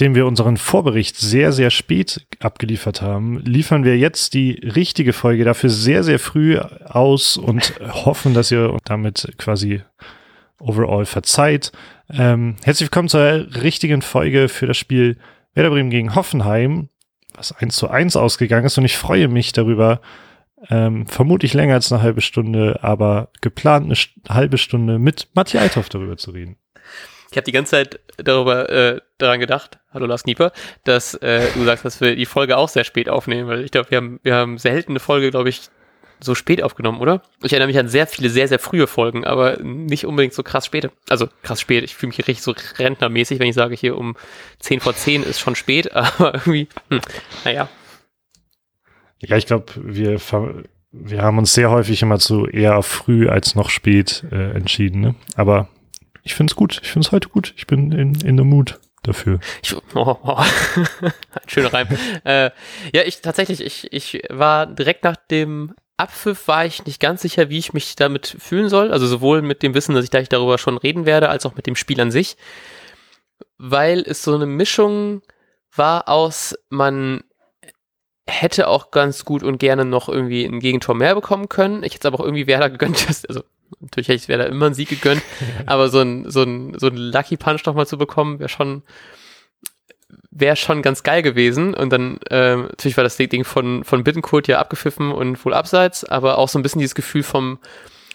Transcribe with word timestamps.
nachdem 0.00 0.14
wir 0.14 0.24
unseren 0.24 0.56
Vorbericht 0.56 1.18
sehr, 1.18 1.52
sehr 1.52 1.68
spät 1.68 2.26
abgeliefert 2.38 3.02
haben, 3.02 3.38
liefern 3.40 3.84
wir 3.84 3.98
jetzt 3.98 4.32
die 4.32 4.52
richtige 4.52 5.12
Folge 5.12 5.44
dafür 5.44 5.68
sehr, 5.68 6.04
sehr 6.04 6.18
früh 6.18 6.56
aus 6.56 7.36
und 7.36 7.74
hoffen, 8.06 8.32
dass 8.32 8.50
ihr 8.50 8.74
damit 8.84 9.34
quasi 9.36 9.82
overall 10.58 11.04
verzeiht. 11.04 11.72
Ähm, 12.08 12.56
herzlich 12.64 12.86
willkommen 12.86 13.10
zur 13.10 13.48
richtigen 13.62 14.00
Folge 14.00 14.48
für 14.48 14.66
das 14.66 14.78
Spiel 14.78 15.18
Werder 15.52 15.68
Bremen 15.68 15.90
gegen 15.90 16.14
Hoffenheim, 16.14 16.88
was 17.34 17.52
1 17.52 17.76
zu 17.76 17.90
1 17.90 18.16
ausgegangen 18.16 18.64
ist 18.64 18.78
und 18.78 18.86
ich 18.86 18.96
freue 18.96 19.28
mich 19.28 19.52
darüber, 19.52 20.00
ähm, 20.70 21.08
vermutlich 21.08 21.52
länger 21.52 21.74
als 21.74 21.92
eine 21.92 22.00
halbe 22.00 22.22
Stunde, 22.22 22.82
aber 22.82 23.28
geplant 23.42 23.84
eine 23.84 24.34
halbe 24.34 24.56
Stunde 24.56 24.98
mit 24.98 25.28
Matthias 25.34 25.62
Althoff 25.62 25.90
darüber 25.90 26.16
zu 26.16 26.30
reden. 26.30 26.56
Ich 27.30 27.36
habe 27.36 27.44
die 27.44 27.52
ganze 27.52 27.70
Zeit 27.70 28.00
darüber 28.16 28.68
äh, 28.70 29.00
daran 29.18 29.38
gedacht, 29.38 29.78
hallo 29.92 30.06
Lars 30.06 30.24
Knieper, 30.24 30.52
dass 30.82 31.14
äh, 31.14 31.46
du 31.54 31.64
sagst, 31.64 31.84
dass 31.84 32.00
wir 32.00 32.16
die 32.16 32.26
Folge 32.26 32.56
auch 32.56 32.68
sehr 32.68 32.82
spät 32.82 33.08
aufnehmen, 33.08 33.48
weil 33.48 33.64
ich 33.64 33.70
glaube, 33.70 33.90
wir 33.90 33.98
haben, 33.98 34.20
wir 34.24 34.34
haben 34.34 34.58
selten 34.58 34.92
eine 34.92 35.00
Folge, 35.00 35.30
glaube 35.30 35.48
ich, 35.48 35.62
so 36.18 36.34
spät 36.34 36.62
aufgenommen, 36.62 37.00
oder? 37.00 37.22
Ich 37.42 37.52
erinnere 37.52 37.68
mich 37.68 37.78
an 37.78 37.88
sehr 37.88 38.08
viele, 38.08 38.30
sehr, 38.30 38.48
sehr 38.48 38.58
frühe 38.58 38.88
Folgen, 38.88 39.24
aber 39.24 39.58
nicht 39.62 40.06
unbedingt 40.06 40.34
so 40.34 40.42
krass 40.42 40.66
späte. 40.66 40.90
Also 41.08 41.28
krass 41.42 41.60
spät. 41.60 41.84
Ich 41.84 41.94
fühle 41.94 42.08
mich 42.08 42.18
richtig 42.18 42.42
so 42.42 42.52
rentnermäßig, 42.78 43.38
wenn 43.38 43.48
ich 43.48 43.54
sage, 43.54 43.76
hier 43.76 43.96
um 43.96 44.16
10 44.58 44.80
vor 44.80 44.94
10 44.94 45.22
ist 45.22 45.38
schon 45.38 45.54
spät, 45.54 45.92
aber 45.94 46.34
irgendwie, 46.34 46.68
hm, 46.88 47.00
naja. 47.44 47.68
Ja, 49.18 49.36
ich 49.36 49.46
glaube, 49.46 49.66
wir, 49.76 50.18
wir 50.90 51.22
haben 51.22 51.38
uns 51.38 51.54
sehr 51.54 51.70
häufig 51.70 52.02
immer 52.02 52.18
zu 52.18 52.46
eher 52.46 52.82
früh 52.82 53.28
als 53.28 53.54
noch 53.54 53.70
spät 53.70 54.24
äh, 54.32 54.50
entschieden, 54.50 55.00
ne? 55.00 55.14
Aber 55.36 55.68
ich 56.22 56.34
finde 56.34 56.50
es 56.52 56.56
gut. 56.56 56.80
Ich 56.82 56.90
finde 56.90 57.06
es 57.06 57.12
heute 57.12 57.28
gut. 57.28 57.54
Ich 57.56 57.66
bin 57.66 57.92
in, 57.92 58.14
in 58.20 58.36
the 58.36 58.44
mood 58.44 58.78
dafür. 59.02 59.40
Ich, 59.62 59.74
oh, 59.74 59.82
oh. 59.94 60.36
Ein 61.02 61.12
schöner 61.46 61.72
Reim. 61.72 61.88
äh, 62.24 62.50
ja, 62.92 63.02
ich 63.04 63.20
tatsächlich, 63.22 63.60
ich, 63.60 63.92
ich 63.92 64.22
war 64.28 64.66
direkt 64.66 65.04
nach 65.04 65.16
dem 65.16 65.74
Abpfiff 65.96 66.48
war 66.48 66.64
ich 66.64 66.86
nicht 66.86 66.98
ganz 66.98 67.20
sicher, 67.20 67.50
wie 67.50 67.58
ich 67.58 67.74
mich 67.74 67.94
damit 67.94 68.36
fühlen 68.38 68.70
soll. 68.70 68.90
Also 68.90 69.06
sowohl 69.06 69.42
mit 69.42 69.62
dem 69.62 69.74
Wissen, 69.74 69.94
dass 69.94 70.04
ich 70.04 70.10
gleich 70.10 70.28
darüber 70.28 70.56
schon 70.56 70.78
reden 70.78 71.04
werde, 71.04 71.28
als 71.28 71.44
auch 71.44 71.54
mit 71.56 71.66
dem 71.66 71.76
Spiel 71.76 72.00
an 72.00 72.10
sich. 72.10 72.36
Weil 73.58 74.00
es 74.06 74.22
so 74.22 74.34
eine 74.34 74.46
Mischung 74.46 75.22
war 75.74 76.08
aus, 76.08 76.56
man 76.70 77.22
hätte 78.26 78.68
auch 78.68 78.90
ganz 78.90 79.24
gut 79.24 79.42
und 79.42 79.58
gerne 79.58 79.84
noch 79.84 80.08
irgendwie 80.08 80.44
ein 80.44 80.60
Gegentor 80.60 80.94
mehr 80.94 81.14
bekommen 81.14 81.48
können. 81.48 81.82
Ich 81.82 81.94
hätte 81.94 82.08
es 82.08 82.12
aber 82.12 82.20
auch 82.20 82.24
irgendwie 82.24 82.46
Werder 82.46 82.70
gegönnt, 82.70 83.06
also 83.28 83.42
natürlich 83.78 84.08
hätte 84.08 84.22
ich 84.22 84.28
Werder 84.28 84.46
immer 84.46 84.66
einen 84.66 84.74
Sieg 84.74 84.88
gegönnt, 84.88 85.22
aber 85.66 85.88
so 85.88 86.00
ein, 86.00 86.30
so 86.30 86.42
ein, 86.42 86.74
so 86.78 86.88
ein 86.88 86.96
Lucky 86.96 87.36
Punch 87.36 87.64
nochmal 87.66 87.86
zu 87.86 87.98
bekommen, 87.98 88.38
wäre 88.38 88.48
schon, 88.48 88.82
wäre 90.30 90.56
schon 90.56 90.82
ganz 90.82 91.02
geil 91.02 91.22
gewesen. 91.22 91.74
Und 91.74 91.90
dann, 91.90 92.18
äh, 92.30 92.56
natürlich 92.56 92.96
war 92.96 93.04
das 93.04 93.16
Ding 93.16 93.44
von, 93.44 93.84
von 93.84 94.04
Bittenkurt 94.04 94.48
ja 94.48 94.58
abgepfiffen 94.58 95.12
und 95.12 95.44
wohl 95.44 95.54
abseits, 95.54 96.04
aber 96.04 96.38
auch 96.38 96.48
so 96.48 96.58
ein 96.58 96.62
bisschen 96.62 96.80
dieses 96.80 96.94
Gefühl 96.94 97.22
vom, 97.22 97.58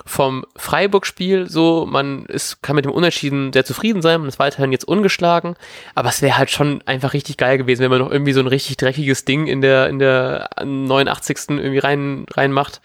vom 0.05 0.45
Freiburg-Spiel 0.55 1.49
so, 1.49 1.85
man 1.89 2.25
ist, 2.25 2.61
kann 2.61 2.75
mit 2.75 2.85
dem 2.85 2.91
Unentschieden 2.91 3.51
sehr 3.51 3.65
zufrieden 3.65 4.01
sein, 4.03 4.19
man 4.19 4.29
ist 4.29 4.37
weiterhin 4.37 4.71
jetzt 4.71 4.87
ungeschlagen, 4.87 5.55
aber 5.95 6.09
es 6.09 6.21
wäre 6.21 6.37
halt 6.37 6.51
schon 6.51 6.81
einfach 6.85 7.13
richtig 7.13 7.37
geil 7.37 7.57
gewesen, 7.57 7.81
wenn 7.81 7.89
man 7.89 7.99
noch 7.99 8.11
irgendwie 8.11 8.33
so 8.33 8.39
ein 8.39 8.47
richtig 8.47 8.77
dreckiges 8.77 9.25
Ding 9.25 9.47
in 9.47 9.61
der, 9.61 9.89
in 9.89 9.97
der 9.97 10.49
89. 10.63 11.37
irgendwie 11.49 11.79
rein, 11.79 12.25
reinmacht. 12.31 12.81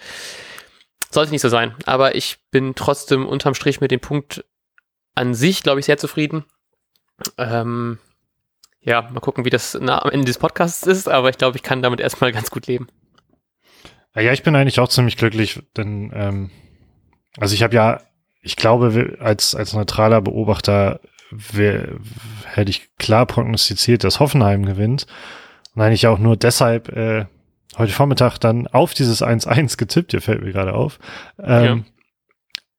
Sollte 1.13 1.33
nicht 1.33 1.43
so 1.43 1.49
sein, 1.49 1.75
aber 1.87 2.15
ich 2.15 2.39
bin 2.51 2.75
trotzdem 2.75 3.27
unterm 3.27 3.55
Strich 3.55 3.81
mit 3.81 3.91
dem 3.91 4.01
Punkt 4.01 4.45
an 5.15 5.35
sich, 5.35 5.63
glaube 5.63 5.81
ich, 5.81 5.87
sehr 5.87 5.99
zufrieden. 5.99 6.45
Ähm, 7.37 7.99
ja, 8.81 9.03
mal 9.03 9.21
gucken, 9.21 9.45
wie 9.45 9.51
das 9.51 9.77
na, 9.81 10.03
am 10.03 10.11
Ende 10.11 10.27
des 10.27 10.39
Podcasts 10.39 10.87
ist, 10.87 11.09
aber 11.09 11.29
ich 11.29 11.37
glaube, 11.37 11.57
ich 11.57 11.63
kann 11.63 11.83
damit 11.83 12.01
erstmal 12.01 12.33
ganz 12.33 12.51
gut 12.51 12.67
leben. 12.67 12.87
Ja, 14.15 14.33
ich 14.33 14.43
bin 14.43 14.57
eigentlich 14.57 14.81
auch 14.81 14.89
ziemlich 14.89 15.17
glücklich, 15.17 15.63
denn 15.77 16.13
ähm, 16.15 16.51
also 17.39 17.55
ich 17.55 17.63
habe 17.63 17.75
ja, 17.75 18.01
ich 18.43 18.57
glaube, 18.57 19.19
als, 19.21 19.55
als 19.55 19.73
neutraler 19.73 20.21
Beobachter 20.21 21.01
wär, 21.31 21.97
hätte 22.45 22.71
ich 22.71 22.97
klar 22.99 23.27
prognostiziert, 23.27 24.03
dass 24.05 24.21
Hoffenheim 24.21 24.65
gewinnt. 24.65 25.07
Und 25.75 25.83
eigentlich 25.83 26.07
auch 26.07 26.19
nur 26.19 26.37
deshalb 26.37 26.89
äh, 26.89 27.27
heute 27.79 27.93
Vormittag 27.93 28.39
dann 28.39 28.67
auf 28.67 28.95
dieses 28.95 29.23
1-1 29.23 29.77
getippt, 29.77 30.11
hier 30.13 30.21
fällt 30.21 30.43
mir 30.43 30.53
gerade 30.53 30.75
auf. 30.75 30.99
Ähm, 31.39 31.65
ja. 31.65 31.79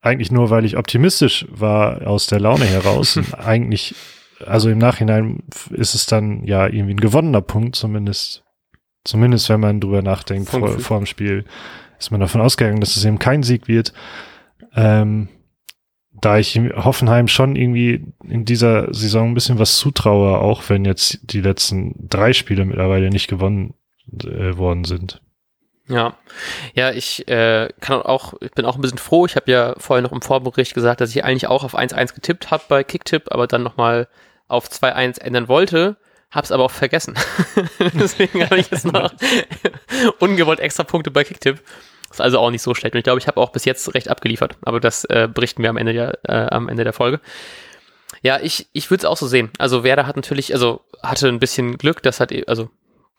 Eigentlich 0.02 0.32
nur, 0.32 0.50
weil 0.50 0.66
ich 0.66 0.78
optimistisch 0.78 1.46
war 1.50 2.08
aus 2.08 2.28
der 2.28 2.40
Laune 2.40 2.66
heraus. 2.66 3.20
eigentlich 3.38 3.96
also 4.48 4.70
im 4.70 4.78
Nachhinein 4.78 5.44
ist 5.72 5.96
es 5.96 6.06
dann 6.06 6.44
ja 6.44 6.68
irgendwie 6.68 6.94
ein 6.94 7.00
gewonnener 7.00 7.42
Punkt, 7.42 7.76
zumindest, 7.76 8.44
zumindest 9.04 9.50
wenn 9.50 9.60
man 9.60 9.80
drüber 9.80 10.02
nachdenkt 10.02 10.50
vor, 10.50 10.80
vor 10.80 10.98
dem 10.98 11.06
Spiel, 11.06 11.46
ist 12.00 12.12
man 12.12 12.20
davon 12.20 12.42
ausgegangen, 12.42 12.80
dass 12.80 12.98
es 12.98 13.06
eben 13.06 13.20
kein 13.20 13.44
Sieg 13.44 13.68
wird. 13.68 13.94
Ähm, 14.76 15.30
da 16.14 16.38
ich 16.38 16.60
Hoffenheim 16.76 17.28
schon 17.28 17.56
irgendwie 17.56 18.06
in 18.28 18.46
dieser 18.46 18.94
Saison 18.94 19.30
ein 19.30 19.34
bisschen 19.34 19.60
was 19.60 19.78
zutraue, 19.78 20.40
auch 20.40 20.70
wenn 20.70 20.86
jetzt 20.86 21.20
die 21.24 21.42
letzten 21.42 21.96
drei 22.10 22.34
Spiele 22.34 22.66
mittlerweile 22.66 23.10
nicht 23.10 23.28
gewonnen 23.28 23.74
äh, 24.24 24.58
worden 24.58 24.84
sind. 24.84 25.22
Ja, 25.88 26.16
ja, 26.74 26.92
ich 26.92 27.28
äh, 27.28 27.70
kann 27.82 28.02
auch, 28.02 28.34
ich 28.40 28.52
bin 28.52 28.66
auch 28.66 28.76
ein 28.76 28.82
bisschen 28.82 28.98
froh. 28.98 29.26
Ich 29.26 29.36
habe 29.36 29.52
ja 29.52 29.76
vorher 29.78 30.02
noch 30.02 30.14
im 30.14 30.22
Vorbericht 30.22 30.74
gesagt, 30.74 31.02
dass 31.02 31.10
ich 31.10 31.26
eigentlich 31.26 31.48
auch 31.48 31.64
auf 31.64 31.78
1-1 31.78 32.14
getippt 32.16 32.50
habe 32.50 32.64
bei 32.70 32.84
Kicktipp, 32.84 33.26
aber 33.30 33.48
dann 33.48 33.64
nochmal 33.64 34.08
auf 34.48 34.70
2-1 34.70 35.20
ändern 35.20 35.48
wollte, 35.48 35.98
hab's 36.30 36.52
aber 36.52 36.64
auch 36.64 36.72
vergessen. 36.72 37.16
Deswegen 37.94 38.44
habe 38.44 38.60
ich 38.60 38.70
jetzt 38.72 38.86
noch 38.86 39.14
ungewollt 40.20 40.60
extra 40.60 40.84
Punkte 40.84 41.12
bei 41.12 41.24
Kicktipp. 41.24 41.62
Ist 42.10 42.22
also 42.22 42.40
auch 42.40 42.52
nicht 42.52 42.62
so 42.62 42.74
schlecht. 42.74 42.94
Und 42.94 43.00
ich 43.00 43.06
glaube, 43.06 43.20
ich 43.20 43.28
habe 43.28 43.40
auch 43.40 43.52
bis 43.52 43.66
jetzt 43.66 43.94
recht 43.94 44.10
abgeliefert. 44.10 44.58
Aber 44.64 44.80
das 44.80 45.06
äh, 45.06 45.30
berichten 45.34 45.64
wir 45.64 45.70
am 45.70 45.78
Ende 45.78 45.94
der, 45.94 46.20
äh, 46.24 46.54
am 46.54 46.68
Ende 46.68 46.84
der 46.84 46.94
Folge. 46.94 47.22
Ja, 48.22 48.40
ich, 48.42 48.68
ich 48.74 48.92
würde 48.92 49.02
es 49.02 49.06
auch 49.06 49.18
so 49.18 49.28
sehen. 49.28 49.50
Also 49.58 49.84
Werder 49.84 50.06
hat 50.06 50.18
natürlich, 50.18 50.54
also 50.54 50.82
hatte 51.02 51.30
ein 51.30 51.40
bisschen 51.40 51.78
Glück, 51.78 52.04
das 52.04 52.20
hat, 52.20 52.34
also 52.48 52.70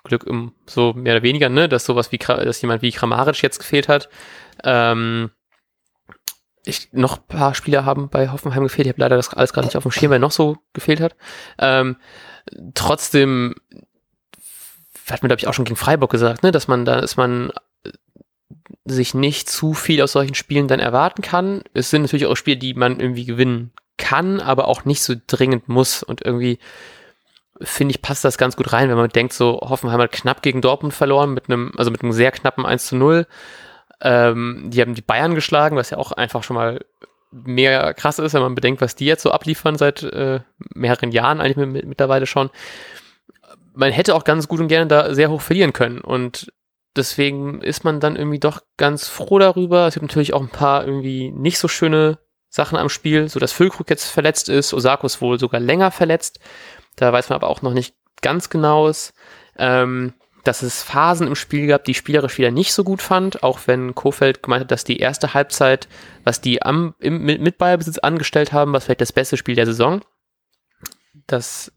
Glück 0.05 0.25
im, 0.25 0.53
so 0.67 0.93
mehr 0.93 1.15
oder 1.15 1.23
weniger, 1.23 1.49
ne, 1.49 1.69
dass 1.69 1.85
sowas 1.85 2.13
wie, 2.13 2.19
dass 2.19 2.63
jemand 2.63 2.83
wie 2.83 2.93
Kramaric 2.93 3.43
jetzt 3.43 3.59
gefehlt 3.59 3.89
hat. 3.89 4.09
Ähm, 4.65 5.31
ich, 6.65 6.93
noch 6.93 7.27
paar 7.27 7.55
Spieler 7.55 7.85
haben 7.85 8.09
bei 8.09 8.31
Hoffenheim 8.31 8.63
gefehlt. 8.63 8.87
Ich 8.87 8.93
habe 8.93 9.01
leider 9.01 9.17
das 9.17 9.35
alles 9.35 9.53
gerade 9.53 9.67
nicht 9.67 9.77
auf 9.77 9.83
dem 9.83 9.93
Schirm, 9.93 10.11
weil 10.11 10.21
noch 10.21 10.31
so 10.31 10.59
gefehlt 10.73 11.01
hat. 11.01 11.17
Ähm, 11.59 11.97
trotzdem 12.75 13.55
hat 15.11 15.23
man, 15.23 15.29
glaube 15.29 15.41
ich, 15.41 15.49
auch 15.49 15.55
schon 15.55 15.65
gegen 15.65 15.77
Freiburg 15.77 16.11
gesagt, 16.11 16.43
ne, 16.43 16.53
dass 16.53 16.69
man 16.69 16.85
da, 16.85 17.01
dass 17.01 17.17
man 17.17 17.53
sich 18.85 19.15
nicht 19.15 19.49
zu 19.49 19.75
viel 19.75 20.03
aus 20.03 20.13
solchen 20.13 20.35
Spielen 20.35 20.69
dann 20.69 20.81
erwarten 20.81 21.23
kann. 21.23 21.63
Es 21.75 21.91
sind 21.91 22.03
natürlich 22.03 22.27
auch 22.27 22.37
Spiele, 22.37 22.57
die 22.57 22.75
man 22.75 23.01
irgendwie 23.01 23.25
gewinnen 23.25 23.73
kann, 23.97 24.41
aber 24.41 24.69
auch 24.69 24.85
nicht 24.85 25.03
so 25.03 25.15
dringend 25.27 25.69
muss. 25.69 26.03
Und 26.03 26.23
irgendwie 26.23 26.59
finde 27.61 27.93
ich, 27.93 28.03
passt 28.03 28.25
das 28.25 28.39
ganz 28.39 28.57
gut 28.57 28.73
rein, 28.73 28.89
wenn 28.89 28.97
man 28.97 29.11
denkt, 29.11 29.33
so 29.33 29.61
Hoffenheim 29.61 30.01
hat 30.01 30.13
knapp 30.13 30.43
gegen 30.43 30.63
Dortmund 30.63 30.95
verloren, 30.95 31.35
mit 31.35 31.49
einem, 31.49 31.73
also 31.77 31.91
mit 31.91 32.03
einem 32.03 32.13
sehr 32.13 32.33
knappen 32.33 32.65
1 32.65 32.87
zu 32.87 32.97
0. 32.97 33.27
Ähm, 34.01 34.71
die 34.71 34.81
haben 34.81 34.95
die 34.95 35.03
Bayern 35.03 35.35
geschlagen, 35.35 35.77
was 35.77 35.91
ja 35.91 35.99
auch 35.99 36.13
einfach 36.13 36.43
schon 36.43 36.57
mal 36.57 36.81
mehr 37.31 37.95
krass 37.95 38.19
ist, 38.19 38.35
wenn 38.35 38.43
man 38.43 38.55
bedenkt, 38.55 38.81
was 38.81 38.95
die 38.95 39.07
jetzt 39.07 39.23
so 39.23 39.31
abliefern 39.31 39.77
seit 39.77 40.03
äh, 40.03 40.41
mehreren 40.75 41.13
Jahren 41.13 41.41
eigentlich 41.41 41.57
mit, 41.57 41.87
mittlerweile 41.87 42.27
schon. 42.27 42.51
Man 43.75 43.93
hätte 43.93 44.15
auch 44.15 44.25
ganz 44.25 44.49
gut 44.49 44.61
und 44.61 44.69
gerne 44.69 44.87
da 44.87 45.15
sehr 45.15 45.31
hoch 45.31 45.41
verlieren 45.41 45.73
können 45.73 46.01
und 46.01 46.53
deswegen 46.95 47.63
ist 47.63 47.85
man 47.85 48.01
dann 48.01 48.17
irgendwie 48.17 48.39
doch 48.39 48.61
ganz 48.77 49.09
froh 49.09 49.39
darüber. 49.39 49.87
Es 49.87 49.95
gibt 49.95 50.07
natürlich 50.07 50.35
auch 50.35 50.43
ein 50.43 50.49
paar 50.49 50.85
irgendwie 50.85 51.31
nicht 51.31 51.59
so 51.59 51.69
schöne 51.69 52.19
Sachen 52.51 52.77
am 52.77 52.91
Spiel, 52.91 53.29
so 53.31 53.41
dass 53.41 53.53
Füllkrug 53.53 53.89
jetzt 53.89 54.11
verletzt 54.11 54.51
ist, 54.51 54.75
Osako 54.75 55.07
ist 55.07 55.23
wohl 55.23 55.39
sogar 55.39 55.61
länger 55.61 55.91
verletzt. 55.91 56.39
Da 56.97 57.13
weiß 57.13 57.29
man 57.29 57.37
aber 57.37 57.49
auch 57.49 57.63
noch 57.63 57.73
nicht 57.73 57.95
ganz 58.21 58.51
genaues. 58.51 59.15
Ähm, 59.59 60.15
dass 60.45 60.63
es 60.63 60.83
Phasen 60.83 61.29
im 61.29 61.37
Spiel 61.37 61.69
gab, 61.69 61.85
die 61.85 61.95
spielerisch 61.95 62.37
wieder 62.39 62.51
nicht 62.51 62.73
so 62.73 62.83
gut 62.83 63.01
fand, 63.01 63.43
auch 63.43 63.61
wenn 63.67 63.95
Kofeld 63.95 64.43
gemeint 64.43 64.63
hat, 64.63 64.71
dass 64.73 64.85
die 64.85 64.99
erste 64.99 65.35
Halbzeit, 65.35 65.89
was 66.25 66.41
die 66.41 66.63
am, 66.63 66.95
im, 66.99 67.23
mit 67.23 67.59
Ballbesitz 67.59 67.99
angestellt 67.99 68.53
haben, 68.53 68.73
was 68.73 68.85
vielleicht 68.85 69.01
das 69.01 69.13
beste 69.13 69.37
Spiel 69.37 69.55
der 69.55 69.67
Saison. 69.67 70.03
Das 71.27 71.73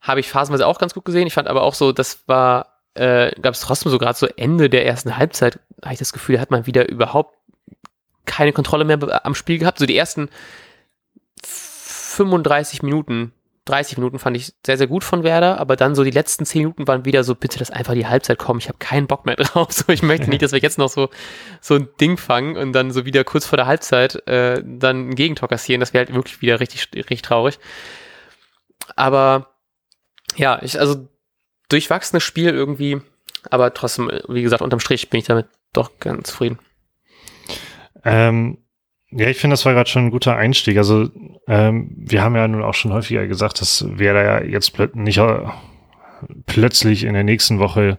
habe 0.00 0.20
ich 0.20 0.28
phasenweise 0.28 0.66
auch 0.66 0.78
ganz 0.78 0.94
gut 0.94 1.04
gesehen. 1.04 1.26
Ich 1.26 1.34
fand 1.34 1.48
aber 1.48 1.62
auch 1.62 1.74
so, 1.74 1.92
das 1.92 2.24
war, 2.26 2.80
äh, 2.94 3.30
gab 3.40 3.54
es 3.54 3.60
trotzdem 3.60 3.90
so 3.90 3.98
gerade 3.98 4.18
so 4.18 4.26
Ende 4.26 4.68
der 4.68 4.84
ersten 4.84 5.16
Halbzeit, 5.16 5.58
habe 5.82 5.94
ich 5.94 5.98
das 5.98 6.12
Gefühl, 6.12 6.34
da 6.34 6.42
hat 6.42 6.50
man 6.50 6.66
wieder 6.66 6.88
überhaupt 6.88 7.36
keine 8.26 8.52
Kontrolle 8.52 8.84
mehr 8.84 9.24
am 9.24 9.34
Spiel 9.34 9.58
gehabt. 9.58 9.78
So 9.78 9.86
die 9.86 9.96
ersten 9.96 10.28
35 11.42 12.82
Minuten 12.82 13.32
30 13.70 13.96
Minuten 13.98 14.18
fand 14.18 14.36
ich 14.36 14.52
sehr, 14.66 14.76
sehr 14.76 14.86
gut 14.86 15.04
von 15.04 15.22
Werder, 15.22 15.58
aber 15.58 15.76
dann 15.76 15.94
so 15.94 16.04
die 16.04 16.10
letzten 16.10 16.44
10 16.44 16.62
Minuten 16.62 16.86
waren 16.88 17.04
wieder 17.04 17.24
so, 17.24 17.34
bitte 17.34 17.58
dass 17.58 17.70
einfach 17.70 17.94
die 17.94 18.06
Halbzeit 18.06 18.38
kommen, 18.38 18.60
ich 18.60 18.68
habe 18.68 18.78
keinen 18.78 19.06
Bock 19.06 19.26
mehr 19.26 19.36
drauf. 19.36 19.72
So, 19.72 19.92
ich 19.92 20.02
möchte 20.02 20.28
nicht, 20.30 20.42
dass 20.42 20.52
wir 20.52 20.58
jetzt 20.60 20.78
noch 20.78 20.88
so, 20.88 21.08
so 21.60 21.74
ein 21.74 21.88
Ding 22.00 22.16
fangen 22.16 22.56
und 22.56 22.72
dann 22.72 22.90
so 22.90 23.04
wieder 23.06 23.24
kurz 23.24 23.46
vor 23.46 23.56
der 23.56 23.66
Halbzeit 23.66 24.26
äh, 24.28 24.62
dann 24.64 25.10
ein 25.10 25.14
Gegentor 25.14 25.48
kassieren. 25.48 25.80
Das 25.80 25.94
wäre 25.94 26.06
halt 26.06 26.14
wirklich 26.14 26.42
wieder 26.42 26.60
richtig, 26.60 26.88
richtig 26.94 27.22
traurig. 27.22 27.58
Aber 28.96 29.50
Ja, 30.36 30.60
ich, 30.62 30.78
also 30.78 31.08
durchwachsenes 31.68 32.22
Spiel 32.22 32.50
irgendwie, 32.50 33.00
aber 33.50 33.74
trotzdem, 33.74 34.10
wie 34.28 34.42
gesagt, 34.42 34.62
unterm 34.62 34.80
Strich 34.80 35.10
bin 35.10 35.20
ich 35.20 35.26
damit 35.26 35.46
doch 35.72 35.98
ganz 35.98 36.30
zufrieden. 36.30 36.58
Ähm, 38.04 38.58
ja, 39.12 39.28
ich 39.28 39.38
finde, 39.38 39.54
das 39.54 39.66
war 39.66 39.74
gerade 39.74 39.90
schon 39.90 40.06
ein 40.06 40.10
guter 40.10 40.36
Einstieg. 40.36 40.76
Also 40.76 41.08
ähm, 41.48 41.90
wir 41.96 42.22
haben 42.22 42.36
ja 42.36 42.46
nun 42.46 42.62
auch 42.62 42.74
schon 42.74 42.92
häufiger 42.92 43.26
gesagt, 43.26 43.60
dass 43.60 43.84
wir 43.88 44.12
da 44.12 44.22
ja 44.22 44.44
jetzt 44.44 44.72
plö 44.72 44.88
nicht 44.94 45.18
äh, 45.18 45.40
plötzlich 46.46 47.04
in 47.04 47.14
der 47.14 47.24
nächsten 47.24 47.58
Woche 47.58 47.98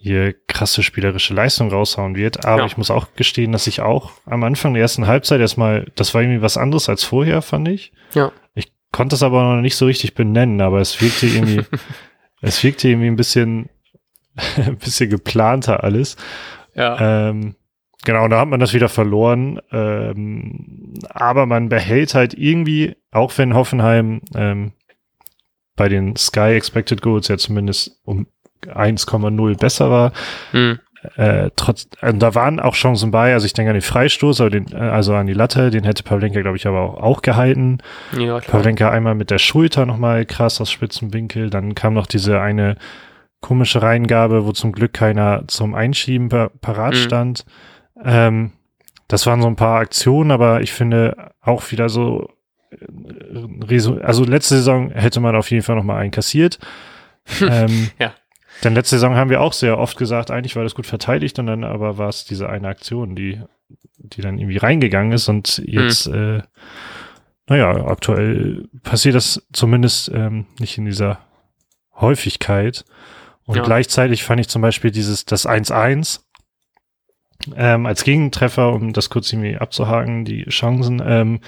hier 0.00 0.34
krasse 0.46 0.82
spielerische 0.82 1.34
Leistung 1.34 1.70
raushauen 1.70 2.14
wird. 2.14 2.46
Aber 2.46 2.60
ja. 2.60 2.66
ich 2.66 2.78
muss 2.78 2.90
auch 2.90 3.08
gestehen, 3.14 3.52
dass 3.52 3.66
ich 3.66 3.80
auch 3.80 4.12
am 4.24 4.42
Anfang 4.44 4.72
der 4.72 4.82
ersten 4.82 5.06
Halbzeit 5.06 5.40
erstmal, 5.40 5.90
das 5.96 6.14
war 6.14 6.22
irgendwie 6.22 6.40
was 6.40 6.56
anderes 6.56 6.88
als 6.88 7.04
vorher, 7.04 7.42
fand 7.42 7.68
ich. 7.68 7.92
Ja. 8.14 8.32
Ich 8.54 8.72
konnte 8.90 9.16
es 9.16 9.22
aber 9.22 9.42
noch 9.42 9.60
nicht 9.60 9.76
so 9.76 9.86
richtig 9.86 10.14
benennen, 10.14 10.60
aber 10.60 10.80
es 10.80 11.02
wirkte 11.02 11.26
irgendwie, 11.26 11.62
es 12.40 12.62
wirkte 12.64 12.88
irgendwie 12.88 13.08
ein 13.08 13.16
bisschen, 13.16 13.68
ein 14.56 14.78
bisschen 14.78 15.10
geplanter 15.10 15.84
alles. 15.84 16.16
Ja. 16.74 17.28
Ähm, 17.28 17.56
Genau, 18.04 18.28
da 18.28 18.40
hat 18.40 18.48
man 18.48 18.60
das 18.60 18.74
wieder 18.74 18.88
verloren. 18.88 19.60
Ähm, 19.72 20.94
aber 21.10 21.46
man 21.46 21.68
behält 21.68 22.14
halt 22.14 22.34
irgendwie, 22.34 22.96
auch 23.10 23.36
wenn 23.36 23.54
Hoffenheim 23.54 24.20
ähm, 24.34 24.72
bei 25.76 25.88
den 25.88 26.16
Sky 26.16 26.54
Expected 26.54 27.02
Goals 27.02 27.28
ja 27.28 27.38
zumindest 27.38 28.00
um 28.04 28.26
1,0 28.66 29.58
besser 29.58 29.90
war. 29.90 30.12
Mhm. 30.52 30.80
Äh, 31.16 31.50
trotz, 31.54 31.88
äh, 32.00 32.12
da 32.12 32.34
waren 32.34 32.58
auch 32.58 32.74
Chancen 32.74 33.12
bei, 33.12 33.32
also 33.32 33.46
ich 33.46 33.52
denke 33.52 33.70
an 33.70 33.76
den 33.76 33.82
Freistoß, 33.82 34.40
aber 34.40 34.50
den, 34.50 34.72
äh, 34.72 34.76
also 34.76 35.14
an 35.14 35.28
die 35.28 35.32
Latte, 35.32 35.70
den 35.70 35.84
hätte 35.84 36.02
Pavlenka, 36.02 36.40
glaube 36.40 36.56
ich, 36.56 36.66
aber 36.66 36.80
auch, 36.80 37.00
auch 37.00 37.22
gehalten. 37.22 37.78
Ja. 38.18 38.40
Pavlenka 38.40 38.90
einmal 38.90 39.14
mit 39.14 39.30
der 39.30 39.38
Schulter 39.38 39.86
nochmal 39.86 40.26
krass 40.26 40.60
aus 40.60 40.72
Spitzenwinkel, 40.72 41.50
dann 41.50 41.76
kam 41.76 41.94
noch 41.94 42.06
diese 42.06 42.40
eine 42.40 42.76
komische 43.40 43.80
Reingabe, 43.80 44.44
wo 44.44 44.52
zum 44.52 44.72
Glück 44.72 44.92
keiner 44.92 45.44
zum 45.46 45.74
Einschieben 45.74 46.28
parat 46.28 46.94
mhm. 46.94 46.98
stand. 46.98 47.44
Ähm, 48.04 48.52
das 49.08 49.26
waren 49.26 49.42
so 49.42 49.48
ein 49.48 49.56
paar 49.56 49.80
Aktionen, 49.80 50.30
aber 50.30 50.60
ich 50.60 50.72
finde 50.72 51.32
auch 51.40 51.70
wieder 51.70 51.88
so, 51.88 52.28
äh, 52.70 54.00
also 54.02 54.24
letzte 54.24 54.56
Saison 54.56 54.90
hätte 54.90 55.20
man 55.20 55.34
auf 55.34 55.50
jeden 55.50 55.62
Fall 55.62 55.76
nochmal 55.76 56.00
einen 56.00 56.10
kassiert. 56.10 56.58
ähm, 57.40 57.90
ja. 57.98 58.12
Denn 58.64 58.74
letzte 58.74 58.96
Saison 58.96 59.14
haben 59.14 59.30
wir 59.30 59.40
auch 59.40 59.52
sehr 59.52 59.78
oft 59.78 59.96
gesagt, 59.96 60.30
eigentlich 60.30 60.56
war 60.56 60.64
das 60.64 60.74
gut 60.74 60.86
verteidigt 60.86 61.38
und 61.38 61.46
dann 61.46 61.64
aber 61.64 61.96
war 61.96 62.08
es 62.08 62.24
diese 62.24 62.48
eine 62.48 62.68
Aktion, 62.68 63.14
die, 63.14 63.40
die 63.98 64.20
dann 64.20 64.38
irgendwie 64.38 64.56
reingegangen 64.56 65.12
ist 65.12 65.28
und 65.28 65.62
jetzt, 65.64 66.06
hm. 66.06 66.38
äh, 66.38 66.42
naja, 67.46 67.86
aktuell 67.86 68.68
passiert 68.82 69.14
das 69.14 69.46
zumindest 69.52 70.10
ähm, 70.12 70.46
nicht 70.58 70.76
in 70.76 70.84
dieser 70.84 71.20
Häufigkeit. 71.94 72.84
Und 73.44 73.56
ja. 73.56 73.62
gleichzeitig 73.62 74.24
fand 74.24 74.40
ich 74.40 74.48
zum 74.48 74.60
Beispiel 74.60 74.90
dieses, 74.90 75.24
das 75.24 75.48
1-1, 75.48 76.20
ähm, 77.56 77.86
als 77.86 78.04
Gegentreffer, 78.04 78.72
um 78.72 78.92
das 78.92 79.10
kurz 79.10 79.32
irgendwie 79.32 79.56
abzuhaken, 79.56 80.24
die 80.24 80.44
Chancen, 80.44 81.02
ähm, 81.04 81.40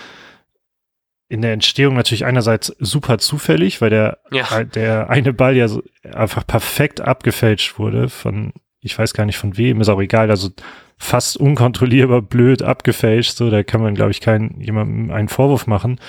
in 1.28 1.42
der 1.42 1.52
Entstehung 1.52 1.94
natürlich 1.94 2.24
einerseits 2.24 2.74
super 2.80 3.18
zufällig, 3.18 3.80
weil 3.80 3.90
der, 3.90 4.18
ja. 4.32 4.64
der 4.64 5.10
eine 5.10 5.32
Ball 5.32 5.56
ja 5.56 5.68
so 5.68 5.82
einfach 6.12 6.44
perfekt 6.44 7.00
abgefälscht 7.00 7.78
wurde 7.78 8.08
von, 8.08 8.52
ich 8.80 8.98
weiß 8.98 9.14
gar 9.14 9.26
nicht 9.26 9.38
von 9.38 9.56
wem, 9.56 9.80
ist 9.80 9.88
auch 9.88 10.00
egal, 10.00 10.30
also 10.30 10.50
fast 10.98 11.36
unkontrollierbar 11.36 12.20
blöd 12.20 12.62
abgefälscht, 12.62 13.36
so, 13.36 13.48
da 13.48 13.62
kann 13.62 13.80
man, 13.80 13.94
glaube 13.94 14.10
ich, 14.10 14.20
keinen, 14.20 14.60
jemandem 14.60 15.12
einen 15.12 15.28
Vorwurf 15.28 15.68
machen. 15.68 16.00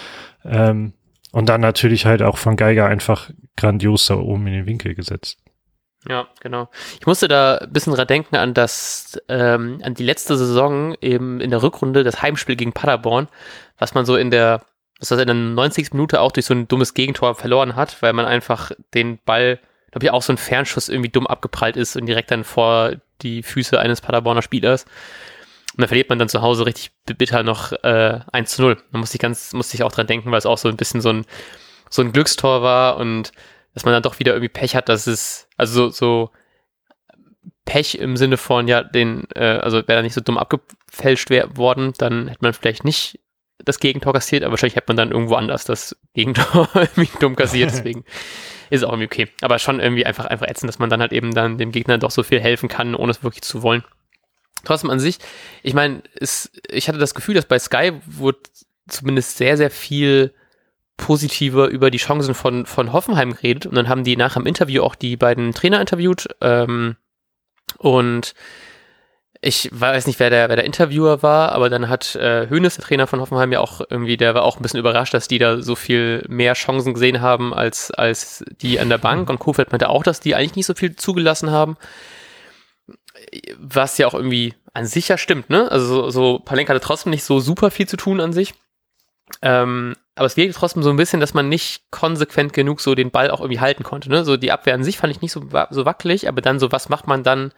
Ähm, 0.44 0.94
und 1.32 1.48
dann 1.48 1.62
natürlich 1.62 2.06
halt 2.06 2.24
auch 2.24 2.38
von 2.38 2.58
Geiger 2.58 2.88
einfach 2.88 3.30
grandios 3.56 4.08
da 4.08 4.16
oben 4.16 4.48
in 4.48 4.54
den 4.54 4.66
Winkel 4.66 4.96
gesetzt. 4.96 5.38
Ja, 6.08 6.28
genau. 6.40 6.70
Ich 7.00 7.06
musste 7.06 7.28
da 7.28 7.58
ein 7.58 7.72
bisschen 7.72 7.94
dran 7.94 8.08
denken 8.08 8.36
an 8.36 8.54
das, 8.54 9.22
ähm, 9.28 9.82
an 9.84 9.94
die 9.94 10.04
letzte 10.04 10.36
Saison 10.36 10.96
eben 11.00 11.40
in 11.40 11.52
der 11.52 11.62
Rückrunde, 11.62 12.04
das 12.04 12.22
Heimspiel 12.22 12.56
gegen 12.56 12.74
Paderborn, 12.74 13.28
was 13.78 13.94
man 13.94 14.06
so 14.06 14.16
in 14.16 14.32
der, 14.32 14.62
was 15.00 15.10
das 15.10 15.20
in 15.20 15.28
der 15.28 15.36
90. 15.36 15.94
Minute 15.94 16.22
auch 16.22 16.32
durch 16.32 16.48
so 16.48 16.56
ein 16.56 16.68
dummes 16.68 16.96
Gegentor 16.96 17.36
verloren 17.36 17.76
hat, 17.76 18.02
weil 18.02 18.14
man 18.14 18.26
einfach 18.26 18.72
den 18.96 19.20
Ball, 19.26 19.60
glaube 19.92 20.06
ich, 20.06 20.12
auch 20.12 20.24
so 20.24 20.34
ein 20.34 20.38
Fernschuss 20.38 20.90
irgendwie 20.90 21.12
dumm 21.12 21.28
abgeprallt 21.28 21.78
ist 21.78 21.96
und 21.96 22.08
direkt 22.08 22.32
dann 22.32 22.44
vor 22.44 22.94
die 23.22 23.44
Füße 23.44 23.80
eines 23.80 24.02
Paderborner 24.02 24.42
Spielers. 24.42 24.86
Und 25.74 25.82
dann 25.82 25.88
verliert 25.88 26.10
man 26.10 26.18
dann 26.18 26.30
zu 26.30 26.42
Hause 26.42 26.66
richtig 26.66 26.92
bitter 27.06 27.44
noch 27.44 27.72
äh, 27.84 28.20
1 28.32 28.56
zu 28.56 28.64
0. 28.64 28.78
Da 28.92 28.98
musste 28.98 29.16
ich 29.16 29.22
ganz, 29.22 29.54
musste 29.54 29.76
ich 29.76 29.84
auch 29.84 29.92
dran 29.92 30.08
denken, 30.08 30.32
weil 30.32 30.40
es 30.40 30.48
auch 30.48 30.58
so 30.58 30.68
ein 30.68 30.78
bisschen 30.78 31.00
so 31.00 31.10
ein, 31.10 31.26
so 31.90 32.02
ein 32.02 32.12
Glückstor 32.12 32.64
war 32.64 32.98
und 32.98 33.32
dass 33.74 33.86
man 33.86 33.94
dann 33.94 34.04
doch 34.04 34.20
wieder 34.20 34.34
irgendwie 34.34 34.50
Pech 34.50 34.76
hat, 34.76 34.90
dass 34.90 35.08
es, 35.08 35.48
also 35.58 35.90
so, 35.90 35.90
so 35.90 36.32
Pech 37.66 37.96
im 37.96 38.18
Sinne 38.18 38.38
von, 38.38 38.68
ja, 38.68 38.84
den, 38.84 39.28
äh, 39.36 39.46
also 39.46 39.78
wäre 39.78 39.98
da 39.98 40.02
nicht 40.02 40.14
so 40.14 40.22
dumm 40.22 40.38
abgefälscht 40.38 41.30
worden, 41.56 41.94
dann 41.98 42.28
hätte 42.28 42.42
man 42.42 42.54
vielleicht 42.54 42.84
nicht 42.84 43.20
das 43.64 43.80
Gegentor 43.80 44.14
kassiert, 44.14 44.44
aber 44.44 44.52
wahrscheinlich 44.52 44.76
hätte 44.76 44.88
man 44.90 44.98
dann 44.98 45.12
irgendwo 45.12 45.36
anders 45.36 45.66
das 45.66 45.96
Gegentor 46.14 46.70
irgendwie 46.74 47.10
dumm 47.20 47.36
kassiert, 47.36 47.72
deswegen 47.74 48.04
ist 48.70 48.82
es 48.82 48.84
auch 48.84 48.94
irgendwie 48.94 49.06
okay. 49.06 49.28
Aber 49.42 49.60
schon 49.60 49.80
irgendwie 49.80 50.06
einfach, 50.06 50.26
einfach 50.26 50.48
ätzend, 50.48 50.70
dass 50.70 50.80
man 50.80 50.90
dann 50.90 51.02
halt 51.02 51.14
eben 51.14 51.34
dann 51.34 51.58
dem 51.58 51.72
Gegner 51.72 51.98
doch 51.98 52.12
so 52.12 52.24
viel 52.24 52.40
helfen 52.40 52.70
kann, 52.70 52.96
ohne 52.96 53.12
es 53.12 53.24
wirklich 53.24 53.44
zu 53.44 53.62
wollen. 53.62 53.84
Trotzdem 54.64 54.90
an 54.90 55.00
sich, 55.00 55.18
ich 55.64 55.74
meine, 55.74 56.04
ich 56.70 56.88
hatte 56.88 57.00
das 57.00 57.16
Gefühl, 57.16 57.36
dass 57.36 57.46
bei 57.46 57.60
Sky 57.60 57.94
wurde 58.06 58.40
zumindest 58.88 59.38
sehr, 59.38 59.58
sehr 59.58 59.72
viel 59.72 60.34
positiver 61.02 61.68
über 61.68 61.92
die 61.92 61.98
Chancen 61.98 62.34
von, 62.34 62.66
von 62.66 62.94
Hoffenheim 62.94 63.34
geredet 63.34 63.66
und 63.66 63.76
dann 63.76 63.90
haben 63.90 64.06
die 64.06 64.16
nach 64.16 64.36
dem 64.36 64.46
Interview 64.46 64.84
auch 64.84 64.96
die 64.96 65.18
beiden 65.18 65.52
Trainer 65.52 65.82
interviewt 65.82 66.28
ähm, 66.40 66.96
und 67.78 68.34
ich 69.44 69.70
weiß 69.72 70.06
nicht, 70.06 70.20
wer 70.20 70.30
der, 70.30 70.50
wer 70.50 70.56
der 70.56 70.66
Interviewer 70.66 71.24
war, 71.24 71.52
aber 71.52 71.72
dann 71.72 71.90
hat 71.90 72.16
äh, 72.16 72.46
der 72.46 72.70
Trainer 72.70 73.08
von 73.08 73.20
Hoffenheim, 73.20 73.52
ja 73.52 73.60
auch 73.60 73.82
irgendwie, 73.90 74.16
der 74.16 74.36
war 74.36 74.44
auch 74.44 74.58
ein 74.58 74.62
bisschen 74.62 74.80
überrascht, 74.80 75.16
dass 75.16 75.28
die 75.28 75.40
da 75.40 75.64
so 75.64 75.74
viel 75.76 76.24
mehr 76.30 76.54
Chancen 76.54 76.94
gesehen 76.94 77.22
haben 77.22 77.52
als, 77.52 77.90
als 77.90 78.46
die 78.62 78.80
an 78.80 78.90
der 78.90 79.00
Bank. 79.00 79.32
Und 79.32 79.40
Kofeld 79.40 79.72
meinte 79.72 79.90
auch, 79.90 80.04
dass 80.04 80.20
die 80.20 80.36
eigentlich 80.36 80.56
nicht 80.56 80.68
so 80.68 80.76
viel 80.76 80.96
zugelassen 80.96 81.50
haben. 81.50 81.76
Was 83.58 83.98
ja 83.98 84.06
auch 84.06 84.14
irgendwie 84.14 84.54
an 84.74 84.86
sich 84.86 85.08
ja 85.08 85.18
stimmt, 85.18 85.50
ne? 85.50 85.72
Also 85.72 85.88
so, 85.88 86.10
so 86.12 86.40
Palenka 86.40 86.74
hatte 86.74 86.86
trotzdem 86.86 87.10
nicht 87.10 87.24
so 87.24 87.40
super 87.40 87.72
viel 87.72 87.88
zu 87.88 87.98
tun 87.98 88.22
an 88.22 88.34
sich. 88.34 88.54
Ähm, 89.42 89.96
aber 90.16 90.26
es 90.26 90.38
wirkt 90.38 90.56
trotzdem 90.56 90.84
so 90.84 90.90
ein 90.90 90.98
bisschen, 90.98 91.20
dass 91.20 91.34
man 91.34 91.50
nicht 91.50 91.84
konsequent 91.90 92.54
genug 92.54 92.82
so 92.82 92.96
den 92.96 93.12
Ball 93.12 93.32
auch 93.32 93.40
irgendwie 93.40 93.60
halten 93.60 93.84
konnte. 93.84 94.10
Ne? 94.10 94.26
So 94.26 94.38
die 94.38 94.52
Abwehr 94.52 94.74
an 94.74 94.84
sich 94.84 94.98
fand 94.98 95.12
ich 95.12 95.22
nicht 95.22 95.32
so, 95.32 95.46
so 95.70 95.86
wackelig, 95.86 96.28
aber 96.28 96.42
dann 96.42 96.60
so, 96.60 96.72
was 96.72 96.90
macht 96.90 97.08
man 97.08 97.24
dann 97.24 97.54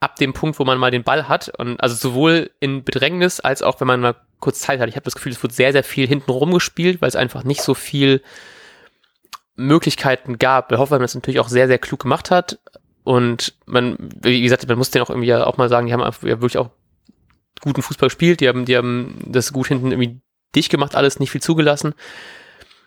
ab 0.00 0.16
dem 0.16 0.32
Punkt, 0.32 0.58
wo 0.58 0.64
man 0.64 0.78
mal 0.78 0.90
den 0.90 1.02
Ball 1.02 1.28
hat? 1.28 1.48
Und 1.58 1.80
also 1.80 1.96
sowohl 1.96 2.50
in 2.60 2.84
Bedrängnis 2.84 3.40
als 3.40 3.62
auch 3.62 3.80
wenn 3.80 3.88
man 3.88 4.00
mal 4.00 4.16
kurz 4.38 4.60
Zeit 4.60 4.80
hat. 4.80 4.88
Ich 4.88 4.96
habe 4.96 5.04
das 5.04 5.14
Gefühl, 5.14 5.32
es 5.32 5.42
wird 5.42 5.52
sehr, 5.52 5.72
sehr 5.72 5.82
viel 5.82 6.06
hinten 6.06 6.30
rumgespielt, 6.30 7.00
weil 7.00 7.08
es 7.08 7.16
einfach 7.16 7.42
nicht 7.42 7.62
so 7.62 7.74
viel 7.74 8.22
Möglichkeiten 9.56 10.38
gab. 10.38 10.68
Dass 10.68 10.90
man 10.90 11.00
das 11.00 11.14
natürlich 11.14 11.40
auch 11.40 11.48
sehr, 11.48 11.68
sehr 11.68 11.78
klug 11.78 12.00
gemacht 12.00 12.30
hat. 12.30 12.58
Und 13.02 13.54
man, 13.64 13.96
wie 14.20 14.42
gesagt, 14.42 14.68
man 14.68 14.78
muss 14.78 14.90
den 14.90 15.02
auch 15.02 15.10
irgendwie 15.10 15.34
auch 15.34 15.56
mal 15.56 15.70
sagen, 15.70 15.86
die 15.86 15.92
haben 15.92 16.00
ja 16.00 16.12
wirklich 16.22 16.58
auch 16.58 16.70
guten 17.60 17.82
Fußball 17.82 18.08
gespielt, 18.08 18.40
die 18.40 18.48
haben, 18.48 18.66
die 18.66 18.76
haben 18.76 19.18
das 19.26 19.52
gut 19.52 19.66
hinten 19.66 19.90
irgendwie 19.90 20.20
dicht 20.54 20.70
gemacht, 20.70 20.94
alles 20.94 21.18
nicht 21.20 21.30
viel 21.30 21.42
zugelassen. 21.42 21.94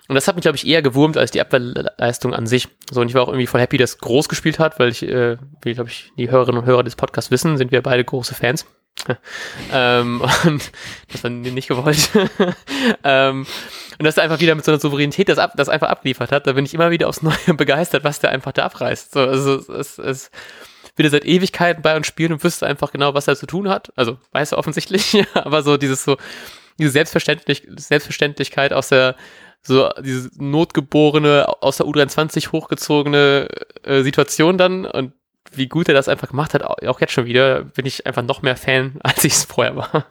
Und 0.07 0.15
das 0.15 0.27
hat 0.27 0.35
mich, 0.35 0.41
glaube 0.41 0.57
ich, 0.57 0.67
eher 0.67 0.81
gewurmt 0.81 1.15
als 1.17 1.31
die 1.31 1.39
Abwehrleistung 1.39 2.33
an 2.33 2.45
sich. 2.45 2.67
So, 2.91 2.99
und 2.99 3.07
ich 3.07 3.13
war 3.13 3.21
auch 3.21 3.29
irgendwie 3.29 3.47
voll 3.47 3.61
happy, 3.61 3.77
dass 3.77 3.97
Groß 3.99 4.27
gespielt 4.27 4.59
hat, 4.59 4.77
weil 4.77 4.89
ich, 4.89 5.03
äh, 5.03 5.37
wie, 5.61 5.73
glaube 5.73 5.89
ich, 5.89 6.11
die 6.17 6.29
Hörerinnen 6.29 6.61
und 6.61 6.67
Hörer 6.67 6.83
des 6.83 6.97
Podcasts 6.97 7.31
wissen, 7.31 7.57
sind 7.57 7.71
wir 7.71 7.81
beide 7.81 8.03
große 8.03 8.35
Fans. 8.35 8.65
ähm, 9.71 10.21
und 10.45 10.71
das 11.11 11.23
war 11.23 11.31
nicht 11.31 11.69
gewollt. 11.69 12.09
ähm, 13.03 13.45
und 13.99 14.05
dass 14.05 14.17
er 14.17 14.23
einfach 14.23 14.41
wieder 14.41 14.55
mit 14.55 14.65
so 14.65 14.71
einer 14.71 14.81
Souveränität 14.81 15.29
das, 15.29 15.37
ab, 15.37 15.53
das 15.55 15.69
einfach 15.69 15.89
abgeliefert 15.89 16.31
hat, 16.31 16.45
da 16.45 16.53
bin 16.53 16.65
ich 16.65 16.73
immer 16.73 16.91
wieder 16.91 17.07
aufs 17.07 17.21
Neue 17.21 17.35
begeistert, 17.55 18.03
was 18.03 18.19
der 18.19 18.31
einfach 18.31 18.51
da 18.51 18.65
abreißt. 18.65 19.13
So, 19.13 19.19
also 19.21 19.55
es, 19.73 19.97
es 19.97 20.31
wieder 21.01 21.09
seit 21.09 21.25
Ewigkeiten 21.25 21.81
bei 21.81 21.95
uns 21.95 22.07
spielen 22.07 22.31
und 22.31 22.43
wüsste 22.43 22.67
einfach 22.67 22.91
genau, 22.91 23.13
was 23.13 23.27
er 23.27 23.35
zu 23.35 23.47
tun 23.47 23.67
hat. 23.69 23.91
Also 23.95 24.17
weiß 24.31 24.53
er 24.53 24.57
offensichtlich, 24.57 25.23
aber 25.33 25.63
so 25.63 25.77
dieses 25.77 26.03
so, 26.03 26.17
diese 26.79 26.91
Selbstverständlich 26.91 27.67
Selbstverständlichkeit 27.75 28.71
aus 28.73 28.89
der 28.89 29.15
so 29.63 29.89
diese 30.03 30.31
notgeborene 30.37 31.47
aus 31.61 31.77
der 31.77 31.85
U23 31.85 32.51
hochgezogene 32.51 33.47
äh, 33.83 34.01
Situation 34.01 34.57
dann 34.57 34.85
und 34.85 35.13
wie 35.51 35.67
gut 35.67 35.87
er 35.87 35.93
das 35.93 36.07
einfach 36.07 36.29
gemacht 36.29 36.53
hat, 36.53 36.63
auch 36.63 37.01
jetzt 37.01 37.13
schon 37.13 37.25
wieder, 37.25 37.63
bin 37.63 37.85
ich 37.85 38.05
einfach 38.05 38.23
noch 38.23 38.41
mehr 38.41 38.55
Fan, 38.55 38.99
als 39.03 39.23
ich 39.23 39.33
es 39.33 39.45
vorher 39.45 39.75
war. 39.75 40.05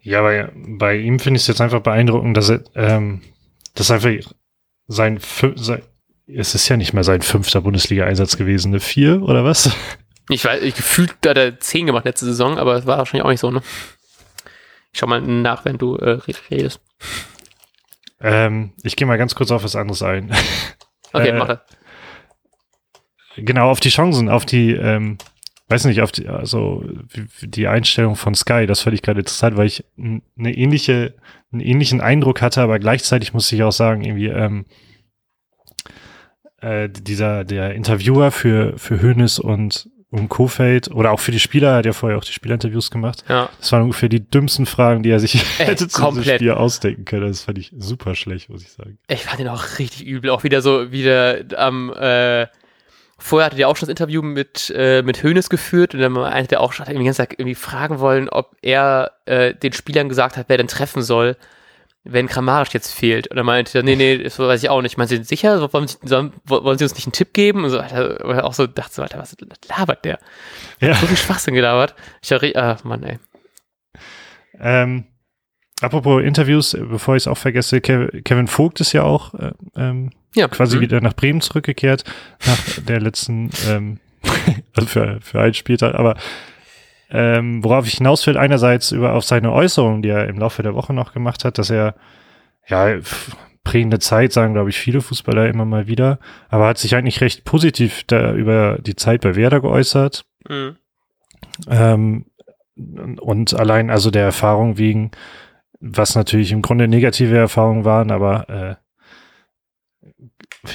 Ja, 0.00 0.22
bei, 0.22 0.50
bei 0.54 0.96
ihm 0.96 1.18
finde 1.18 1.36
ich 1.36 1.42
es 1.42 1.48
jetzt 1.48 1.60
einfach 1.60 1.80
beeindruckend, 1.80 2.36
dass 2.36 2.48
er, 2.48 2.64
ähm, 2.74 3.22
das 3.74 3.90
einfach 3.90 4.10
sein, 4.86 5.20
sein, 5.56 5.82
es 6.26 6.54
ist 6.54 6.68
ja 6.68 6.76
nicht 6.76 6.92
mehr 6.92 7.04
sein 7.04 7.22
fünfter 7.22 7.60
Bundesliga-Einsatz 7.60 8.36
gewesen, 8.36 8.72
eine 8.72 8.80
vier 8.80 9.22
oder 9.22 9.44
was? 9.44 9.74
Ich 10.28 10.44
weiß, 10.44 10.62
ich 10.62 10.74
gefühlt 10.74 11.14
hat 11.26 11.36
er 11.36 11.58
zehn 11.58 11.86
gemacht 11.86 12.04
letzte 12.04 12.26
Saison, 12.26 12.58
aber 12.58 12.76
es 12.76 12.86
war 12.86 12.98
wahrscheinlich 12.98 13.24
auch 13.24 13.30
nicht 13.30 13.40
so, 13.40 13.50
ne? 13.50 13.62
Ich 14.92 15.00
schau 15.00 15.06
mal 15.06 15.20
nach, 15.20 15.64
wenn 15.64 15.78
du 15.78 15.96
äh, 15.96 16.20
redest. 16.50 16.80
Ähm, 18.20 18.72
ich 18.82 18.96
gehe 18.96 19.06
mal 19.06 19.18
ganz 19.18 19.34
kurz 19.34 19.50
auf 19.50 19.64
was 19.64 19.76
anderes 19.76 20.02
ein. 20.02 20.34
Okay, 21.14 21.28
äh, 21.28 21.32
mache. 21.34 21.60
Genau, 23.36 23.68
auf 23.68 23.80
die 23.80 23.90
Chancen, 23.90 24.30
auf 24.30 24.46
die, 24.46 24.72
ähm, 24.72 25.18
weiß 25.68 25.84
nicht, 25.84 26.00
auf 26.00 26.10
die, 26.10 26.26
also 26.26 26.82
die 27.42 27.68
Einstellung 27.68 28.16
von 28.16 28.34
Sky, 28.34 28.66
das 28.66 28.80
fand 28.80 28.94
ich 28.94 29.02
gerade 29.02 29.20
interessant, 29.20 29.58
weil 29.58 29.66
ich 29.66 29.84
eine 29.98 30.54
ähnliche, 30.54 31.14
einen 31.52 31.60
ähnlichen 31.60 32.00
Eindruck 32.00 32.40
hatte, 32.40 32.62
aber 32.62 32.78
gleichzeitig 32.78 33.34
muss 33.34 33.52
ich 33.52 33.62
auch 33.62 33.72
sagen, 33.72 34.02
irgendwie, 34.02 34.28
ähm, 34.28 34.64
äh, 36.62 36.88
dieser, 36.88 37.44
der 37.44 37.74
Interviewer 37.74 38.30
für, 38.30 38.78
für 38.78 39.02
Hönes 39.02 39.38
und, 39.38 39.88
und 40.10 40.28
Kofeld 40.28 40.90
oder 40.90 41.10
auch 41.10 41.20
für 41.20 41.32
die 41.32 41.40
Spieler, 41.40 41.70
er 41.70 41.76
hat 41.78 41.86
ja 41.86 41.92
vorher 41.92 42.16
auch 42.18 42.24
die 42.24 42.32
Spielerinterviews 42.32 42.90
gemacht. 42.90 43.24
Ja. 43.28 43.48
Das 43.58 43.72
waren 43.72 43.82
ungefähr 43.82 44.08
die 44.08 44.28
dümmsten 44.28 44.66
Fragen, 44.66 45.02
die 45.02 45.10
er 45.10 45.20
sich 45.20 45.34
Ey, 45.34 45.40
hätte 45.66 45.88
zu 45.88 45.98
diesem 45.98 46.04
komplett. 46.04 46.36
Spiel 46.36 46.52
ausdenken 46.52 47.04
können. 47.04 47.26
Das 47.26 47.42
fand 47.42 47.58
ich 47.58 47.72
super 47.76 48.14
schlecht, 48.14 48.48
muss 48.48 48.62
ich 48.62 48.70
sagen. 48.70 48.98
Ich 49.08 49.24
fand 49.24 49.40
den 49.40 49.48
auch 49.48 49.78
richtig 49.78 50.06
übel. 50.06 50.30
Auch 50.30 50.44
wieder 50.44 50.62
so, 50.62 50.92
wieder 50.92 51.42
am, 51.56 51.92
äh, 51.92 52.46
vorher 53.18 53.46
hatte 53.46 53.56
der 53.56 53.68
auch 53.68 53.76
schon 53.76 53.86
das 53.86 53.92
Interview 53.92 54.22
mit, 54.22 54.72
äh, 54.76 55.02
mit 55.02 55.22
Hoeneß 55.22 55.50
geführt 55.50 55.94
und 55.94 56.00
dann 56.00 56.12
meinte 56.12 56.48
der 56.48 56.60
auch 56.60 56.72
schon, 56.72 56.86
hat 56.86 56.92
irgendwie 56.92 57.10
Zeit 57.12 57.32
irgendwie 57.32 57.54
fragen 57.54 57.98
wollen, 57.98 58.28
ob 58.28 58.56
er 58.62 59.12
äh, 59.26 59.54
den 59.54 59.72
Spielern 59.72 60.08
gesagt 60.08 60.36
hat, 60.36 60.48
wer 60.48 60.58
denn 60.58 60.68
treffen 60.68 61.02
soll, 61.02 61.36
wenn 62.04 62.26
Kramaric 62.26 62.74
jetzt 62.74 62.92
fehlt. 62.92 63.28
Und 63.28 63.36
er 63.36 63.44
meinte, 63.44 63.82
nee, 63.82 63.94
nee, 63.94 64.18
das 64.18 64.38
weiß 64.38 64.62
ich 64.62 64.68
auch 64.68 64.82
nicht. 64.82 64.98
Meinen 64.98 65.08
Sie 65.08 65.22
sicher? 65.22 65.72
Wollen 65.72 65.86
Sie, 65.86 65.96
wollen 66.02 66.78
Sie 66.78 66.84
uns 66.84 66.94
nicht 66.94 67.06
einen 67.06 67.12
Tipp 67.12 67.32
geben? 67.32 67.64
Und 67.64 67.70
so, 67.70 67.78
Alter, 67.78 68.20
er 68.20 68.44
auch 68.44 68.54
so 68.54 68.66
dachte 68.66 68.94
so, 68.94 69.02
Alter, 69.02 69.18
was 69.18 69.36
labert 69.68 70.04
der? 70.04 70.18
Ja. 70.80 70.94
So 70.96 71.06
viel 71.06 71.16
Schwachsinn 71.16 71.54
gelabert. 71.54 71.94
Ich 72.20 72.28
dachte, 72.30 72.52
ah, 72.56 72.76
Mann, 72.82 73.04
ey. 73.04 73.18
Ähm, 74.58 75.04
apropos 75.80 76.22
Interviews, 76.22 76.76
bevor 76.78 77.16
ich 77.16 77.24
es 77.24 77.28
auch 77.28 77.38
vergesse, 77.38 77.80
Kev 77.80 78.22
Kevin 78.22 78.48
Vogt 78.48 78.80
ist 78.80 78.92
ja 78.92 79.04
auch 79.04 79.34
äh, 79.34 79.52
ähm, 79.76 80.10
Ja, 80.34 80.48
quasi 80.48 80.76
mhm. 80.76 80.80
wieder 80.82 81.00
nach 81.00 81.14
Bremen 81.14 81.40
zurückgekehrt, 81.40 82.04
nach 82.46 82.58
der 82.86 83.00
letzten, 83.00 83.50
ähm, 83.68 84.00
also 84.74 84.88
für, 84.88 85.20
für 85.20 85.40
einen 85.40 85.54
Spieltag, 85.54 85.94
aber 85.94 86.16
ähm, 87.12 87.62
worauf 87.62 87.86
ich 87.86 87.94
hinaus 87.94 88.26
will, 88.26 88.38
einerseits 88.38 88.90
über 88.90 89.12
auf 89.12 89.24
seine 89.24 89.52
Äußerungen, 89.52 90.00
die 90.00 90.08
er 90.08 90.28
im 90.28 90.38
Laufe 90.38 90.62
der 90.62 90.74
Woche 90.74 90.94
noch 90.94 91.12
gemacht 91.12 91.44
hat, 91.44 91.58
dass 91.58 91.68
er 91.68 91.94
ja 92.66 92.98
prägende 93.64 93.98
Zeit, 93.98 94.32
sagen 94.32 94.54
glaube 94.54 94.70
ich 94.70 94.78
viele 94.78 95.02
Fußballer 95.02 95.48
immer 95.48 95.66
mal 95.66 95.86
wieder, 95.86 96.18
aber 96.48 96.66
hat 96.66 96.78
sich 96.78 96.96
eigentlich 96.96 97.20
recht 97.20 97.44
positiv 97.44 98.04
da 98.06 98.32
über 98.32 98.78
die 98.78 98.96
Zeit 98.96 99.20
bei 99.20 99.36
Werder 99.36 99.60
geäußert. 99.60 100.24
Mhm. 100.48 100.76
Ähm, 101.68 102.24
und 103.20 103.54
allein 103.54 103.90
also 103.90 104.10
der 104.10 104.24
Erfahrung 104.24 104.78
wegen, 104.78 105.10
was 105.80 106.14
natürlich 106.14 106.50
im 106.50 106.62
Grunde 106.62 106.88
negative 106.88 107.36
Erfahrungen 107.36 107.84
waren, 107.84 108.10
aber 108.10 108.48
äh, 108.48 108.74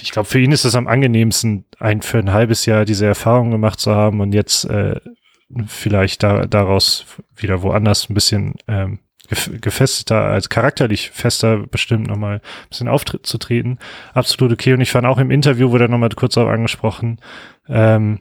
ich 0.02 0.12
glaube, 0.12 0.28
für 0.28 0.40
ihn 0.40 0.52
ist 0.52 0.66
es 0.66 0.76
am 0.76 0.88
angenehmsten, 0.88 1.66
ein 1.80 2.02
für 2.02 2.20
ein 2.20 2.34
halbes 2.34 2.66
Jahr 2.66 2.86
diese 2.86 3.08
Erfahrung 3.08 3.52
gemacht 3.52 3.80
zu 3.80 3.96
haben 3.96 4.20
und 4.20 4.34
jetzt 4.34 4.66
äh, 4.66 5.00
vielleicht 5.66 6.24
da, 6.24 6.46
daraus 6.46 7.06
wieder 7.36 7.62
woanders 7.62 8.10
ein 8.10 8.14
bisschen 8.14 8.56
ähm, 8.68 9.00
gef- 9.30 9.60
gefesteter, 9.60 10.24
als 10.24 10.50
charakterlich 10.50 11.12
fester 11.12 11.66
bestimmt 11.68 12.08
nochmal 12.08 12.36
ein 12.36 12.70
bisschen 12.70 12.88
aufzutreten. 12.88 13.80
Absolut 14.14 14.52
okay. 14.52 14.74
Und 14.74 14.82
ich 14.82 14.92
fand 14.92 15.08
auch 15.08 15.18
im 15.18 15.32
Interview 15.32 15.72
wurde 15.72 15.86
er 15.86 15.90
nochmal 15.90 16.10
kurz 16.10 16.34
darauf 16.36 16.52
angesprochen. 16.52 17.20
Ähm, 17.68 18.20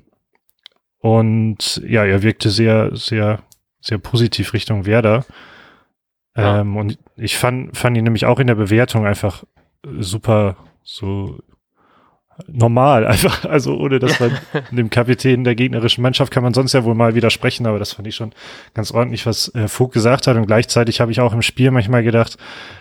und 0.98 1.82
ja, 1.86 2.04
er 2.04 2.22
wirkte 2.22 2.50
sehr, 2.50 2.94
sehr, 2.96 3.42
sehr 3.80 3.98
positiv 3.98 4.52
Richtung 4.52 4.86
Werder. 4.86 5.24
Ja. 6.36 6.60
Ähm, 6.60 6.76
und 6.76 6.98
ich 7.16 7.36
fand, 7.36 7.76
fand 7.76 7.96
ihn 7.96 8.04
nämlich 8.04 8.26
auch 8.26 8.40
in 8.40 8.46
der 8.46 8.56
Bewertung 8.56 9.06
einfach 9.06 9.44
super 9.84 10.56
so 10.82 11.38
normal, 12.46 13.06
einfach, 13.06 13.44
also 13.44 13.76
ohne 13.76 13.98
dass 13.98 14.20
man 14.20 14.36
dem 14.70 14.90
Kapitän 14.90 15.44
der 15.44 15.54
gegnerischen 15.54 16.02
Mannschaft 16.02 16.32
kann 16.32 16.42
man 16.42 16.54
sonst 16.54 16.72
ja 16.72 16.84
wohl 16.84 16.94
mal 16.94 17.14
widersprechen, 17.14 17.66
aber 17.66 17.78
das 17.78 17.92
fand 17.92 18.06
ich 18.08 18.16
schon 18.16 18.32
ganz 18.74 18.92
ordentlich, 18.92 19.26
was 19.26 19.54
äh, 19.54 19.68
Vogt 19.68 19.94
gesagt 19.94 20.26
hat. 20.26 20.36
Und 20.36 20.46
gleichzeitig 20.46 21.00
habe 21.00 21.12
ich 21.12 21.20
auch 21.20 21.32
im 21.32 21.42
Spiel 21.42 21.70
manchmal 21.70 22.02
gedacht, 22.02 22.36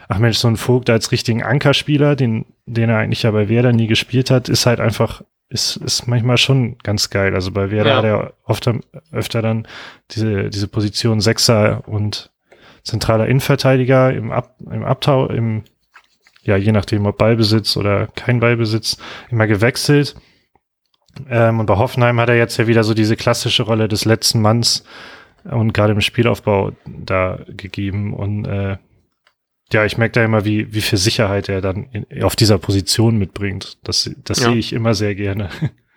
ach 0.08 0.20
Mensch, 0.20 0.38
so 0.38 0.48
ein 0.48 0.58
Vogt 0.58 0.90
als 0.90 1.12
richtigen 1.12 1.44
Ankerspieler, 1.44 2.16
den, 2.16 2.46
den 2.66 2.90
er 2.90 2.98
eigentlich 2.98 3.24
ja 3.24 3.32
bei 3.32 3.50
Werder 3.50 3.72
nie 3.72 3.88
gespielt 3.88 4.32
hat, 4.32 4.50
ist 4.50 4.66
halt 4.66 4.80
einfach, 4.80 5.22
ist, 5.50 5.78
ist 5.78 6.08
manchmal 6.08 6.38
schon 6.38 6.78
ganz 6.80 7.10
geil. 7.10 7.34
Also 7.36 7.52
bei 7.52 7.72
Werder 7.72 7.90
Ja. 7.92 7.98
hat 7.98 8.06
er 8.06 8.34
oft, 8.44 8.70
öfter 9.12 9.42
dann 9.42 9.68
diese, 10.12 10.50
diese 10.50 10.68
Position 10.68 11.22
Sechser 11.22 11.88
und 11.88 12.32
zentraler 12.84 13.28
Innenverteidiger 13.28 14.14
im, 14.14 14.32
Ab, 14.32 14.56
im 14.70 14.84
Abtau, 14.84 15.28
im, 15.28 15.64
ja, 16.46 16.56
je 16.58 16.72
nachdem, 16.72 17.06
ob 17.06 17.18
Ballbesitz 17.18 17.76
oder 17.78 18.08
kein 18.08 18.40
Ballbesitz, 18.40 18.98
immer 19.30 19.48
gewechselt. 19.48 20.16
Ähm, 21.30 21.60
und 21.60 21.66
bei 21.66 21.78
Hoffenheim 21.78 22.20
hat 22.20 22.30
er 22.30 22.38
jetzt 22.38 22.58
ja 22.58 22.68
wieder 22.68 22.84
so 22.84 22.94
diese 22.94 23.16
klassische 23.16 23.64
Rolle 23.64 23.88
des 23.88 24.06
letzten 24.06 24.42
Manns 24.42 24.84
und 25.44 25.74
gerade 25.74 25.94
im 25.94 26.02
Spielaufbau 26.02 26.72
da 26.86 27.40
gegeben. 27.48 28.14
Und 28.14 28.46
äh, 28.46 28.78
ja, 29.72 29.86
ich 29.86 29.98
merke 29.98 30.14
da 30.14 30.24
immer, 30.26 30.46
wie, 30.46 30.74
wie 30.74 30.82
viel 30.82 30.98
Sicherheit 31.00 31.50
er 31.50 31.62
dann 31.62 31.88
in, 31.92 32.24
auf 32.24 32.36
dieser 32.36 32.58
Position 32.58 33.18
mitbringt. 33.18 33.78
Das, 33.84 34.10
das 34.24 34.40
Ja. 34.42 34.50
sehe 34.50 34.58
ich 34.58 34.74
immer 34.74 34.94
sehr 34.94 35.16
gerne. 35.16 35.50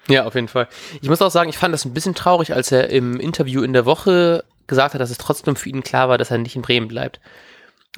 Ja, 0.08 0.24
auf 0.24 0.34
jeden 0.34 0.48
Fall. 0.48 0.68
Ich 1.02 1.08
muss 1.10 1.20
auch 1.20 1.30
sagen, 1.30 1.50
ich 1.50 1.58
fand 1.58 1.74
das 1.74 1.84
ein 1.84 1.92
bisschen 1.92 2.14
traurig, 2.14 2.54
als 2.54 2.72
er 2.72 2.88
im 2.88 3.20
Interview 3.20 3.62
in 3.62 3.74
der 3.74 3.84
Woche 3.84 4.42
gesagt 4.66 4.94
hat, 4.94 5.00
dass 5.02 5.10
es 5.10 5.18
trotzdem 5.18 5.54
für 5.56 5.68
ihn 5.68 5.82
klar 5.82 6.08
war, 6.08 6.16
dass 6.16 6.30
er 6.30 6.38
nicht 6.38 6.56
in 6.56 6.62
Bremen 6.62 6.88
bleibt. 6.88 7.20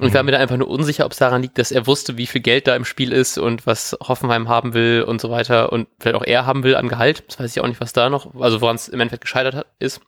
Und 0.01 0.07
ich 0.07 0.13
war 0.15 0.23
Mhm. 0.23 0.25
mir 0.25 0.31
da 0.33 0.39
einfach 0.39 0.57
nur 0.57 0.67
unsicher, 0.67 1.05
ob 1.05 1.11
es 1.11 1.19
daran 1.19 1.43
liegt, 1.43 1.59
dass 1.59 1.71
er 1.71 1.85
wusste, 1.85 2.17
wie 2.17 2.25
viel 2.25 2.41
Geld 2.41 2.65
da 2.67 2.75
im 2.75 2.85
Spiel 2.85 3.11
ist 3.13 3.37
und 3.37 3.67
was 3.67 3.95
Hoffenheim 4.01 4.49
haben 4.49 4.73
will 4.73 5.03
und 5.07 5.21
so 5.21 5.29
weiter 5.29 5.71
und 5.71 5.87
vielleicht 5.99 6.15
auch 6.15 6.23
er 6.23 6.47
haben 6.47 6.63
will 6.63 6.75
an 6.75 6.89
Gehalt. 6.89 7.23
Das 7.27 7.39
weiß 7.39 7.55
ich 7.55 7.61
auch 7.61 7.67
nicht, 7.67 7.79
was 7.79 7.93
da 7.93 8.09
noch, 8.09 8.33
also 8.41 8.61
woran 8.61 8.75
es 8.75 8.89
im 8.89 8.99
Endeffekt 8.99 9.21
gescheitert 9.21 9.53
hat, 9.53 9.67
ist. 9.77 10.01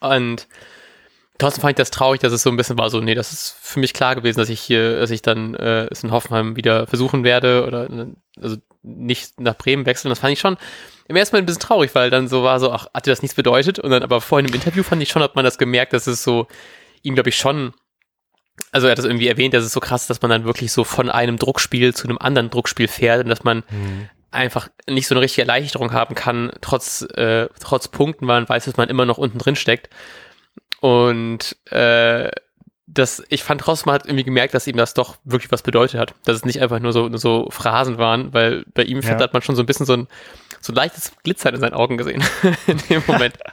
Und 0.00 0.46
trotzdem 1.38 1.62
fand 1.62 1.70
ich 1.72 1.76
das 1.76 1.90
traurig, 1.90 2.20
dass 2.20 2.32
es 2.34 2.42
so 2.42 2.50
ein 2.50 2.58
bisschen 2.58 2.76
war, 2.78 2.90
so, 2.90 3.00
nee, 3.00 3.14
das 3.14 3.32
ist 3.32 3.56
für 3.58 3.80
mich 3.80 3.94
klar 3.94 4.14
gewesen, 4.16 4.38
dass 4.38 4.50
ich 4.50 4.60
hier, 4.60 5.00
dass 5.00 5.10
ich 5.10 5.22
dann 5.22 5.54
äh, 5.54 5.86
es 5.90 6.04
in 6.04 6.10
Hoffenheim 6.10 6.56
wieder 6.56 6.86
versuchen 6.86 7.24
werde 7.24 7.64
oder 7.66 7.88
äh, 7.88 8.06
also 8.40 8.56
nicht 8.82 9.40
nach 9.40 9.56
Bremen 9.56 9.86
wechseln. 9.86 10.10
Das 10.10 10.18
fand 10.18 10.34
ich 10.34 10.40
schon 10.40 10.58
im 11.08 11.16
ersten 11.16 11.36
Mal 11.36 11.38
ein 11.40 11.46
bisschen 11.46 11.62
traurig, 11.62 11.94
weil 11.94 12.10
dann 12.10 12.28
so 12.28 12.42
war 12.42 12.60
so, 12.60 12.70
ach, 12.70 12.88
hatte 12.92 13.10
das 13.10 13.22
nichts 13.22 13.34
bedeutet? 13.34 13.78
Und 13.78 13.90
dann 13.90 14.02
aber 14.02 14.20
vorhin 14.20 14.46
im 14.46 14.54
Interview 14.54 14.82
fand 14.82 15.02
ich 15.02 15.08
schon, 15.08 15.22
hat 15.22 15.36
man 15.36 15.44
das 15.44 15.56
gemerkt, 15.56 15.94
dass 15.94 16.06
es 16.06 16.22
so 16.22 16.48
ihm, 17.02 17.14
glaube 17.14 17.30
ich, 17.30 17.36
schon, 17.36 17.72
also 18.72 18.86
er 18.86 18.92
hat 18.92 18.98
das 18.98 19.04
irgendwie 19.04 19.28
erwähnt, 19.28 19.54
dass 19.54 19.64
es 19.64 19.72
so 19.72 19.80
krass, 19.80 20.02
ist, 20.02 20.10
dass 20.10 20.22
man 20.22 20.30
dann 20.30 20.44
wirklich 20.44 20.72
so 20.72 20.84
von 20.84 21.10
einem 21.10 21.36
Druckspiel 21.38 21.94
zu 21.94 22.06
einem 22.08 22.18
anderen 22.18 22.50
Druckspiel 22.50 22.88
fährt 22.88 23.22
und 23.24 23.28
dass 23.30 23.44
man 23.44 23.62
einfach 24.30 24.68
nicht 24.88 25.06
so 25.08 25.14
eine 25.14 25.22
richtige 25.22 25.42
Erleichterung 25.42 25.92
haben 25.92 26.14
kann, 26.14 26.52
trotz, 26.60 27.02
äh, 27.14 27.48
trotz 27.60 27.88
Punkten, 27.88 28.26
weil 28.28 28.40
man 28.40 28.48
weiß, 28.48 28.66
dass 28.66 28.76
man 28.76 28.88
immer 28.88 29.06
noch 29.06 29.18
unten 29.18 29.38
drin 29.38 29.56
steckt. 29.56 29.88
Und 30.80 31.56
äh, 31.70 32.30
das, 32.86 33.22
ich 33.28 33.42
fand 33.42 33.60
trotzdem, 33.62 33.86
man 33.90 33.94
hat 33.96 34.06
irgendwie 34.06 34.24
gemerkt, 34.24 34.54
dass 34.54 34.66
ihm 34.66 34.76
das 34.76 34.94
doch 34.94 35.16
wirklich 35.24 35.50
was 35.50 35.62
bedeutet 35.62 35.98
hat. 35.98 36.14
Dass 36.24 36.36
es 36.36 36.44
nicht 36.44 36.60
einfach 36.60 36.78
nur 36.80 36.92
so, 36.92 37.08
nur 37.08 37.18
so 37.18 37.48
Phrasen 37.50 37.98
waren, 37.98 38.32
weil 38.34 38.64
bei 38.74 38.82
ihm 38.84 39.00
Ja. 39.00 39.18
hat 39.18 39.32
man 39.32 39.42
schon 39.42 39.56
so 39.56 39.62
ein 39.62 39.66
bisschen 39.66 39.86
so 39.86 39.94
ein, 39.94 40.06
so 40.60 40.72
ein 40.72 40.76
leichtes 40.76 41.12
Glitzern 41.24 41.54
in 41.54 41.60
seinen 41.60 41.74
Augen 41.74 41.96
gesehen 41.96 42.22
in 42.66 42.78
dem 42.90 43.02
Moment. 43.06 43.34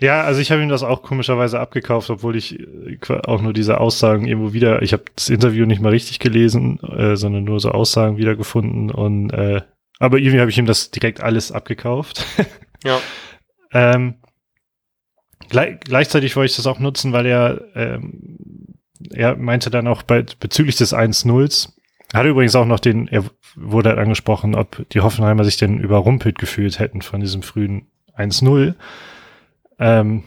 Ja, 0.00 0.22
also 0.22 0.40
ich 0.40 0.50
habe 0.50 0.62
ihm 0.62 0.68
das 0.68 0.82
auch 0.82 1.02
komischerweise 1.02 1.60
abgekauft, 1.60 2.10
obwohl 2.10 2.36
ich 2.36 2.58
äh, 2.58 2.98
auch 3.26 3.40
nur 3.40 3.52
diese 3.52 3.78
Aussagen 3.80 4.26
irgendwo 4.26 4.52
wieder, 4.52 4.82
ich 4.82 4.92
habe 4.92 5.04
das 5.14 5.28
Interview 5.28 5.66
nicht 5.66 5.80
mal 5.80 5.90
richtig 5.90 6.18
gelesen, 6.18 6.80
äh, 6.80 7.16
sondern 7.16 7.44
nur 7.44 7.60
so 7.60 7.70
Aussagen 7.70 8.16
wiedergefunden 8.16 8.90
und 8.90 9.30
äh, 9.30 9.62
aber 10.00 10.18
irgendwie 10.18 10.40
habe 10.40 10.50
ich 10.50 10.58
ihm 10.58 10.66
das 10.66 10.90
direkt 10.90 11.22
alles 11.22 11.52
abgekauft. 11.52 12.26
Ja. 12.84 12.98
ähm, 13.72 14.16
gleich, 15.48 15.78
gleichzeitig 15.80 16.34
wollte 16.34 16.50
ich 16.50 16.56
das 16.56 16.66
auch 16.66 16.80
nutzen, 16.80 17.12
weil 17.12 17.26
er 17.26 17.60
ähm, 17.76 18.74
er 19.12 19.36
meinte 19.36 19.70
dann 19.70 19.86
auch 19.86 20.02
bei 20.02 20.24
bezüglich 20.40 20.76
des 20.76 20.94
1-0s, 20.94 21.72
hat 22.12 22.26
übrigens 22.26 22.54
auch 22.54 22.66
noch 22.66 22.80
den, 22.80 23.08
er 23.08 23.24
wurde 23.56 23.90
halt 23.90 23.98
angesprochen, 23.98 24.54
ob 24.54 24.88
die 24.90 25.00
Hoffenheimer 25.00 25.44
sich 25.44 25.56
denn 25.56 25.78
überrumpelt 25.78 26.38
gefühlt 26.38 26.78
hätten 26.78 27.02
von 27.02 27.20
diesem 27.20 27.42
frühen 27.42 27.86
1-0. 28.16 28.74
Ähm, 29.78 30.24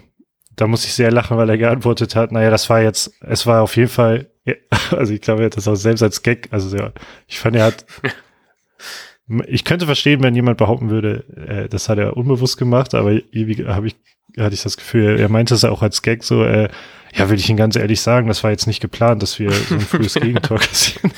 da 0.56 0.68
muss 0.68 0.86
ich 0.86 0.94
sehr 0.94 1.12
lachen, 1.12 1.38
weil 1.38 1.50
er 1.50 1.58
geantwortet 1.58 2.16
hat, 2.16 2.32
naja, 2.32 2.50
das 2.50 2.70
war 2.70 2.82
jetzt, 2.82 3.12
es 3.22 3.46
war 3.46 3.62
auf 3.62 3.76
jeden 3.78 3.90
Fall, 3.90 4.28
also 4.92 5.14
ich 5.14 5.22
glaube, 5.22 5.44
er 5.44 5.46
hat 5.46 5.58
das 5.58 5.68
auch 5.68 5.76
selbst 5.76 6.02
als 6.02 6.24
Gag, 6.24 6.50
also 6.52 6.76
ja, 6.76 6.92
ich 7.28 7.40
fand, 7.40 7.56
er 7.56 7.66
hat, 7.66 7.86
ich 9.48 9.64
könnte 9.64 9.86
verstehen, 9.86 10.24
wenn 10.24 10.36
jemand 10.36 10.58
behaupten 10.58 10.90
würde, 10.90 11.24
äh, 11.48 11.70
das 11.70 11.90
hat 11.90 12.00
er 12.00 12.18
unbewusst 12.18 12.58
gemacht, 12.58 12.96
aber 12.96 13.12
irgendwie 13.12 13.66
habe 13.66 13.88
ich, 13.88 13.96
hatte 14.38 14.56
ich 14.56 14.64
das 14.64 14.78
Gefühl, 14.78 15.20
er 15.20 15.30
meinte 15.30 15.54
es 15.54 15.64
auch 15.64 15.84
als 15.84 16.02
Gag 16.02 16.24
so, 16.24 16.44
äh, 16.44 16.70
ja, 17.14 17.30
will 17.30 17.38
ich 17.38 17.50
Ihnen 17.50 17.58
ganz 17.58 17.76
ehrlich 17.76 18.02
sagen, 18.02 18.28
das 18.28 18.44
war 18.44 18.52
jetzt 18.52 18.68
nicht 18.68 18.82
geplant, 18.82 19.22
dass 19.24 19.40
wir 19.40 19.52
so 19.52 19.76
ein 19.76 19.82
frühes 19.82 20.14
Gegentor 20.20 20.60
kassieren. 20.60 21.12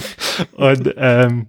Und 0.53 0.93
ähm, 0.97 1.47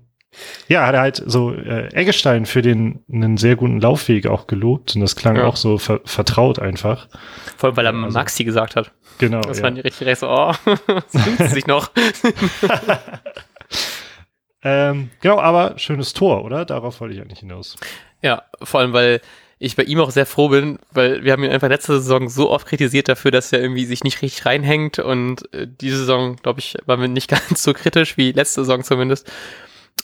ja, 0.69 0.87
hat 0.87 0.95
er 0.95 1.01
halt 1.01 1.23
so 1.27 1.53
äh, 1.55 1.89
Eggestein 1.95 2.47
für 2.47 2.63
den 2.63 3.03
einen 3.13 3.37
sehr 3.37 3.57
guten 3.57 3.81
Laufweg 3.81 4.27
auch 4.27 4.47
gelobt 4.47 4.95
und 4.95 5.01
das 5.01 5.17
klang 5.17 5.37
Ja. 5.37 5.45
auch 5.47 5.57
so 5.57 5.79
ver 5.79 6.01
vertraut 6.05 6.59
einfach. 6.59 7.09
Vor 7.57 7.69
allem, 7.69 7.77
weil 7.77 7.87
er 7.87 7.95
Also- 7.95 8.19
Maxi 8.19 8.45
gesagt 8.45 8.77
hat. 8.77 8.93
Genau. 9.19 9.41
Das 9.43 9.59
ja. 9.59 9.65
fand 9.65 9.79
ich 9.79 9.85
richtig 9.85 10.07
recht 10.07 10.21
so, 10.21 10.29
oh, 10.31 10.53
das 10.87 11.23
fühlt 11.23 11.51
sich 11.51 11.67
noch. 11.67 11.91
Ähm, 14.63 15.09
genau, 15.23 15.39
aber 15.39 15.79
schönes 15.79 16.13
Tor, 16.13 16.45
oder? 16.45 16.65
Darauf 16.67 17.01
wollte 17.01 17.15
ich 17.15 17.21
eigentlich 17.23 17.39
hinaus. 17.41 17.77
Ja, 18.21 18.43
vor 18.63 18.81
allem, 18.81 18.93
weil 18.93 19.23
ich 19.59 19.75
bei 19.77 19.85
ihm 19.85 20.01
auch 20.01 20.11
sehr 20.11 20.27
froh 20.27 20.49
bin, 20.51 20.79
weil 20.93 21.25
wir 21.25 21.33
haben 21.33 21.43
ihn 21.45 21.51
einfach 21.51 21.69
letzte 21.69 21.95
Saison 21.99 22.29
so 22.29 22.51
oft 22.51 22.67
kritisiert 22.67 23.09
dafür, 23.09 23.31
dass 23.31 23.53
er 23.53 23.61
irgendwie 23.63 23.85
sich 23.87 24.05
nicht 24.05 24.21
richtig 24.21 24.45
reinhängt 24.45 24.99
und 24.99 25.53
äh, 25.55 25.67
diese 25.67 25.99
Saison, 25.99 26.37
glaube 26.37 26.61
ich, 26.61 26.77
waren 26.87 27.01
wir 27.01 27.09
nicht 27.09 27.29
ganz 27.31 27.63
so 27.63 27.73
kritisch 27.73 28.17
wie 28.19 28.33
letzte 28.33 28.61
Saison 28.63 28.83
zumindest. 28.85 29.31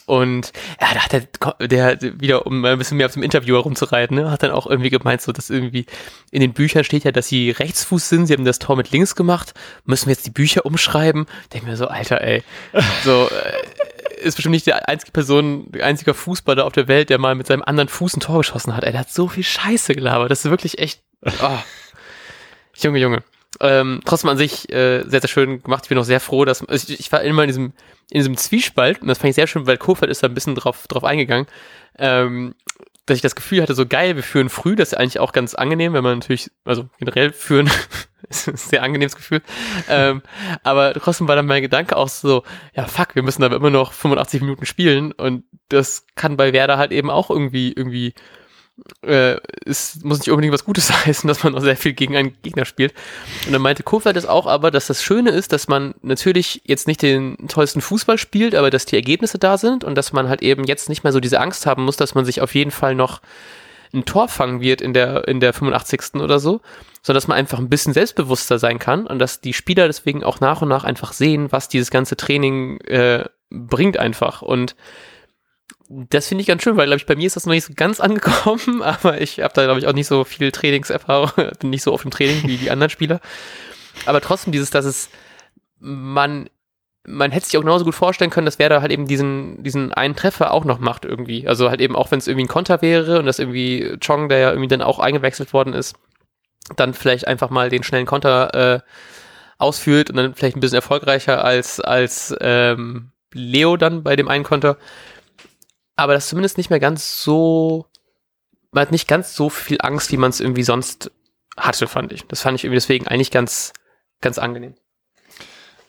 Und 0.07 0.53
ja, 0.79 0.93
da 0.93 0.99
hat 1.01 1.11
der, 1.59 1.67
der 1.67 2.21
wieder, 2.21 2.45
um 2.45 2.63
ein 2.63 2.77
bisschen 2.77 2.95
mehr 2.95 3.07
auf 3.07 3.13
dem 3.13 3.23
Interview 3.23 3.55
herumzureiten, 3.55 4.15
ne, 4.15 4.31
hat 4.31 4.41
dann 4.41 4.51
auch 4.51 4.65
irgendwie 4.65 4.89
gemeint, 4.89 5.21
so 5.21 5.33
dass 5.33 5.49
irgendwie 5.49 5.85
in 6.31 6.39
den 6.39 6.53
Büchern 6.53 6.85
steht 6.85 7.03
ja, 7.03 7.11
dass 7.11 7.27
sie 7.27 7.51
Rechtsfuß 7.51 8.07
sind, 8.07 8.25
sie 8.25 8.33
haben 8.33 8.45
das 8.45 8.59
Tor 8.59 8.77
mit 8.77 8.89
links 8.91 9.15
gemacht, 9.15 9.53
müssen 9.83 10.05
wir 10.05 10.13
jetzt 10.13 10.25
die 10.25 10.31
Bücher 10.31 10.65
umschreiben? 10.65 11.25
Denk 11.53 11.65
mir 11.65 11.75
so, 11.75 11.87
Alter, 11.87 12.21
ey, 12.21 12.41
so, 13.03 13.27
äh, 13.29 14.23
ist 14.23 14.35
bestimmt 14.35 14.53
nicht 14.53 14.65
die 14.65 14.73
einzige 14.73 15.11
Person, 15.11 15.65
der 15.71 15.85
einzige 15.85 16.13
Fußballer 16.13 16.63
auf 16.63 16.71
der 16.71 16.87
Welt, 16.87 17.09
der 17.09 17.17
mal 17.17 17.35
mit 17.35 17.47
seinem 17.47 17.63
anderen 17.63 17.89
Fuß 17.89 18.15
ein 18.15 18.21
Tor 18.21 18.37
geschossen 18.37 18.77
hat. 18.77 18.85
Ey, 18.85 18.93
der 18.93 19.01
hat 19.01 19.11
so 19.11 19.27
viel 19.27 19.43
Scheiße 19.43 19.93
gelabert. 19.93 20.31
Das 20.31 20.45
ist 20.45 20.51
wirklich 20.51 20.79
echt, 20.79 21.01
oh. 21.25 21.59
Junge, 22.75 22.99
Junge. 22.99 23.23
Ähm, 23.59 24.01
trotzdem 24.05 24.29
an 24.29 24.37
sich 24.37 24.71
äh, 24.71 25.03
sehr, 25.07 25.21
sehr 25.21 25.27
schön 25.27 25.63
gemacht. 25.63 25.85
Ich 25.85 25.89
bin 25.89 25.97
auch 25.97 26.03
sehr 26.03 26.19
froh, 26.19 26.45
dass 26.45 26.63
also 26.63 26.93
ich, 26.93 26.99
ich, 26.99 27.11
war 27.11 27.21
immer 27.21 27.43
in 27.43 27.47
diesem, 27.47 27.73
in 28.09 28.19
diesem 28.19 28.37
Zwiespalt 28.37 29.01
und 29.01 29.07
das 29.07 29.17
fand 29.17 29.29
ich 29.29 29.35
sehr 29.35 29.47
schön, 29.47 29.65
weil 29.65 29.77
Kofeld 29.77 30.11
ist 30.11 30.23
da 30.23 30.27
ein 30.27 30.33
bisschen 30.33 30.55
drauf, 30.55 30.87
drauf 30.87 31.03
eingegangen, 31.03 31.47
ähm, 31.97 32.55
dass 33.07 33.15
ich 33.15 33.21
das 33.21 33.35
Gefühl 33.35 33.61
hatte, 33.61 33.73
so 33.73 33.85
geil, 33.85 34.15
wir 34.15 34.23
führen 34.23 34.49
früh, 34.49 34.75
das 34.75 34.91
ist 34.91 34.97
eigentlich 34.97 35.19
auch 35.19 35.31
ganz 35.31 35.55
angenehm, 35.55 35.93
wenn 35.93 36.03
man 36.03 36.19
natürlich, 36.19 36.51
also 36.65 36.89
generell 36.99 37.31
führen, 37.31 37.69
ist 38.29 38.47
ein 38.47 38.57
sehr 38.57 38.83
angenehmes 38.83 39.15
Gefühl. 39.15 39.41
ähm, 39.89 40.21
aber 40.63 40.93
trotzdem 40.93 41.27
war 41.27 41.35
dann 41.35 41.45
mein 41.45 41.61
Gedanke 41.61 41.95
auch 41.95 42.09
so, 42.09 42.43
ja 42.75 42.85
fuck, 42.85 43.15
wir 43.15 43.23
müssen 43.23 43.43
aber 43.43 43.55
immer 43.55 43.69
noch 43.69 43.93
85 43.93 44.41
Minuten 44.41 44.65
spielen 44.65 45.13
und 45.13 45.45
das 45.69 46.05
kann 46.15 46.37
bei 46.37 46.53
Werder 46.53 46.77
halt 46.77 46.91
eben 46.91 47.09
auch 47.09 47.29
irgendwie, 47.29 47.71
irgendwie 47.71 48.13
äh, 49.01 49.37
es 49.65 49.99
muss 50.03 50.19
nicht 50.19 50.29
unbedingt 50.29 50.53
was 50.53 50.65
Gutes 50.65 50.91
heißen, 51.05 51.27
dass 51.27 51.43
man 51.43 51.53
noch 51.53 51.61
sehr 51.61 51.77
viel 51.77 51.93
gegen 51.93 52.15
einen 52.15 52.35
Gegner 52.41 52.65
spielt. 52.65 52.93
Und 53.45 53.53
dann 53.53 53.61
meinte 53.61 53.83
Kofeld 53.83 54.17
es 54.17 54.25
auch 54.25 54.47
aber, 54.47 54.71
dass 54.71 54.87
das 54.87 55.03
Schöne 55.03 55.31
ist, 55.31 55.51
dass 55.53 55.67
man 55.67 55.95
natürlich 56.01 56.61
jetzt 56.65 56.87
nicht 56.87 57.01
den 57.01 57.47
tollsten 57.47 57.81
Fußball 57.81 58.17
spielt, 58.17 58.55
aber 58.55 58.69
dass 58.69 58.85
die 58.85 58.95
Ergebnisse 58.95 59.39
da 59.39 59.57
sind 59.57 59.83
und 59.83 59.95
dass 59.95 60.13
man 60.13 60.29
halt 60.29 60.41
eben 60.41 60.63
jetzt 60.65 60.89
nicht 60.89 61.03
mehr 61.03 61.13
so 61.13 61.19
diese 61.19 61.39
Angst 61.39 61.65
haben 61.65 61.83
muss, 61.83 61.97
dass 61.97 62.15
man 62.15 62.25
sich 62.25 62.41
auf 62.41 62.55
jeden 62.55 62.71
Fall 62.71 62.95
noch 62.95 63.21
ein 63.93 64.05
Tor 64.05 64.27
fangen 64.27 64.61
wird 64.61 64.81
in 64.81 64.93
der, 64.93 65.27
in 65.27 65.39
der 65.39 65.53
85. 65.53 66.15
oder 66.15 66.39
so, 66.39 66.61
sondern 67.01 67.17
dass 67.17 67.27
man 67.27 67.37
einfach 67.37 67.59
ein 67.59 67.69
bisschen 67.69 67.93
selbstbewusster 67.93 68.59
sein 68.59 68.79
kann 68.79 69.07
und 69.07 69.19
dass 69.19 69.41
die 69.41 69.53
Spieler 69.53 69.87
deswegen 69.87 70.23
auch 70.23 70.39
nach 70.39 70.61
und 70.61 70.69
nach 70.69 70.83
einfach 70.83 71.13
sehen, 71.13 71.51
was 71.51 71.69
dieses 71.69 71.89
ganze 71.89 72.17
Training 72.17 72.81
äh, 72.81 73.25
bringt 73.49 73.97
einfach. 73.97 74.41
Und 74.41 74.75
das 75.89 76.27
finde 76.27 76.41
ich 76.41 76.47
ganz 76.47 76.63
schön, 76.63 76.75
weil, 76.75 76.87
glaube 76.87 76.97
ich, 76.97 77.05
bei 77.05 77.15
mir 77.15 77.27
ist 77.27 77.35
das 77.35 77.45
noch 77.45 77.53
nicht 77.53 77.65
so 77.65 77.73
ganz 77.75 77.99
angekommen, 78.01 78.81
aber 78.81 79.21
ich 79.21 79.39
habe 79.39 79.53
da, 79.53 79.63
glaube 79.63 79.79
ich, 79.79 79.87
auch 79.87 79.93
nicht 79.93 80.07
so 80.07 80.23
viel 80.23 80.51
Trainingserfahrung, 80.51 81.31
bin 81.59 81.69
nicht 81.69 81.83
so 81.83 81.93
oft 81.93 82.05
im 82.05 82.11
Training 82.11 82.43
wie 82.47 82.57
die 82.57 82.71
anderen 82.71 82.89
Spieler. 82.89 83.19
Aber 84.05 84.21
trotzdem 84.21 84.51
dieses, 84.51 84.69
dass 84.69 84.85
es, 84.85 85.09
man, 85.79 86.49
man 87.05 87.31
hätte 87.31 87.45
sich 87.45 87.57
auch 87.57 87.61
genauso 87.61 87.85
gut 87.85 87.95
vorstellen 87.95 88.29
können, 88.29 88.45
dass 88.45 88.59
wer 88.59 88.69
da 88.69 88.81
halt 88.81 88.91
eben 88.91 89.07
diesen, 89.07 89.63
diesen 89.63 89.93
einen 89.93 90.15
Treffer 90.15 90.51
auch 90.51 90.65
noch 90.65 90.79
macht 90.79 91.05
irgendwie. 91.05 91.47
Also 91.47 91.69
halt 91.69 91.81
eben 91.81 91.95
auch, 91.95 92.11
wenn 92.11 92.19
es 92.19 92.27
irgendwie 92.27 92.45
ein 92.45 92.49
Konter 92.49 92.81
wäre 92.81 93.19
und 93.19 93.25
das 93.25 93.39
irgendwie 93.39 93.97
Chong, 93.99 94.29
der 94.29 94.39
ja 94.39 94.49
irgendwie 94.49 94.67
dann 94.67 94.81
auch 94.81 94.99
eingewechselt 94.99 95.53
worden 95.53 95.73
ist, 95.73 95.95
dann 96.75 96.93
vielleicht 96.93 97.27
einfach 97.27 97.49
mal 97.49 97.69
den 97.69 97.83
schnellen 97.83 98.05
Konter 98.05 98.53
äh, 98.75 98.79
ausführt 99.57 100.09
und 100.09 100.17
dann 100.17 100.35
vielleicht 100.35 100.57
ein 100.57 100.59
bisschen 100.59 100.75
erfolgreicher 100.75 101.43
als, 101.43 101.79
als 101.79 102.35
ähm, 102.41 103.11
Leo 103.33 103.77
dann 103.77 104.03
bei 104.03 104.15
dem 104.15 104.27
einen 104.27 104.43
Konter 104.43 104.77
aber 105.97 106.13
das 106.13 106.25
ist 106.25 106.29
zumindest 106.29 106.57
nicht 106.57 106.69
mehr 106.69 106.79
ganz 106.79 107.21
so, 107.21 107.87
man 108.71 108.83
hat 108.83 108.91
nicht 108.91 109.07
ganz 109.07 109.35
so 109.35 109.49
viel 109.49 109.77
Angst, 109.81 110.11
wie 110.11 110.17
man 110.17 110.29
es 110.29 110.39
irgendwie 110.39 110.63
sonst 110.63 111.11
hatte, 111.57 111.87
fand 111.87 112.13
ich. 112.13 112.25
Das 112.27 112.41
fand 112.41 112.55
ich 112.57 112.63
irgendwie 112.63 112.77
deswegen 112.77 113.07
eigentlich 113.07 113.31
ganz, 113.31 113.73
ganz 114.21 114.37
angenehm. 114.37 114.75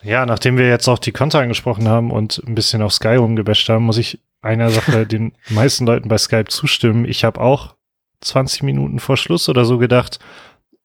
Ja, 0.02 0.26
nachdem 0.26 0.56
wir 0.56 0.68
jetzt 0.68 0.88
auch 0.88 0.98
die 0.98 1.12
Konter 1.12 1.40
angesprochen 1.40 1.88
haben 1.88 2.10
und 2.10 2.42
ein 2.46 2.54
bisschen 2.54 2.82
auf 2.82 2.92
Sky 2.92 3.16
rumgebasht 3.16 3.68
haben, 3.68 3.84
muss 3.84 3.98
ich 3.98 4.20
einer 4.40 4.70
Sache 4.70 5.06
den 5.06 5.36
meisten 5.50 5.86
Leuten 5.86 6.08
bei 6.08 6.18
Skype 6.18 6.46
zustimmen. 6.46 7.04
Ich 7.04 7.24
habe 7.24 7.40
auch 7.40 7.74
20 8.20 8.62
Minuten 8.62 9.00
vor 9.00 9.16
Schluss 9.16 9.48
oder 9.48 9.64
so 9.64 9.78
gedacht, 9.78 10.18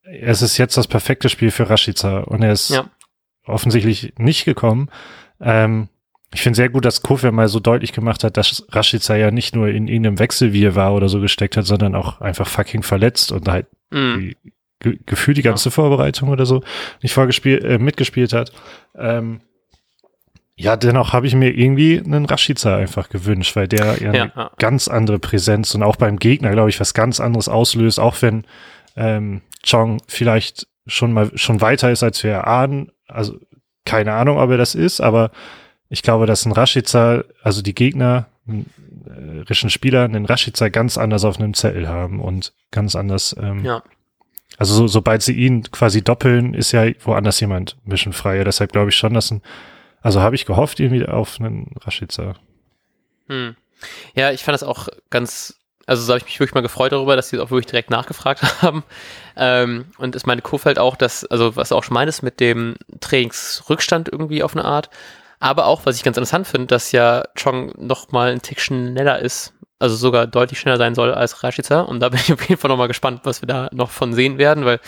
es 0.02 0.42
ist 0.42 0.58
jetzt 0.58 0.76
das 0.76 0.86
perfekte 0.86 1.28
Spiel 1.30 1.50
für 1.50 1.70
Rashica 1.70 2.20
und 2.20 2.42
er 2.42 2.52
ist 2.52 2.70
ja. 2.70 2.84
offensichtlich 3.46 4.12
nicht 4.18 4.44
gekommen. 4.44 4.90
Ähm, 5.40 5.88
ich 6.34 6.42
finde 6.42 6.56
sehr 6.56 6.68
gut, 6.68 6.84
dass 6.84 7.02
Kofi 7.02 7.30
mal 7.30 7.48
so 7.48 7.60
deutlich 7.60 7.92
gemacht 7.92 8.24
hat, 8.24 8.36
dass 8.36 8.66
Rashica 8.70 9.14
ja 9.14 9.30
nicht 9.30 9.54
nur 9.54 9.68
in 9.68 9.86
irgendeinem 9.86 10.18
Wechsel, 10.18 10.52
wie 10.52 10.64
er 10.64 10.74
war 10.74 10.92
oder 10.92 11.08
so 11.08 11.20
gesteckt 11.20 11.56
hat, 11.56 11.64
sondern 11.64 11.94
auch 11.94 12.20
einfach 12.20 12.48
fucking 12.48 12.82
verletzt 12.82 13.30
und 13.30 13.48
halt 13.48 13.66
mm. 13.90 14.30
ge 14.80 14.98
gefühlt 15.06 15.36
die 15.36 15.42
ganze 15.42 15.68
ja. 15.68 15.72
Vorbereitung 15.72 16.28
oder 16.28 16.44
so 16.44 16.62
nicht 17.02 17.14
vorgespielt, 17.14 17.62
äh, 17.64 17.78
mitgespielt 17.78 18.32
hat. 18.32 18.52
Ähm, 18.96 19.40
ja, 20.56 20.76
dennoch 20.76 21.12
habe 21.12 21.28
ich 21.28 21.36
mir 21.36 21.50
irgendwie 21.50 22.00
einen 22.04 22.26
Rashica 22.26 22.76
einfach 22.76 23.08
gewünscht, 23.08 23.54
weil 23.54 23.68
der 23.68 24.02
ja, 24.02 24.12
ja 24.12 24.22
eine 24.34 24.50
ganz 24.58 24.88
andere 24.88 25.20
Präsenz 25.20 25.74
und 25.74 25.84
auch 25.84 25.96
beim 25.96 26.18
Gegner, 26.18 26.50
glaube 26.50 26.70
ich, 26.70 26.80
was 26.80 26.94
ganz 26.94 27.20
anderes 27.20 27.48
auslöst, 27.48 28.00
auch 28.00 28.20
wenn 28.22 28.44
ähm, 28.96 29.42
Chong 29.64 30.02
vielleicht 30.08 30.66
schon 30.86 31.12
mal 31.12 31.30
schon 31.36 31.60
weiter 31.60 31.92
ist, 31.92 32.02
als 32.02 32.22
wir 32.24 32.32
erahnen. 32.32 32.90
Also 33.06 33.38
keine 33.84 34.14
Ahnung, 34.14 34.38
ob 34.38 34.50
er 34.50 34.56
das 34.56 34.74
ist, 34.74 35.00
aber 35.00 35.30
ich 35.88 36.02
glaube, 36.02 36.26
dass 36.26 36.46
ein 36.46 36.52
Rashica, 36.52 37.24
also 37.42 37.62
die 37.62 37.74
Gegner, 37.74 38.26
äh, 38.46 39.40
rischen 39.48 39.70
Spieler, 39.70 40.04
einen 40.04 40.26
Rashica 40.26 40.68
ganz 40.68 40.98
anders 40.98 41.24
auf 41.24 41.38
einem 41.38 41.54
Zettel 41.54 41.88
haben 41.88 42.20
und 42.20 42.52
ganz 42.70 42.94
anders, 42.96 43.34
ähm, 43.38 43.64
ja. 43.64 43.82
also 44.58 44.74
so, 44.74 44.86
sobald 44.86 45.22
sie 45.22 45.34
ihn 45.34 45.70
quasi 45.70 46.02
doppeln, 46.02 46.54
ist 46.54 46.72
ja 46.72 46.84
woanders 47.04 47.40
jemand 47.40 47.76
ein 47.86 47.90
bisschen 47.90 48.12
freier. 48.12 48.44
Deshalb 48.44 48.72
glaube 48.72 48.90
ich 48.90 48.96
schon, 48.96 49.14
dass 49.14 49.30
ein, 49.30 49.42
also 50.00 50.20
habe 50.20 50.34
ich 50.34 50.46
gehofft 50.46 50.80
irgendwie 50.80 51.06
auf 51.06 51.40
einen 51.40 51.74
Rashica. 51.80 52.34
Hm. 53.28 53.56
Ja, 54.14 54.30
ich 54.30 54.42
fand 54.44 54.54
das 54.54 54.62
auch 54.62 54.88
ganz, 55.10 55.60
also 55.86 56.02
so 56.02 56.12
habe 56.12 56.18
ich 56.18 56.24
mich 56.26 56.40
wirklich 56.40 56.54
mal 56.54 56.60
gefreut 56.60 56.92
darüber, 56.92 57.16
dass 57.16 57.28
sie 57.28 57.38
auch 57.38 57.50
wirklich 57.50 57.66
direkt 57.66 57.90
nachgefragt 57.90 58.42
haben. 58.62 58.84
Ähm, 59.36 59.86
und 59.98 60.14
es 60.16 60.26
meine 60.26 60.42
Kofeld 60.42 60.78
auch, 60.78 60.96
dass, 60.96 61.24
also 61.24 61.56
was 61.56 61.72
auch 61.72 61.84
schon 61.84 61.94
meintest 61.94 62.22
mit 62.22 62.40
dem 62.40 62.76
Trainingsrückstand 63.00 64.08
irgendwie 64.10 64.42
auf 64.42 64.56
eine 64.56 64.64
Art, 64.64 64.90
aber 65.40 65.66
auch, 65.66 65.84
was 65.84 65.96
ich 65.96 66.02
ganz 66.02 66.16
interessant 66.16 66.46
finde, 66.46 66.66
dass 66.66 66.92
ja 66.92 67.24
Chong 67.38 67.72
noch 67.76 68.12
mal 68.12 68.32
ein 68.32 68.42
Tick 68.42 68.60
schneller 68.60 69.18
ist, 69.18 69.54
also 69.78 69.96
sogar 69.96 70.26
deutlich 70.26 70.58
schneller 70.58 70.78
sein 70.78 70.94
soll 70.94 71.12
als 71.12 71.42
Rashica. 71.42 71.80
Und 71.80 72.00
da 72.00 72.08
bin 72.08 72.20
ich 72.20 72.32
auf 72.32 72.48
jeden 72.48 72.60
Fall 72.60 72.68
noch 72.68 72.76
mal 72.76 72.88
gespannt, 72.88 73.20
was 73.24 73.42
wir 73.42 73.46
da 73.46 73.68
noch 73.72 73.90
von 73.90 74.12
sehen 74.12 74.38
werden, 74.38 74.64
weil 74.64 74.80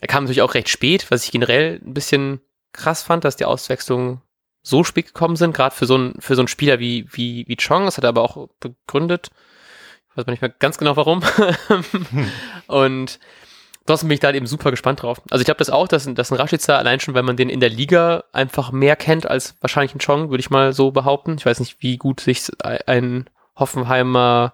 er 0.00 0.08
kam 0.08 0.24
natürlich 0.24 0.42
auch 0.42 0.54
recht 0.54 0.68
spät, 0.68 1.10
was 1.10 1.24
ich 1.24 1.32
generell 1.32 1.80
ein 1.84 1.94
bisschen 1.94 2.40
krass 2.72 3.02
fand, 3.02 3.24
dass 3.24 3.36
die 3.36 3.44
Auswechslungen 3.44 4.22
so 4.62 4.84
spät 4.84 5.06
gekommen 5.06 5.36
sind, 5.36 5.54
gerade 5.54 5.74
für 5.74 5.86
so 5.86 5.94
einen 5.94 6.20
für 6.20 6.34
so 6.34 6.42
einen 6.42 6.48
Spieler 6.48 6.78
wie 6.78 7.06
wie 7.10 7.44
wie 7.48 7.56
Chong. 7.56 7.86
Das 7.86 7.96
hat 7.96 8.04
er 8.04 8.10
aber 8.10 8.22
auch 8.22 8.48
begründet. 8.60 9.30
Ich 10.10 10.16
weiß 10.16 10.26
nicht 10.26 10.42
mehr 10.42 10.50
ganz 10.50 10.78
genau 10.78 10.96
warum. 10.96 11.22
Und 12.66 13.18
Trotzdem 13.88 14.10
bin 14.10 14.16
ich 14.16 14.20
da 14.20 14.30
eben 14.30 14.46
super 14.46 14.70
gespannt 14.70 15.02
drauf. 15.02 15.22
Also 15.30 15.40
ich 15.40 15.46
glaube 15.46 15.60
das 15.60 15.70
auch, 15.70 15.88
dass, 15.88 16.04
dass 16.12 16.30
ein 16.30 16.36
Rashica 16.36 16.76
allein 16.76 17.00
schon, 17.00 17.14
weil 17.14 17.22
man 17.22 17.38
den 17.38 17.48
in 17.48 17.58
der 17.58 17.70
Liga 17.70 18.24
einfach 18.34 18.70
mehr 18.70 18.96
kennt 18.96 19.26
als 19.26 19.54
wahrscheinlich 19.62 19.94
ein 19.94 19.98
Chong, 19.98 20.28
würde 20.28 20.40
ich 20.40 20.50
mal 20.50 20.74
so 20.74 20.90
behaupten. 20.90 21.36
Ich 21.38 21.46
weiß 21.46 21.58
nicht, 21.58 21.78
wie 21.80 21.96
gut 21.96 22.20
sich 22.20 22.48
ein 22.60 23.30
Hoffenheimer, 23.56 24.52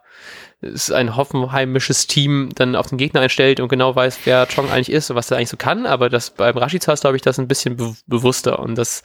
ein 0.92 1.16
hoffenheimisches 1.16 2.06
Team 2.06 2.50
dann 2.54 2.76
auf 2.76 2.86
den 2.86 2.96
Gegner 2.96 3.22
einstellt 3.22 3.58
und 3.58 3.66
genau 3.66 3.96
weiß, 3.96 4.20
wer 4.22 4.46
Chong 4.46 4.70
eigentlich 4.70 4.92
ist 4.92 5.10
und 5.10 5.16
was 5.16 5.32
er 5.32 5.38
eigentlich 5.38 5.48
so 5.48 5.56
kann. 5.56 5.84
Aber 5.84 6.08
das 6.08 6.30
beim 6.30 6.56
Rashica 6.56 6.92
ist, 6.92 7.00
glaube 7.00 7.16
ich, 7.16 7.22
das 7.22 7.40
ein 7.40 7.48
bisschen 7.48 7.76
be 7.76 7.92
bewusster. 8.06 8.60
Und 8.60 8.76
das 8.76 9.02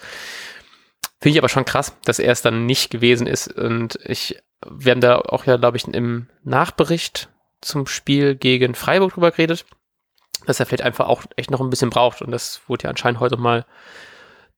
finde 1.19 1.33
ich 1.33 1.39
aber 1.39 1.49
schon 1.49 1.65
krass, 1.65 1.95
dass 2.05 2.19
er 2.19 2.33
es 2.33 2.43
dann 2.43 2.67
nicht 2.67 2.91
gewesen 2.91 3.25
ist. 3.25 3.51
Und 3.51 3.97
ich, 4.03 4.37
wir 4.69 4.91
haben 4.91 5.01
da 5.01 5.17
auch 5.17 5.47
ja, 5.47 5.57
glaube 5.57 5.77
ich, 5.77 5.87
im 5.87 6.27
Nachbericht 6.43 7.29
zum 7.61 7.87
Spiel 7.87 8.35
gegen 8.35 8.75
Freiburg 8.75 9.15
drüber 9.15 9.31
geredet 9.31 9.65
dass 10.45 10.59
er 10.59 10.65
vielleicht 10.65 10.83
einfach 10.83 11.07
auch 11.07 11.23
echt 11.35 11.51
noch 11.51 11.61
ein 11.61 11.69
bisschen 11.69 11.89
braucht. 11.89 12.21
Und 12.21 12.31
das 12.31 12.61
wurde 12.67 12.85
ja 12.85 12.89
anscheinend 12.89 13.19
heute 13.19 13.37
mal 13.37 13.65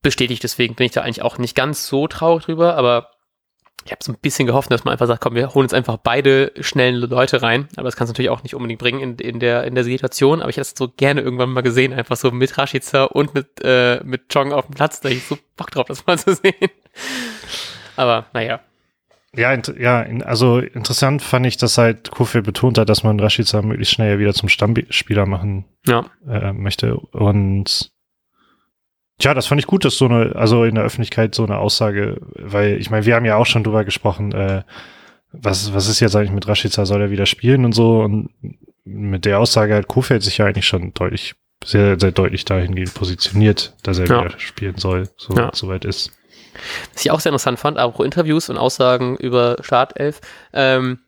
bestätigt. 0.01 0.43
Deswegen 0.43 0.75
bin 0.75 0.85
ich 0.85 0.91
da 0.91 1.01
eigentlich 1.01 1.21
auch 1.21 1.37
nicht 1.37 1.55
ganz 1.55 1.87
so 1.87 2.07
traurig 2.07 2.45
drüber, 2.45 2.75
aber 2.75 3.09
ich 3.83 3.91
habe 3.91 4.03
so 4.03 4.11
ein 4.11 4.17
bisschen 4.21 4.45
gehofft, 4.45 4.71
dass 4.71 4.83
man 4.83 4.91
einfach 4.91 5.07
sagt, 5.07 5.21
komm, 5.21 5.33
wir 5.33 5.53
holen 5.53 5.65
jetzt 5.65 5.73
einfach 5.73 5.97
beide 5.97 6.51
schnellen 6.59 6.95
Leute 6.95 7.41
rein. 7.41 7.67
Aber 7.75 7.85
das 7.85 7.95
kann 7.95 8.05
es 8.05 8.09
natürlich 8.09 8.29
auch 8.29 8.43
nicht 8.43 8.53
unbedingt 8.53 8.79
bringen 8.79 8.99
in, 9.01 9.15
in, 9.15 9.39
der, 9.39 9.63
in 9.63 9.73
der 9.73 9.83
Situation. 9.83 10.41
Aber 10.41 10.49
ich 10.49 10.57
hätte 10.57 10.69
es 10.69 10.77
so 10.77 10.87
gerne 10.87 11.21
irgendwann 11.21 11.49
mal 11.49 11.61
gesehen, 11.61 11.93
einfach 11.93 12.15
so 12.15 12.29
mit 12.31 12.57
Rashica 12.57 13.05
und 13.05 13.33
mit, 13.33 13.47
äh, 13.63 13.99
mit 14.03 14.31
Chong 14.31 14.53
auf 14.53 14.67
dem 14.67 14.75
Platz. 14.75 14.99
Da 14.99 15.09
ich 15.09 15.25
so 15.25 15.37
Bock 15.57 15.71
drauf, 15.71 15.87
das 15.87 16.05
mal 16.05 16.19
zu 16.19 16.35
sehen. 16.35 16.69
Aber 17.95 18.27
naja. 18.33 18.59
Ja, 19.35 19.57
ja, 19.79 20.01
also 20.25 20.59
interessant 20.59 21.21
fand 21.21 21.45
ich, 21.45 21.55
dass 21.55 21.77
halt 21.77 22.11
Kofi 22.11 22.41
betont 22.41 22.77
hat, 22.77 22.89
dass 22.89 23.03
man 23.03 23.19
Rashica 23.19 23.61
möglichst 23.61 23.93
schnell 23.93 24.19
wieder 24.19 24.33
zum 24.33 24.49
Stammspieler 24.49 25.25
machen 25.25 25.65
ja. 25.85 26.05
äh, 26.27 26.51
möchte. 26.51 26.97
Und 26.97 27.91
Tja, 29.21 29.35
das 29.35 29.45
fand 29.45 29.61
ich 29.61 29.67
gut, 29.67 29.85
dass 29.85 29.97
so 29.97 30.05
eine, 30.05 30.35
also 30.35 30.63
in 30.63 30.73
der 30.73 30.83
Öffentlichkeit 30.83 31.35
so 31.35 31.43
eine 31.43 31.59
Aussage, 31.59 32.19
weil 32.33 32.79
ich 32.79 32.89
meine, 32.89 33.05
wir 33.05 33.15
haben 33.15 33.25
ja 33.25 33.35
auch 33.35 33.45
schon 33.45 33.63
drüber 33.63 33.85
gesprochen, 33.85 34.31
äh, 34.31 34.63
was, 35.31 35.73
was 35.75 35.87
ist 35.87 35.99
jetzt 35.99 36.15
eigentlich 36.15 36.31
mit 36.31 36.47
Rashica, 36.47 36.85
soll 36.85 37.01
er 37.01 37.11
wieder 37.11 37.27
spielen 37.27 37.63
und 37.63 37.73
so 37.73 38.01
und 38.01 38.31
mit 38.83 39.25
der 39.25 39.39
Aussage 39.39 39.75
hat 39.75 39.87
Kofeld 39.87 40.23
sich 40.23 40.39
ja 40.39 40.47
eigentlich 40.47 40.65
schon 40.65 40.93
deutlich, 40.95 41.35
sehr, 41.63 41.99
sehr 41.99 42.11
deutlich 42.11 42.45
dahingehend 42.45 42.95
positioniert, 42.95 43.75
dass 43.83 43.99
er 43.99 44.07
ja. 44.07 44.25
wieder 44.25 44.39
spielen 44.39 44.77
soll, 44.77 45.07
so 45.17 45.35
ja. 45.35 45.51
soweit 45.53 45.85
ist. 45.85 46.11
Was 46.93 47.05
ich 47.05 47.11
auch 47.11 47.19
sehr 47.19 47.31
interessant 47.31 47.59
fand, 47.59 47.79
auch 47.79 47.99
Interviews 47.99 48.49
und 48.49 48.57
Aussagen 48.57 49.17
über 49.17 49.57
Startelf, 49.61 50.21
ähm, 50.53 50.99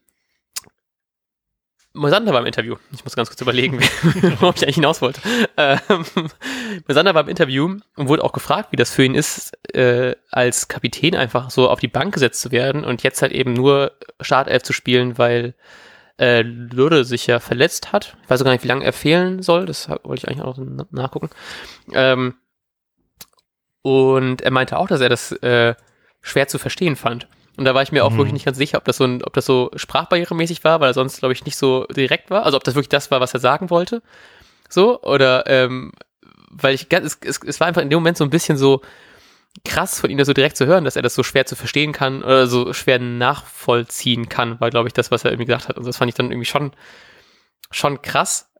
Moisander 1.96 2.34
war 2.34 2.40
im 2.40 2.48
Interview. 2.48 2.76
Ich 2.92 3.04
muss 3.04 3.16
ganz 3.16 3.30
kurz 3.30 3.40
überlegen, 3.40 3.80
worauf 4.40 4.56
ich 4.56 4.64
eigentlich 4.64 4.76
hinaus 4.76 5.02
wollte. 5.02 5.22
Ähm, 5.58 6.06
Moisander 6.88 7.14
war 7.14 7.22
im 7.22 7.30
Interview 7.30 7.78
und 7.96 8.08
wurde 8.08 8.24
auch 8.24 8.34
gefragt, 8.34 8.72
wie 8.72 8.78
das 8.78 8.92
für 8.92 9.04
ihn 9.04 9.14
ist, 9.14 9.54
äh, 9.76 10.16
als 10.32 10.68
Kapitän 10.68 11.16
einfach 11.16 11.52
so 11.52 11.70
auf 11.70 11.80
die 11.80 11.88
Bank 11.88 12.16
gesetzt 12.16 12.42
zu 12.42 12.52
werden 12.52 12.84
und 12.84 13.04
jetzt 13.04 13.22
halt 13.22 13.32
eben 13.32 13.54
nur 13.54 13.92
Startelf 14.20 14.64
zu 14.64 14.74
spielen, 14.74 15.20
weil 15.20 15.54
äh, 16.18 16.42
Lurde 16.42 17.06
sich 17.06 17.28
ja 17.28 17.40
verletzt 17.40 17.92
hat. 17.92 18.18
Ich 18.24 18.30
weiß 18.30 18.42
auch 18.42 18.46
gar 18.46 18.54
nicht, 18.54 18.64
wie 18.64 18.70
lange 18.70 18.86
er 18.86 18.94
fehlen 18.94 19.44
soll. 19.44 19.68
Das 19.68 19.88
wollte 19.90 20.24
ich 20.24 20.28
eigentlich 20.28 20.42
auch 20.42 20.58
nachgucken. 20.90 21.30
Ähm, 21.94 22.34
und 23.84 24.42
er 24.42 24.52
meinte 24.52 24.78
auch, 24.78 24.88
dass 24.88 25.02
er 25.02 25.10
das 25.10 25.32
äh, 25.44 25.76
schwer 26.22 26.48
zu 26.48 26.58
verstehen 26.58 26.96
fand. 26.96 27.28
Und 27.56 27.66
da 27.66 27.76
war 27.76 27.84
ich 27.84 27.92
mir 27.92 28.04
auch 28.04 28.12
mhm. 28.12 28.18
wirklich 28.18 28.34
nicht 28.34 28.46
ganz 28.46 28.58
sicher, 28.58 28.80
ob 28.80 28.86
das 28.86 28.98
so 28.98 29.04
ein, 29.04 29.24
ob 29.24 29.34
das 29.34 29.46
so 29.46 29.70
sprachbarrieremäßig 29.76 30.64
war, 30.64 30.80
weil 30.80 30.90
er 30.90 30.94
sonst, 30.96 31.20
glaube 31.20 31.34
ich, 31.34 31.46
nicht 31.46 31.58
so 31.58 31.86
direkt 31.86 32.32
war. 32.32 32.44
Also 32.44 32.58
ob 32.58 32.64
das 32.64 32.74
wirklich 32.74 32.90
das 32.90 33.12
war, 33.12 33.20
was 33.20 33.34
er 33.34 33.40
sagen 33.40 33.70
wollte. 33.70 34.02
So, 34.70 35.02
oder 35.04 35.46
ähm, 35.46 35.92
weil 36.50 36.74
ich 36.74 36.88
es, 36.90 37.20
es, 37.22 37.40
es 37.46 37.60
war 37.60 37.68
einfach 37.68 37.82
in 37.82 37.90
dem 37.90 37.98
Moment 37.98 38.18
so 38.18 38.24
ein 38.24 38.32
bisschen 38.32 38.58
so 38.58 38.82
krass 39.66 40.00
von 40.00 40.10
ihm 40.10 40.18
das 40.18 40.28
so 40.28 40.34
direkt 40.34 40.58
zu 40.58 40.66
hören, 40.66 40.86
dass 40.86 40.96
er 40.96 41.04
das 41.04 41.14
so 41.14 41.22
schwer 41.22 41.46
zu 41.46 41.56
verstehen 41.56 41.92
kann 41.92 42.24
oder 42.24 42.48
so 42.48 42.74
schwer 42.74 42.98
nachvollziehen 42.98 44.30
kann, 44.30 44.60
war, 44.60 44.72
glaube 44.72 44.88
ich, 44.88 44.94
das, 44.94 45.12
was 45.12 45.24
er 45.26 45.32
irgendwie 45.32 45.46
gesagt 45.46 45.68
hat. 45.68 45.78
Und 45.78 45.86
das 45.86 45.98
fand 45.98 46.10
ich 46.10 46.16
dann 46.16 46.32
irgendwie 46.32 46.46
schon, 46.46 46.72
schon 47.70 48.02
krass, 48.02 48.52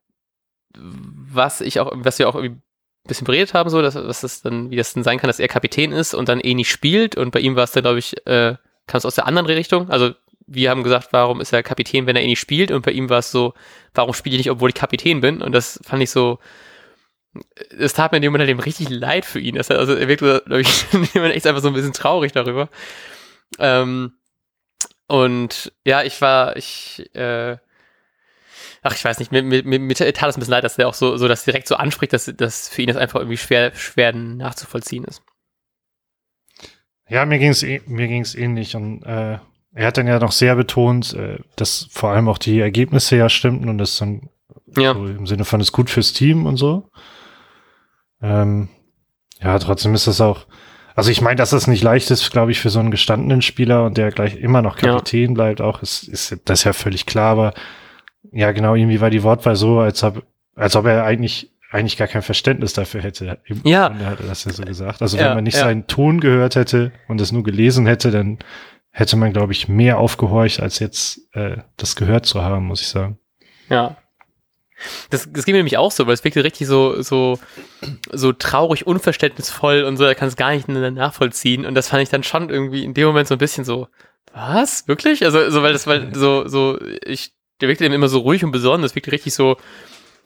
was 0.76 1.62
ich 1.62 1.80
auch, 1.80 1.92
was 1.96 2.20
wir 2.20 2.30
auch 2.30 2.36
irgendwie 2.36 2.62
bisschen 3.06 3.26
beredet 3.26 3.54
haben, 3.54 3.70
so, 3.70 3.82
dass, 3.82 3.96
was 3.96 4.22
das 4.22 4.42
dann, 4.42 4.72
wie 4.72 4.76
das 4.76 4.94
denn 4.94 5.04
sein 5.04 5.20
kann, 5.20 5.28
dass 5.28 5.40
er 5.40 5.48
Kapitän 5.48 5.92
ist 5.92 6.14
und 6.14 6.30
dann 6.30 6.40
eh 6.40 6.54
nicht 6.54 6.70
spielt. 6.70 7.16
Und 7.16 7.32
bei 7.32 7.40
ihm 7.40 7.56
war 7.56 7.66
es 7.66 7.72
dann, 7.72 7.84
glaube 7.84 8.00
ich, 8.00 8.16
äh, 8.26 8.56
kam 8.88 8.98
es 8.98 9.06
aus 9.06 9.16
der 9.16 9.28
anderen 9.28 9.48
Richtung. 9.48 9.90
Also 9.90 10.12
wir 10.48 10.70
haben 10.70 10.84
gesagt, 10.84 11.10
warum 11.12 11.42
ist 11.42 11.54
er 11.54 11.64
Kapitän, 11.64 12.06
wenn 12.06 12.16
er 12.16 12.22
eh 12.22 12.28
nicht 12.28 12.40
spielt? 12.40 12.72
Und 12.72 12.86
bei 12.86 12.92
ihm 12.92 13.10
war 13.10 13.20
es 13.20 13.32
so, 13.32 13.54
warum 13.94 14.14
spiele 14.14 14.36
ich 14.36 14.40
nicht, 14.40 14.52
obwohl 14.52 14.70
ich 14.70 14.76
Kapitän 14.76 15.22
bin? 15.22 15.42
Und 15.42 15.52
das 15.54 15.80
fand 15.84 16.02
ich 16.02 16.12
so, 16.12 16.40
es 17.78 17.94
tat 17.94 18.12
mir 18.12 18.18
in 18.18 18.22
dem 18.22 18.32
Moment 18.32 18.42
halt 18.42 18.52
eben 18.52 18.60
richtig 18.60 18.90
leid 18.90 19.26
für 19.26 19.40
ihn. 19.40 19.56
Dass 19.56 19.70
er, 19.70 19.80
also 19.80 19.96
er 19.96 20.08
wirkte, 20.08 20.44
glaube 20.46 20.62
ich, 20.62 20.86
echt 21.16 21.48
einfach 21.48 21.62
so 21.62 21.68
ein 21.68 21.74
bisschen 21.74 21.94
traurig 21.94 22.32
darüber. 22.32 22.70
Ähm, 23.60 24.14
und 25.08 25.72
ja, 25.86 26.04
ich 26.04 26.22
war, 26.22 26.56
ich, 26.58 27.10
äh, 27.16 27.58
ach, 28.84 28.96
ich 28.96 29.04
weiß 29.04 29.20
nicht, 29.20 29.32
mir, 29.32 29.42
mir, 29.42 29.64
mir 29.64 29.96
tat 29.96 30.30
es 30.30 30.38
ein 30.38 30.40
bisschen 30.40 30.52
leid, 30.52 30.64
dass 30.64 30.78
er 30.78 30.88
auch 30.88 30.94
so, 30.94 31.18
so 31.18 31.28
das 31.28 31.46
direkt 31.46 31.68
so 31.68 31.76
anspricht, 31.76 32.14
dass, 32.14 32.26
dass 32.26 32.70
für 32.70 32.82
ihn 32.82 32.90
das 32.90 32.98
einfach 32.98 33.20
irgendwie 33.20 33.38
schwer, 33.38 33.74
schwer 33.74 34.14
nachzuvollziehen 34.14 35.06
ist. 35.06 35.24
Ja, 37.10 37.26
mir 37.26 37.40
ging 37.40 37.50
es 37.50 37.64
eh, 37.64 37.82
mir 37.86 38.08
ging's 38.08 38.36
ähnlich 38.36 38.76
und 38.76 39.04
äh, 39.04 39.38
er 39.74 39.88
hat 39.88 39.98
dann 39.98 40.08
ja 40.08 40.20
noch 40.20 40.32
sehr 40.32 40.56
betont, 40.56 41.14
äh, 41.14 41.40
dass 41.56 41.88
vor 41.92 42.12
allem 42.12 42.28
auch 42.28 42.38
die 42.38 42.60
Ergebnisse 42.60 43.16
ja 43.16 43.30
stimmten 43.30 43.70
und 43.70 43.78
das 43.78 43.98
dann 43.98 44.30
ja. 44.78 44.94
so 44.94 45.06
im 45.06 45.28
Sinne 45.28 45.46
von 45.46 45.62
ist 45.62 45.72
gut 45.72 45.90
fürs 45.90 46.14
Team 46.14 46.46
und 46.46 46.58
so. 46.58 46.90
Ähm, 48.22 48.70
ja, 49.42 49.58
trotzdem 49.60 49.94
ist 49.94 50.08
das 50.08 50.22
auch, 50.22 50.46
also 50.96 51.12
ich 51.12 51.22
meine, 51.22 51.36
dass 51.36 51.50
das 51.50 51.68
nicht 51.68 51.84
leicht 51.84 52.12
ist, 52.12 52.32
glaube 52.32 52.52
ich, 52.52 52.60
für 52.60 52.70
so 52.70 52.80
einen 52.80 52.92
gestandenen 52.92 53.42
Spieler 53.42 53.86
und 53.86 53.98
der 53.98 54.12
gleich 54.12 54.36
immer 54.38 54.62
noch 54.62 54.78
Kapitän 54.78 55.32
ja. 55.32 55.34
bleibt, 55.34 55.62
auch 55.62 55.82
ist, 55.82 56.08
ist 56.08 56.38
das 56.46 56.64
ja 56.64 56.74
völlig 56.74 57.06
klar, 57.06 57.32
aber 57.32 57.54
ja, 58.32 58.52
genau, 58.52 58.76
irgendwie 58.76 59.02
war 59.02 59.10
die 59.10 59.24
Wortwahl 59.24 59.56
so, 59.56 59.80
als 59.80 60.04
ob, 60.04 60.24
als 60.56 60.76
ob 60.76 60.86
er 60.86 61.04
eigentlich 61.04 61.50
eigentlich 61.74 61.98
gar 61.98 62.08
kein 62.08 62.22
Verständnis 62.22 62.74
dafür 62.74 63.02
hätte. 63.02 63.40
Ja. 63.64 63.92
Hat 63.92 64.20
er 64.20 64.28
das 64.28 64.46
ja 64.46 64.54
so 64.54 64.64
gesagt. 64.64 65.02
Also 65.02 65.18
ja, 65.18 65.26
wenn 65.26 65.36
man 65.36 65.44
nicht 65.44 65.58
ja. 65.58 65.64
seinen 65.64 65.88
Ton 65.88 66.20
gehört 66.20 66.56
hätte 66.56 66.92
und 67.08 67.20
es 67.20 67.32
nur 67.32 67.44
gelesen 67.44 67.88
hätte, 67.88 68.12
dann 68.12 68.38
hätte 68.92 69.18
man, 69.18 69.34
glaube 69.34 69.54
ich, 69.54 69.68
mehr 69.68 69.98
aufgehorcht, 69.98 70.60
als 70.60 70.78
jetzt 70.78 71.22
äh, 71.34 71.58
das 71.78 71.96
gehört 71.96 72.28
zu 72.28 72.44
haben, 72.44 72.68
muss 72.68 72.82
ich 72.82 72.90
sagen. 72.90 73.18
Ja. 73.70 73.98
Das, 75.10 75.28
das 75.32 75.46
ging 75.46 75.54
mir 75.54 75.60
nämlich 75.60 75.78
auch 75.78 75.92
so, 75.92 76.06
weil 76.06 76.14
es 76.14 76.24
wirkte 76.24 76.44
richtig 76.44 76.68
so, 76.68 77.02
so, 77.02 77.40
so 78.12 78.34
traurig, 78.34 78.86
unverständnisvoll 78.86 79.84
und 79.84 79.98
so, 79.98 80.04
er 80.04 80.14
kann 80.14 80.28
es 80.28 80.36
gar 80.36 80.52
nicht 80.52 80.68
nachvollziehen. 80.68 81.66
Und 81.66 81.74
das 81.74 81.88
fand 81.90 82.04
ich 82.04 82.10
dann 82.10 82.22
schon 82.22 82.50
irgendwie 82.50 82.84
in 82.84 82.94
dem 82.94 83.08
Moment 83.08 83.28
so 83.28 83.36
ein 83.36 83.40
bisschen 83.40 83.66
so, 83.66 83.88
was? 84.32 84.88
Wirklich? 84.88 85.24
Also, 85.26 85.50
so, 85.50 85.64
weil 85.64 85.74
das, 85.74 85.88
weil 85.88 86.14
so, 86.14 86.48
so, 86.48 86.80
ich, 87.04 87.34
der 87.64 87.70
wirkte 87.70 87.86
eben 87.86 87.94
immer 87.94 88.10
so 88.10 88.20
ruhig 88.20 88.44
und 88.44 88.52
besonnen, 88.52 88.82
das 88.82 88.94
wirkte 88.94 89.14
richtig 89.14 89.34
so, 89.34 89.56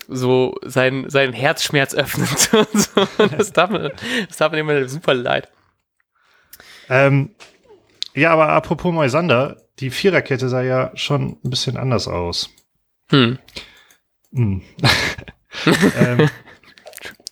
so 0.08 0.56
sein, 0.64 1.06
sein 1.08 1.34
Herzschmerz 1.34 1.94
öffnet. 1.94 2.50
das, 3.38 3.54
tat 3.54 3.70
mir, 3.70 3.92
das 4.28 4.38
tat 4.38 4.54
mir 4.54 4.58
immer 4.58 4.90
super 4.90 5.14
leid. 5.14 5.48
Ähm, 6.90 7.36
ja, 8.16 8.32
aber 8.32 8.50
apropos 8.50 8.92
Moisander, 8.92 9.62
die 9.78 9.92
Viererkette 9.92 10.50
sah 10.50 10.64
ja 10.64 10.90
schon 10.96 11.38
ein 11.44 11.50
bisschen 11.52 11.78
anders 11.78 12.08
aus. 12.08 12.50
Hm. 13.12 13.38
hm. 14.34 14.64
ähm, 16.00 16.30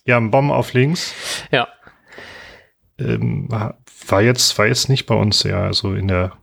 ja, 0.04 0.18
ein 0.18 0.30
Bomb 0.30 0.52
auf 0.52 0.72
links. 0.72 1.16
Ja. 1.50 1.66
Ähm, 2.96 3.48
war 3.50 4.22
jetzt, 4.22 4.56
war 4.56 4.68
jetzt 4.68 4.88
nicht 4.88 5.06
bei 5.06 5.16
uns, 5.16 5.42
ja, 5.42 5.64
also 5.64 5.94
in 5.94 6.06
der, 6.06 6.38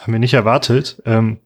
haben 0.00 0.12
wir 0.12 0.20
nicht 0.20 0.34
erwartet. 0.34 1.02
Ähm, 1.04 1.40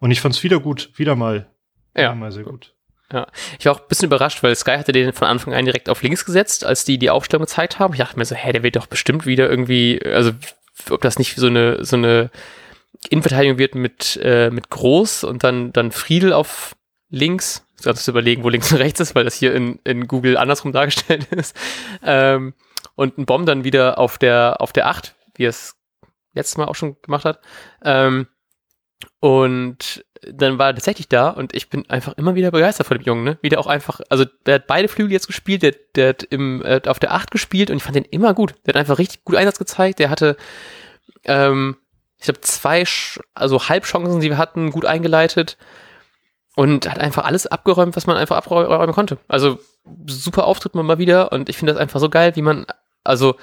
und 0.00 0.10
ich 0.10 0.20
fand's 0.20 0.42
wieder 0.42 0.60
gut, 0.60 0.90
wieder 0.96 1.16
mal 1.16 1.50
ja. 1.96 2.14
Mal 2.14 2.30
sehr 2.30 2.44
gut. 2.44 2.74
Ja, 3.12 3.28
ich 3.58 3.66
war 3.66 3.74
auch 3.74 3.80
ein 3.80 3.88
bisschen 3.88 4.06
überrascht, 4.06 4.42
weil 4.42 4.54
Sky 4.54 4.72
hatte 4.72 4.92
den 4.92 5.12
von 5.12 5.28
Anfang 5.28 5.54
an 5.54 5.64
direkt 5.64 5.88
auf 5.88 6.02
links 6.02 6.24
gesetzt, 6.24 6.64
als 6.64 6.84
die 6.84 6.98
die 6.98 7.10
Aufstellung 7.10 7.46
gezeigt 7.46 7.78
haben. 7.78 7.94
Ich 7.94 8.00
dachte 8.00 8.18
mir 8.18 8.24
so, 8.24 8.34
hä, 8.34 8.52
der 8.52 8.62
wird 8.62 8.76
doch 8.76 8.86
bestimmt 8.86 9.26
wieder 9.26 9.48
irgendwie, 9.48 10.00
also 10.04 10.32
ob 10.90 11.00
das 11.00 11.18
nicht 11.18 11.36
so 11.36 11.46
eine 11.46 11.84
so 11.84 11.96
eine 11.96 12.30
Innenverteidigung 13.08 13.58
wird 13.58 13.76
mit 13.76 14.18
äh, 14.22 14.50
mit 14.50 14.70
Groß 14.70 15.24
und 15.24 15.44
dann 15.44 15.72
dann 15.72 15.92
Friedel 15.92 16.32
auf 16.32 16.76
links. 17.08 17.64
Muss 17.84 18.04
zu 18.04 18.10
überlegen, 18.10 18.42
wo 18.42 18.48
links 18.48 18.72
und 18.72 18.78
rechts 18.78 19.00
ist, 19.00 19.14
weil 19.14 19.24
das 19.24 19.34
hier 19.34 19.54
in, 19.54 19.78
in 19.84 20.08
Google 20.08 20.36
andersrum 20.36 20.72
dargestellt 20.72 21.26
ist. 21.30 21.54
Ähm, 22.02 22.54
und 22.94 23.18
ein 23.18 23.26
Bomb 23.26 23.46
dann 23.46 23.64
wieder 23.64 23.98
auf 23.98 24.18
der 24.18 24.60
auf 24.60 24.72
der 24.72 24.88
8, 24.88 25.14
wie 25.36 25.44
er 25.44 25.50
es 25.50 25.76
letztes 26.32 26.56
Mal 26.56 26.66
auch 26.66 26.74
schon 26.74 27.00
gemacht 27.02 27.24
hat. 27.24 27.40
Ähm, 27.84 28.26
und 29.20 30.04
dann 30.22 30.58
war 30.58 30.68
er 30.68 30.74
tatsächlich 30.74 31.08
da 31.08 31.30
und 31.30 31.54
ich 31.54 31.68
bin 31.68 31.88
einfach 31.90 32.14
immer 32.16 32.34
wieder 32.34 32.50
begeistert 32.50 32.86
von 32.86 32.98
dem 32.98 33.04
Jungen, 33.04 33.24
ne? 33.24 33.38
Wie 33.42 33.48
der 33.48 33.60
auch 33.60 33.66
einfach, 33.66 34.00
also 34.08 34.24
der 34.46 34.56
hat 34.56 34.66
beide 34.66 34.88
Flügel 34.88 35.12
jetzt 35.12 35.26
gespielt, 35.26 35.62
der, 35.62 35.74
der 35.94 36.08
hat 36.10 36.22
im, 36.24 36.62
äh, 36.64 36.80
auf 36.86 36.98
der 36.98 37.12
8 37.12 37.30
gespielt 37.30 37.70
und 37.70 37.76
ich 37.76 37.82
fand 37.82 37.96
den 37.96 38.04
immer 38.04 38.34
gut. 38.34 38.54
Der 38.64 38.74
hat 38.74 38.80
einfach 38.80 38.98
richtig 38.98 39.24
gut 39.24 39.36
Einsatz 39.36 39.58
gezeigt. 39.58 39.98
Der 39.98 40.10
hatte, 40.10 40.36
ähm, 41.24 41.76
ich 42.18 42.24
glaube, 42.24 42.40
zwei, 42.40 42.84
also 43.34 43.68
Halbchancen, 43.68 44.20
die 44.20 44.30
wir 44.30 44.38
hatten, 44.38 44.70
gut 44.70 44.86
eingeleitet 44.86 45.58
und 46.56 46.90
hat 46.90 46.98
einfach 46.98 47.24
alles 47.24 47.46
abgeräumt, 47.46 47.96
was 47.96 48.06
man 48.06 48.16
einfach 48.16 48.36
abräumen 48.36 48.94
konnte. 48.94 49.18
Also 49.28 49.58
super 50.06 50.46
Auftritt 50.46 50.74
mal 50.74 50.98
wieder 50.98 51.30
und 51.30 51.48
ich 51.48 51.58
finde 51.58 51.72
das 51.72 51.80
einfach 51.80 52.00
so 52.00 52.08
geil, 52.08 52.34
wie 52.34 52.42
man, 52.42 52.66
also 53.04 53.36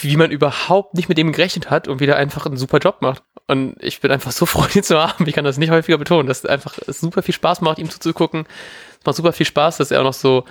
wie 0.00 0.16
man 0.16 0.32
überhaupt 0.32 0.94
nicht 0.94 1.08
mit 1.08 1.16
dem 1.16 1.32
gerechnet 1.32 1.70
hat 1.70 1.86
und 1.86 2.00
wieder 2.00 2.16
einfach 2.16 2.44
einen 2.46 2.56
super 2.56 2.78
Job 2.78 2.98
macht. 3.00 3.22
Und 3.50 3.74
ich 3.82 4.00
bin 4.00 4.12
einfach 4.12 4.30
so 4.30 4.46
froh, 4.46 4.64
ihn 4.72 4.84
zu 4.84 4.96
haben. 4.96 5.26
Ich 5.26 5.34
kann 5.34 5.44
das 5.44 5.58
nicht 5.58 5.70
häufiger 5.70 5.98
betonen, 5.98 6.28
dass 6.28 6.44
es 6.44 6.46
einfach 6.46 6.78
super 6.86 7.20
viel 7.20 7.34
Spaß 7.34 7.62
macht, 7.62 7.80
ihm 7.80 7.90
zuzugucken. 7.90 8.46
Es 9.00 9.04
macht 9.04 9.16
super 9.16 9.32
viel 9.32 9.46
Spaß, 9.46 9.78
dass 9.78 9.90
er 9.90 10.00
auch 10.00 10.04
noch 10.04 10.14
so 10.14 10.44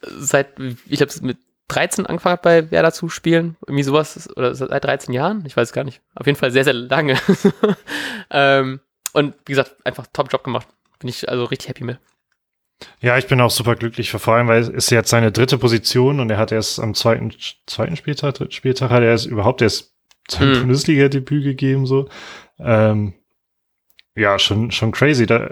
seit, 0.00 0.58
ich 0.58 0.98
glaube, 0.98 1.12
mit 1.22 1.38
13 1.68 2.06
angefangen 2.06 2.32
hat, 2.32 2.42
bei 2.42 2.68
Werder 2.72 2.92
zu 2.92 3.08
spielen. 3.08 3.56
Irgendwie 3.64 3.84
sowas, 3.84 4.28
oder 4.36 4.56
seit 4.56 4.82
13 4.82 5.14
Jahren? 5.14 5.44
Ich 5.46 5.56
weiß 5.56 5.72
gar 5.72 5.84
nicht. 5.84 6.00
Auf 6.16 6.26
jeden 6.26 6.36
Fall 6.36 6.50
sehr, 6.50 6.64
sehr 6.64 6.72
lange. 6.72 7.16
ähm, 8.30 8.80
und 9.12 9.36
wie 9.46 9.52
gesagt, 9.52 9.76
einfach 9.84 10.08
top 10.12 10.32
Job 10.32 10.42
gemacht. 10.42 10.66
Bin 10.98 11.08
ich 11.08 11.28
also 11.28 11.44
richtig 11.44 11.68
happy 11.68 11.84
mit. 11.84 11.98
Ja, 13.00 13.16
ich 13.18 13.28
bin 13.28 13.40
auch 13.40 13.52
super 13.52 13.76
glücklich, 13.76 14.10
vor 14.10 14.34
allem, 14.34 14.48
weil 14.48 14.60
es 14.60 14.68
ist 14.68 14.90
jetzt 14.90 15.10
seine 15.10 15.30
dritte 15.30 15.58
Position 15.58 16.18
und 16.18 16.28
er 16.28 16.38
hat 16.38 16.50
erst 16.50 16.80
am 16.80 16.94
zweiten, 16.94 17.32
zweiten 17.66 17.94
Spieltag, 17.94 18.34
dritten 18.34 18.50
Spieltag 18.50 18.90
hat 18.90 19.04
er 19.04 19.10
erst 19.10 19.26
überhaupt 19.26 19.62
erst 19.62 19.91
sein 20.28 20.54
hm. 20.54 20.60
Bundesliga-Debüt 20.60 21.44
gegeben, 21.44 21.86
so. 21.86 22.08
Ähm, 22.58 23.14
ja, 24.14 24.38
schon, 24.38 24.70
schon 24.70 24.92
crazy, 24.92 25.26
da, 25.26 25.50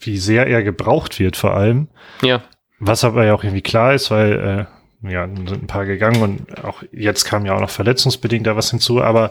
wie 0.00 0.16
sehr 0.16 0.46
er 0.46 0.62
gebraucht 0.62 1.18
wird, 1.18 1.36
vor 1.36 1.54
allem. 1.54 1.88
Ja. 2.22 2.42
Was 2.78 3.04
aber 3.04 3.24
ja 3.24 3.34
auch 3.34 3.44
irgendwie 3.44 3.62
klar 3.62 3.94
ist, 3.94 4.10
weil, 4.10 4.66
äh, 5.02 5.10
ja, 5.10 5.26
sind 5.26 5.62
ein 5.62 5.66
paar 5.66 5.84
gegangen 5.84 6.22
und 6.22 6.64
auch 6.64 6.82
jetzt 6.90 7.24
kam 7.24 7.44
ja 7.46 7.54
auch 7.54 7.60
noch 7.60 7.70
verletzungsbedingt 7.70 8.46
da 8.46 8.56
was 8.56 8.70
hinzu, 8.70 9.02
aber, 9.02 9.30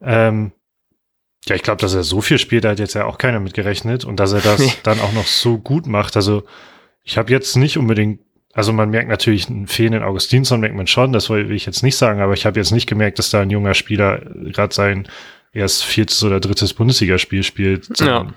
ähm, 0.00 0.52
ja, 1.46 1.54
ich 1.54 1.62
glaube, 1.62 1.80
dass 1.80 1.94
er 1.94 2.04
so 2.04 2.22
viel 2.22 2.38
spielt, 2.38 2.64
da 2.64 2.70
hat 2.70 2.78
jetzt 2.78 2.94
ja 2.94 3.04
auch 3.04 3.18
keiner 3.18 3.40
mit 3.40 3.52
gerechnet 3.52 4.04
und 4.04 4.18
dass 4.18 4.32
er 4.32 4.40
das 4.40 4.78
dann 4.82 5.00
auch 5.00 5.12
noch 5.12 5.26
so 5.26 5.58
gut 5.58 5.86
macht. 5.86 6.16
Also, 6.16 6.44
ich 7.02 7.18
habe 7.18 7.30
jetzt 7.30 7.56
nicht 7.56 7.76
unbedingt 7.76 8.20
also 8.54 8.72
man 8.72 8.90
merkt 8.90 9.08
natürlich 9.08 9.48
einen 9.48 9.66
fehlenden 9.66 10.04
Augustinsson, 10.04 10.60
merkt 10.60 10.76
man 10.76 10.86
schon, 10.86 11.12
das 11.12 11.28
will 11.28 11.50
ich 11.50 11.66
jetzt 11.66 11.82
nicht 11.82 11.96
sagen, 11.96 12.20
aber 12.20 12.34
ich 12.34 12.46
habe 12.46 12.58
jetzt 12.58 12.70
nicht 12.70 12.88
gemerkt, 12.88 13.18
dass 13.18 13.30
da 13.30 13.40
ein 13.40 13.50
junger 13.50 13.74
Spieler 13.74 14.20
gerade 14.52 14.72
sein 14.72 15.08
erst 15.52 15.84
viertes 15.84 16.22
oder 16.22 16.40
drittes 16.40 16.72
Bundesligaspiel 16.72 17.42
spielt. 17.42 17.88
Ja. 18.00 18.28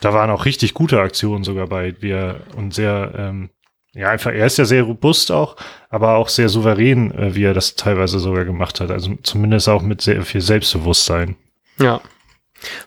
Da 0.00 0.12
waren 0.12 0.30
auch 0.30 0.44
richtig 0.44 0.74
gute 0.74 1.00
Aktionen 1.00 1.44
sogar 1.44 1.66
bei, 1.66 1.94
wie 2.00 2.10
er 2.10 2.40
und 2.56 2.74
sehr, 2.74 3.12
ähm, 3.16 3.50
ja, 3.94 4.10
einfach, 4.10 4.32
er 4.32 4.46
ist 4.46 4.58
ja 4.58 4.66
sehr 4.66 4.82
robust 4.82 5.32
auch, 5.32 5.56
aber 5.88 6.16
auch 6.16 6.28
sehr 6.28 6.48
souverän, 6.48 7.10
äh, 7.12 7.34
wie 7.34 7.44
er 7.44 7.54
das 7.54 7.74
teilweise 7.74 8.18
sogar 8.18 8.44
gemacht 8.44 8.80
hat. 8.80 8.90
Also 8.90 9.16
zumindest 9.22 9.68
auch 9.68 9.82
mit 9.82 10.02
sehr 10.02 10.22
viel 10.22 10.42
Selbstbewusstsein. 10.42 11.36
Ja. 11.80 12.00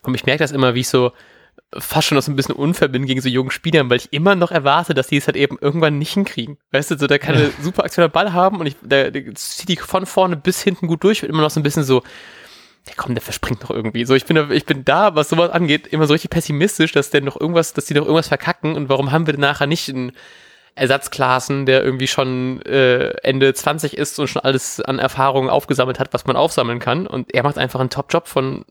Und 0.04 0.16
ich 0.16 0.26
merke 0.26 0.44
das 0.44 0.52
immer, 0.52 0.76
wie 0.76 0.82
ich 0.82 0.90
so 0.90 1.12
fast 1.78 2.08
schon 2.08 2.18
noch 2.18 2.24
so 2.24 2.32
ein 2.32 2.36
bisschen 2.36 2.56
unfair 2.56 2.90
bin 2.90 3.06
gegen 3.06 3.22
so 3.22 3.30
jungen 3.30 3.52
Spielern, 3.52 3.90
weil 3.90 3.98
ich 3.98 4.12
immer 4.12 4.36
noch 4.36 4.52
erwarte, 4.52 4.94
dass 4.94 5.08
die 5.08 5.18
es 5.18 5.28
halt 5.28 5.38
eben 5.38 5.58
irgendwann 5.60 5.98
nicht 5.98 6.14
hinkriegen. 6.14 6.58
Weißt 6.72 6.92
du, 6.92 6.98
so 6.98 7.08
der 7.08 7.20
kann 7.20 7.36
eine 7.36 7.52
super 7.62 7.84
Aktion 7.84 8.06
am 8.06 8.12
Ball 8.12 8.34
haben 8.34 8.60
und 8.60 8.66
ich, 8.66 8.76
der, 8.82 9.12
der 9.12 9.34
zieht 9.36 9.70
die 9.70 9.78
von 9.78 10.06
vorne 10.06 10.36
bis 10.36 10.62
hinten 10.62 10.88
gut 10.88 11.04
durch, 11.04 11.22
wird 11.22 11.32
immer 11.32 11.42
noch 11.42 11.52
so 11.52 11.60
ein 11.60 11.64
bisschen 11.64 11.84
so, 11.84 12.04
ja 12.88 12.94
komm, 12.98 13.16
der 13.16 13.22
verspringt 13.22 13.62
noch 13.62 13.72
irgendwie. 13.72 14.06
So, 14.06 14.16
ich 14.16 14.26
bin, 14.26 14.52
ich 14.52 14.66
bin 14.66 14.84
da, 14.84 15.16
was 15.16 15.30
sowas 15.30 15.52
angeht, 15.52 15.88
immer 15.88 16.08
so 16.08 16.14
richtig 16.14 16.32
pessimistisch, 16.32 16.92
dass 16.92 17.10
der 17.10 17.22
noch 17.22 17.40
irgendwas, 17.40 17.74
dass 17.74 17.86
die 17.86 17.94
noch 17.94 18.04
irgendwas 18.04 18.28
verkacken 18.28 18.76
und 18.76 18.90
warum 18.90 19.12
haben 19.12 19.26
wir 19.26 19.34
denn 19.34 19.42
nachher 19.42 19.68
nicht 19.68 19.90
einen 19.90 20.12
Ersatzklassen, 20.76 21.66
der 21.66 21.84
irgendwie 21.84 22.08
schon 22.08 22.62
äh, 22.64 23.10
Ende 23.24 23.54
20 23.54 23.98
ist 23.98 24.20
und 24.20 24.28
schon 24.28 24.42
alles 24.42 24.80
an 24.82 25.00
Erfahrungen 25.00 25.50
aufgesammelt 25.50 26.00
hat, 26.00 26.14
was 26.14 26.26
man 26.26 26.36
aufsammeln 26.36 26.80
kann. 26.80 27.08
Und 27.08 27.34
er 27.34 27.44
macht 27.44 27.58
einfach 27.58 27.82
einen 27.82 27.90
Top-Job 27.90 28.28
von 28.28 28.66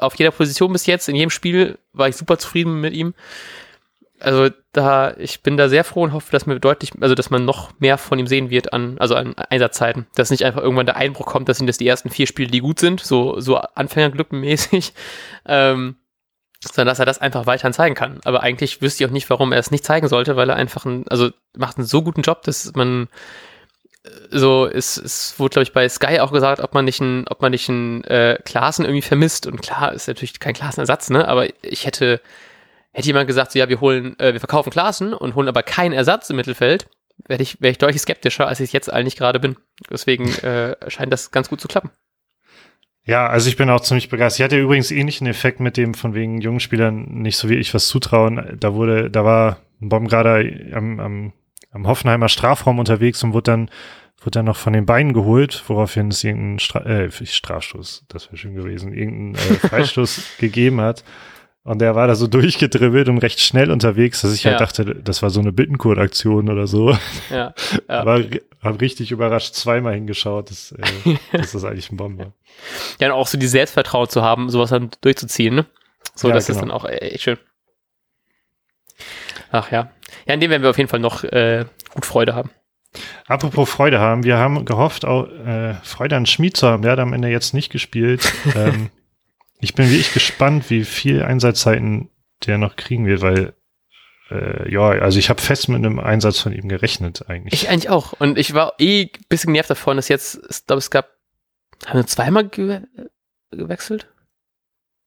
auf 0.00 0.14
jeder 0.16 0.30
Position 0.30 0.72
bis 0.72 0.86
jetzt. 0.86 1.08
In 1.08 1.16
jedem 1.16 1.30
Spiel 1.30 1.78
war 1.92 2.08
ich 2.08 2.16
super 2.16 2.38
zufrieden 2.38 2.80
mit 2.80 2.94
ihm. 2.94 3.14
Also 4.20 4.48
da, 4.72 5.14
ich 5.16 5.42
bin 5.42 5.56
da 5.56 5.68
sehr 5.68 5.84
froh 5.84 6.02
und 6.02 6.12
hoffe, 6.12 6.32
dass 6.32 6.46
mir 6.46 6.58
deutlich, 6.58 6.90
also 7.00 7.14
dass 7.14 7.30
man 7.30 7.44
noch 7.44 7.78
mehr 7.78 7.98
von 7.98 8.18
ihm 8.18 8.26
sehen 8.26 8.50
wird 8.50 8.72
an, 8.72 8.98
also 8.98 9.14
an 9.14 9.34
Einsatzzeiten. 9.36 10.06
Dass 10.16 10.30
nicht 10.30 10.44
einfach 10.44 10.62
irgendwann 10.62 10.86
der 10.86 10.96
Einbruch 10.96 11.26
kommt, 11.26 11.48
das 11.48 11.58
sind 11.58 11.68
das 11.68 11.78
die 11.78 11.86
ersten 11.86 12.10
vier 12.10 12.26
Spiele, 12.26 12.50
die 12.50 12.60
gut 12.60 12.80
sind, 12.80 13.00
so, 13.00 13.40
so 13.40 13.56
Anfängerglückenmäßig. 13.56 14.92
Ähm, 15.50 15.96
sondern 16.60 16.90
dass 16.90 16.98
er 16.98 17.06
das 17.06 17.20
einfach 17.20 17.46
weiterhin 17.46 17.72
zeigen 17.72 17.94
kann. 17.94 18.20
Aber 18.24 18.42
eigentlich 18.42 18.82
wüsste 18.82 19.02
ich 19.02 19.08
auch 19.08 19.12
nicht, 19.12 19.30
warum 19.30 19.52
er 19.52 19.58
es 19.58 19.70
nicht 19.70 19.84
zeigen 19.84 20.08
sollte, 20.08 20.36
weil 20.36 20.50
er 20.50 20.56
einfach 20.56 20.84
ein, 20.84 21.06
also 21.08 21.30
macht 21.56 21.78
einen 21.78 21.86
so 21.86 22.02
guten 22.02 22.22
Job, 22.22 22.42
dass 22.42 22.72
man 22.74 23.08
so 24.30 24.66
es, 24.66 24.96
es 24.96 25.38
wurde 25.38 25.54
glaube 25.54 25.64
ich 25.64 25.72
bei 25.72 25.88
Sky 25.88 26.20
auch 26.20 26.32
gesagt, 26.32 26.60
ob 26.60 26.74
man 26.74 26.84
nicht 26.84 27.00
ein, 27.00 27.26
ob 27.28 27.42
man 27.42 27.52
nicht 27.52 27.68
einen 27.68 28.04
äh, 28.04 28.38
Klassen 28.44 28.84
irgendwie 28.84 29.02
vermisst 29.02 29.46
und 29.46 29.60
klar 29.60 29.92
ist 29.92 30.08
natürlich 30.08 30.40
kein 30.40 30.54
Klassenersatz, 30.54 31.10
ne? 31.10 31.26
Aber 31.26 31.46
ich 31.62 31.86
hätte 31.86 32.20
hätte 32.92 33.06
jemand 33.06 33.26
gesagt, 33.26 33.52
so 33.52 33.58
ja 33.58 33.68
wir 33.68 33.80
holen, 33.80 34.18
äh, 34.18 34.32
wir 34.32 34.40
verkaufen 34.40 34.70
Klassen 34.70 35.14
und 35.14 35.34
holen 35.34 35.48
aber 35.48 35.62
keinen 35.62 35.92
Ersatz 35.92 36.30
im 36.30 36.36
Mittelfeld, 36.36 36.88
wäre 37.26 37.42
ich 37.42 37.60
wäre 37.60 37.72
ich 37.72 37.78
deutlich 37.78 38.02
skeptischer, 38.02 38.46
als 38.46 38.60
ich 38.60 38.72
jetzt 38.72 38.92
eigentlich 38.92 39.16
gerade 39.16 39.40
bin. 39.40 39.56
Deswegen 39.90 40.28
äh, 40.36 40.76
scheint 40.88 41.12
das 41.12 41.30
ganz 41.30 41.48
gut 41.48 41.60
zu 41.60 41.68
klappen. 41.68 41.90
Ja, 43.08 43.26
also 43.26 43.48
ich 43.48 43.56
bin 43.56 43.70
auch 43.70 43.80
ziemlich 43.80 44.10
begeistert. 44.10 44.40
Ich 44.40 44.44
hatte 44.44 44.60
übrigens 44.60 44.90
ähnlichen 44.90 45.26
Effekt 45.26 45.60
mit 45.60 45.78
dem 45.78 45.94
von 45.94 46.12
wegen 46.12 46.42
jungen 46.42 46.60
Spielern 46.60 47.06
nicht 47.22 47.38
so 47.38 47.48
wie 47.48 47.54
ich 47.54 47.72
was 47.72 47.88
zutrauen. 47.88 48.58
Da 48.60 48.74
wurde, 48.74 49.10
da 49.10 49.24
war 49.24 49.60
Baumgarter 49.80 50.42
am, 50.74 51.00
am, 51.00 51.32
am 51.70 51.86
Hoffenheimer 51.86 52.28
Strafraum 52.28 52.78
unterwegs 52.78 53.22
und 53.22 53.32
wurde 53.32 53.50
dann, 53.50 53.70
wurde 54.20 54.38
dann 54.38 54.46
noch 54.46 54.56
von 54.56 54.72
den 54.72 54.86
Beinen 54.86 55.12
geholt, 55.12 55.62
woraufhin 55.68 56.08
es 56.08 56.24
irgendeinen 56.24 56.58
Stra 56.58 56.80
äh, 56.80 57.10
Strafstoß, 57.10 58.04
das 58.08 58.28
wäre 58.28 58.36
schön 58.36 58.54
gewesen, 58.54 58.92
irgendeinen 58.92 59.34
äh, 59.34 59.54
Freistoß 59.68 60.38
gegeben 60.38 60.80
hat. 60.80 61.04
Und 61.68 61.80
der 61.80 61.94
war 61.94 62.06
da 62.06 62.14
so 62.14 62.26
durchgedribbelt 62.26 63.10
und 63.10 63.18
recht 63.18 63.40
schnell 63.40 63.70
unterwegs, 63.70 64.22
dass 64.22 64.32
ich 64.32 64.46
halt 64.46 64.54
ja. 64.54 64.66
halt 64.66 64.78
dachte, 64.78 65.02
das 65.02 65.22
war 65.22 65.28
so 65.28 65.40
eine 65.40 65.52
Bittenkurt-Aktion 65.52 66.48
oder 66.48 66.66
so. 66.66 66.96
Ja. 67.28 67.36
ja. 67.36 67.54
Aber 67.88 68.24
hab 68.62 68.80
richtig 68.80 69.10
überrascht 69.10 69.54
zweimal 69.54 69.92
hingeschaut, 69.92 70.50
dass, 70.50 70.72
äh, 70.72 71.18
dass 71.32 71.52
das 71.52 71.64
eigentlich 71.64 71.90
ein 71.92 71.98
Bomber. 71.98 72.32
Ja, 73.00 73.08
und 73.08 73.12
auch 73.12 73.26
so 73.26 73.36
die 73.36 73.46
Selbstvertrauen 73.46 74.08
zu 74.08 74.22
haben, 74.22 74.48
sowas 74.48 74.70
dann 74.70 74.88
durchzuziehen, 75.02 75.56
ne? 75.56 75.66
So, 76.14 76.28
ja, 76.28 76.34
das 76.34 76.46
genau. 76.46 76.56
ist 76.56 76.62
dann 76.62 76.70
auch 76.70 76.84
echt 76.86 77.22
schön. 77.22 77.38
Ach 79.50 79.70
ja. 79.70 79.90
Ja, 80.26 80.34
in 80.34 80.40
dem 80.40 80.50
werden 80.50 80.62
wir 80.62 80.70
auf 80.70 80.78
jeden 80.78 80.90
Fall 80.90 81.00
noch 81.00 81.24
äh, 81.24 81.64
gut 81.94 82.06
Freude 82.06 82.34
haben. 82.34 82.50
Apropos 83.26 83.68
Freude 83.68 84.00
haben, 84.00 84.24
wir 84.24 84.38
haben 84.38 84.64
gehofft, 84.64 85.04
auch 85.04 85.28
äh, 85.28 85.74
Freude 85.82 86.16
an 86.16 86.26
Schmied 86.26 86.56
zu 86.56 86.66
haben. 86.68 86.82
Der 86.82 86.92
hat 86.92 86.98
am 86.98 87.12
Ende 87.12 87.28
jetzt 87.28 87.54
nicht 87.54 87.70
gespielt. 87.70 88.32
ähm, 88.56 88.90
ich 89.60 89.74
bin 89.74 89.86
wirklich 89.86 90.12
gespannt, 90.12 90.70
wie 90.70 90.84
viel 90.84 91.22
Einsatzzeiten 91.22 92.10
der 92.46 92.58
noch 92.58 92.76
kriegen 92.76 93.06
wird, 93.06 93.20
weil 93.20 93.54
äh, 94.30 94.70
ja, 94.70 94.90
also 94.90 95.18
ich 95.18 95.30
habe 95.30 95.40
fest 95.40 95.68
mit 95.68 95.78
einem 95.78 95.98
Einsatz 95.98 96.38
von 96.38 96.52
ihm 96.52 96.68
gerechnet 96.68 97.28
eigentlich. 97.28 97.54
Ich 97.62 97.68
eigentlich 97.68 97.90
auch. 97.90 98.12
Und 98.18 98.38
ich 98.38 98.54
war 98.54 98.74
eh 98.78 99.04
ein 99.04 99.24
bisschen 99.28 99.52
genervt 99.52 99.70
davon, 99.70 99.96
dass 99.96 100.08
jetzt, 100.08 100.40
ich 100.48 100.66
glaube, 100.66 100.78
es 100.78 100.90
gab, 100.90 101.08
haben 101.86 101.98
wir 101.98 102.06
zweimal 102.06 102.48
ge 102.48 102.82
gewechselt? 103.50 104.08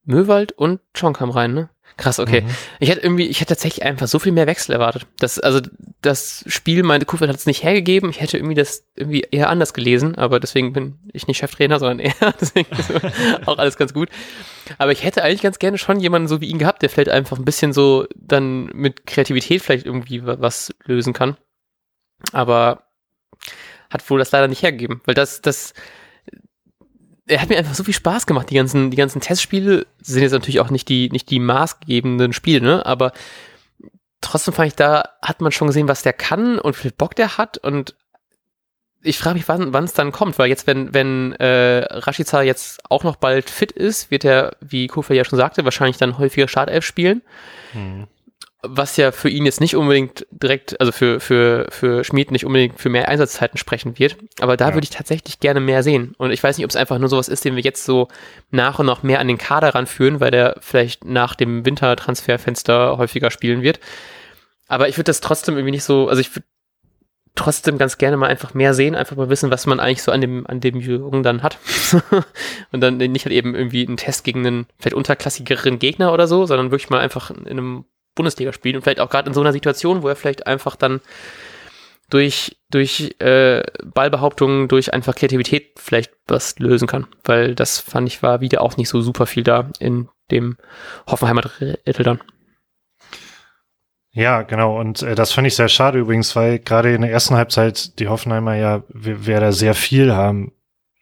Möwald 0.04 0.52
und 0.54 0.82
John 0.96 1.14
kam 1.14 1.30
rein, 1.30 1.54
ne? 1.54 1.70
Krass, 1.98 2.20
okay. 2.20 2.42
Mhm. 2.42 2.50
Ich 2.80 2.90
hätte 2.90 3.02
irgendwie, 3.02 3.28
ich 3.28 3.42
hätte 3.42 3.50
tatsächlich 3.50 3.84
einfach 3.84 4.08
so 4.08 4.20
viel 4.20 4.32
mehr 4.32 4.48
Wechsel 4.48 4.74
erwartet. 4.74 5.08
Das, 5.20 5.40
also 5.40 5.62
das 6.02 6.44
Spiel, 6.48 6.84
meinte 6.84 7.06
Kufeld 7.06 7.30
hat 7.30 7.38
es 7.38 7.46
nicht 7.46 7.64
hergegeben. 7.64 8.10
Ich 8.10 8.22
hätte 8.22 8.38
irgendwie 8.38 8.56
das 8.56 8.86
irgendwie 8.96 9.22
eher 9.32 9.50
anders 9.50 9.74
gelesen, 9.74 10.16
aber 10.16 10.40
deswegen 10.40 10.74
bin 10.74 11.00
ich 11.14 11.28
nicht 11.28 11.38
Cheftrainer, 11.38 11.80
sondern 11.80 12.00
er. 12.00 12.34
deswegen 12.42 12.70
ist 12.78 12.92
auch 13.48 13.58
alles 13.58 13.78
ganz 13.78 13.94
gut. 13.94 14.10
Aber 14.78 14.92
ich 14.92 15.04
hätte 15.04 15.24
eigentlich 15.24 15.42
ganz 15.42 15.60
gerne 15.60 15.78
schon 15.78 16.00
jemanden 16.00 16.28
so 16.28 16.42
wie 16.42 16.50
ihn 16.50 16.60
gehabt, 16.60 16.82
der 16.82 16.90
vielleicht 16.90 17.10
einfach 17.10 17.38
ein 17.38 17.46
bisschen 17.46 17.74
so 17.74 18.08
dann 18.16 18.66
mit 18.68 19.06
Kreativität 19.06 19.62
vielleicht 19.62 19.86
irgendwie 19.86 20.26
was 20.26 20.74
lösen 20.86 21.14
kann. 21.14 21.38
Aber 22.32 22.84
hat 23.90 24.10
wohl 24.10 24.20
das 24.20 24.32
leider 24.32 24.48
nicht 24.48 24.64
hergegeben, 24.64 25.02
weil 25.06 25.16
das, 25.16 25.42
das, 25.42 25.74
er 27.32 27.42
hat 27.42 27.50
mir 27.50 27.58
einfach 27.58 27.74
so 27.74 27.84
viel 27.84 27.94
Spaß 27.94 28.26
gemacht. 28.26 28.50
Die 28.50 28.56
ganzen, 28.56 28.92
die 28.92 28.98
ganzen 28.98 29.22
Testspiele 29.22 29.88
sind 30.02 30.22
jetzt 30.22 30.34
natürlich 30.34 30.60
auch 30.60 30.70
nicht 30.70 30.90
die, 30.90 31.10
nicht 31.10 31.30
die 31.30 31.40
maßgebenden 31.40 32.34
Spiele, 32.34 32.62
ne? 32.62 32.86
Aber 32.86 33.14
trotzdem 34.20 34.54
fand 34.54 34.68
ich, 34.68 34.76
da 34.76 35.10
hat 35.22 35.40
man 35.42 35.52
schon 35.52 35.68
gesehen, 35.68 35.88
was 35.88 36.04
der 36.04 36.14
kann 36.14 36.60
und 36.60 36.78
wie 36.78 36.82
viel 36.82 36.92
Bock 36.92 37.16
der 37.16 37.38
hat. 37.38 37.58
Und 37.58 37.96
ich 39.02 39.18
frage 39.18 39.36
mich, 39.36 39.48
wann 39.48 39.84
es 39.84 39.94
dann 39.94 40.12
kommt, 40.12 40.38
weil 40.38 40.50
jetzt, 40.50 40.68
wenn, 40.68 40.94
wenn 40.94 41.32
äh, 41.34 41.86
Rashica 41.90 42.42
jetzt 42.42 42.82
auch 42.90 43.04
noch 43.04 43.16
bald 43.16 43.50
fit 43.50 43.72
ist, 43.72 44.12
wird 44.12 44.26
er, 44.26 44.58
wie 44.60 44.88
Kofel 44.88 45.16
ja 45.16 45.24
schon 45.24 45.38
sagte, 45.38 45.64
wahrscheinlich 45.64 45.98
dann 45.98 46.18
häufiger 46.18 46.48
Startelf 46.48 46.86
spielen. 46.86 47.22
Hm 47.72 48.08
was 48.64 48.96
ja 48.98 49.12
für 49.12 49.30
ihn 49.30 49.46
jetzt 49.46 49.60
nicht 49.60 49.76
unbedingt 49.76 50.28
direkt, 50.30 50.80
also 50.80 50.92
für, 50.92 51.20
für, 51.20 51.68
für 51.72 52.04
Schmied 52.04 52.32
nicht 52.32 52.46
unbedingt 52.46 52.80
für 52.80 52.90
mehr 52.90 53.10
Einsatzzeiten 53.10 53.58
sprechen 53.58 53.98
wird. 53.98 54.18
Aber 54.40 54.56
da 54.56 54.70
ja. 54.70 54.74
würde 54.76 54.86
ich 54.86 54.92
tatsächlich 54.92 55.40
gerne 55.40 55.60
mehr 55.60 55.82
sehen. 55.82 56.14
Und 56.18 56.32
ich 56.32 56.44
weiß 56.44 56.58
nicht, 56.58 56.66
ob 56.66 56.70
es 56.70 56.76
einfach 56.76 57.00
nur 57.00 57.10
sowas 57.10 57.28
ist, 57.28 57.44
den 57.44 57.56
wir 57.56 57.64
jetzt 57.64 57.86
so 57.86 58.08
nach 58.52 58.78
und 58.78 58.86
nach 58.86 59.02
mehr 59.02 59.20
an 59.20 59.28
den 59.28 59.40
Kader 59.40 59.74
ranführen, 59.74 60.20
weil 60.20 60.32
der 60.32 60.58
vielleicht 60.62 61.06
nach 61.06 61.34
dem 61.34 61.66
Wintertransferfenster 61.66 62.98
häufiger 62.98 63.32
spielen 63.32 63.64
wird. 63.64 63.80
Aber 64.68 64.88
ich 64.88 64.96
würde 64.96 65.10
das 65.10 65.22
trotzdem 65.22 65.56
irgendwie 65.56 65.72
nicht 65.72 65.84
so, 65.84 66.08
also 66.08 66.22
ich 66.22 66.34
würde 66.36 66.46
trotzdem 67.34 67.78
ganz 67.78 67.98
gerne 67.98 68.18
mal 68.18 68.28
einfach 68.28 68.54
mehr 68.54 68.74
sehen, 68.74 68.94
einfach 68.94 69.16
mal 69.16 69.30
wissen, 69.30 69.50
was 69.50 69.66
man 69.66 69.80
eigentlich 69.80 70.04
so 70.04 70.12
an 70.12 70.22
dem, 70.22 70.46
an 70.46 70.60
dem 70.60 70.80
Jungen 70.80 71.24
dann 71.24 71.42
hat. 71.42 71.58
und 72.72 72.82
dann 72.82 72.98
nicht 72.98 73.26
halt 73.26 73.34
eben 73.34 73.56
irgendwie 73.56 73.88
einen 73.88 73.98
Test 73.98 74.24
gegen 74.24 74.46
einen 74.46 74.68
vielleicht 74.78 74.96
unterklassigeren 74.96 75.80
Gegner 75.80 76.14
oder 76.14 76.28
so, 76.28 76.46
sondern 76.46 76.70
wirklich 76.72 76.90
mal 76.90 77.00
einfach 77.00 77.32
in 77.32 77.48
einem 77.48 77.86
Bundesliga 78.16 78.54
spielt 78.54 78.76
und 78.76 78.82
vielleicht 78.82 79.00
auch 79.00 79.10
gerade 79.10 79.28
in 79.28 79.34
so 79.34 79.42
einer 79.42 79.54
Situation, 79.54 80.04
wo 80.04 80.08
er 80.08 80.16
vielleicht 80.16 80.48
einfach 80.48 80.76
dann 80.76 81.02
durch, 82.10 82.58
durch 82.70 83.16
äh, 83.20 83.64
Ballbehauptungen, 83.84 84.68
durch 84.68 84.94
einfach 84.94 85.16
Kreativität 85.16 85.80
vielleicht 85.80 86.12
was 86.28 86.60
lösen 86.60 86.88
kann. 86.88 87.08
Weil 87.24 87.56
das 87.56 87.80
fand 87.80 88.08
ich 88.08 88.22
war 88.22 88.42
wieder 88.42 88.62
auch 88.62 88.78
nicht 88.78 88.90
so 88.90 89.02
super 89.02 89.26
viel 89.26 89.44
da 89.44 89.70
in 89.80 90.10
dem 90.30 90.58
Hoffenheimer 91.08 91.42
Drittel 91.42 92.04
dann. 92.04 92.20
Ja, 94.14 94.42
genau. 94.42 94.78
Und 94.78 95.02
äh, 95.04 95.16
das 95.16 95.32
fand 95.32 95.48
ich 95.48 95.56
sehr 95.56 95.70
schade 95.70 96.00
übrigens, 96.00 96.36
weil 96.36 96.60
gerade 96.60 96.94
in 96.94 97.02
der 97.02 97.12
ersten 97.12 97.36
Halbzeit 97.36 97.98
die 98.00 98.10
Hoffenheimer 98.10 98.56
ja 98.56 98.84
Werder 98.90 99.54
sehr 99.54 99.74
viel 99.74 100.14
haben. 100.14 100.52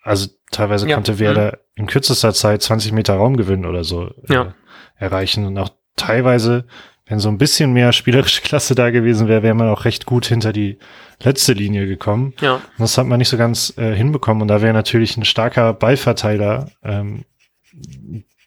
Also 0.04 0.28
teilweise 0.52 0.88
ja. 0.88 0.95
konnte 0.95 1.17
Werder 1.17 1.54
mhm. 1.54 1.84
in 1.84 1.88
kürzester 1.88 2.34
Zeit 2.34 2.62
20 2.62 2.91
Meter 2.91 3.15
Raum 3.15 3.36
gewinnen 3.36 3.65
oder 3.65 3.84
so 3.84 4.08
äh, 4.28 4.34
ja. 4.34 4.54
erreichen. 4.95 5.45
Und 5.45 5.58
auch 5.58 5.69
teilweise 5.95 6.65
wenn 7.10 7.19
so 7.19 7.28
ein 7.28 7.38
bisschen 7.38 7.74
mehr 7.74 7.91
spielerische 7.91 8.41
Klasse 8.43 8.76
da 8.76 8.91
gewesen 8.91 9.28
wäre, 9.28 9.43
wäre 9.43 9.56
man 9.56 9.67
auch 9.67 9.84
recht 9.84 10.06
gut 10.06 10.26
hinter 10.28 10.54
die 10.54 10.78
letzte 11.22 11.54
Linie 11.54 11.88
gekommen. 11.88 12.34
Ja. 12.39 12.56
Und 12.56 12.63
das 12.78 12.98
hat 12.98 13.08
man 13.08 13.17
nicht 13.17 13.30
so 13.30 13.38
ganz 13.38 13.74
äh, 13.78 13.93
hinbekommen. 13.93 14.43
Und 14.43 14.48
da 14.48 14.62
wäre 14.62 14.74
natürlich 14.74 15.17
ein 15.17 15.26
starker 15.26 15.74
Ballverteiler, 15.74 16.69
ähm, 16.84 17.26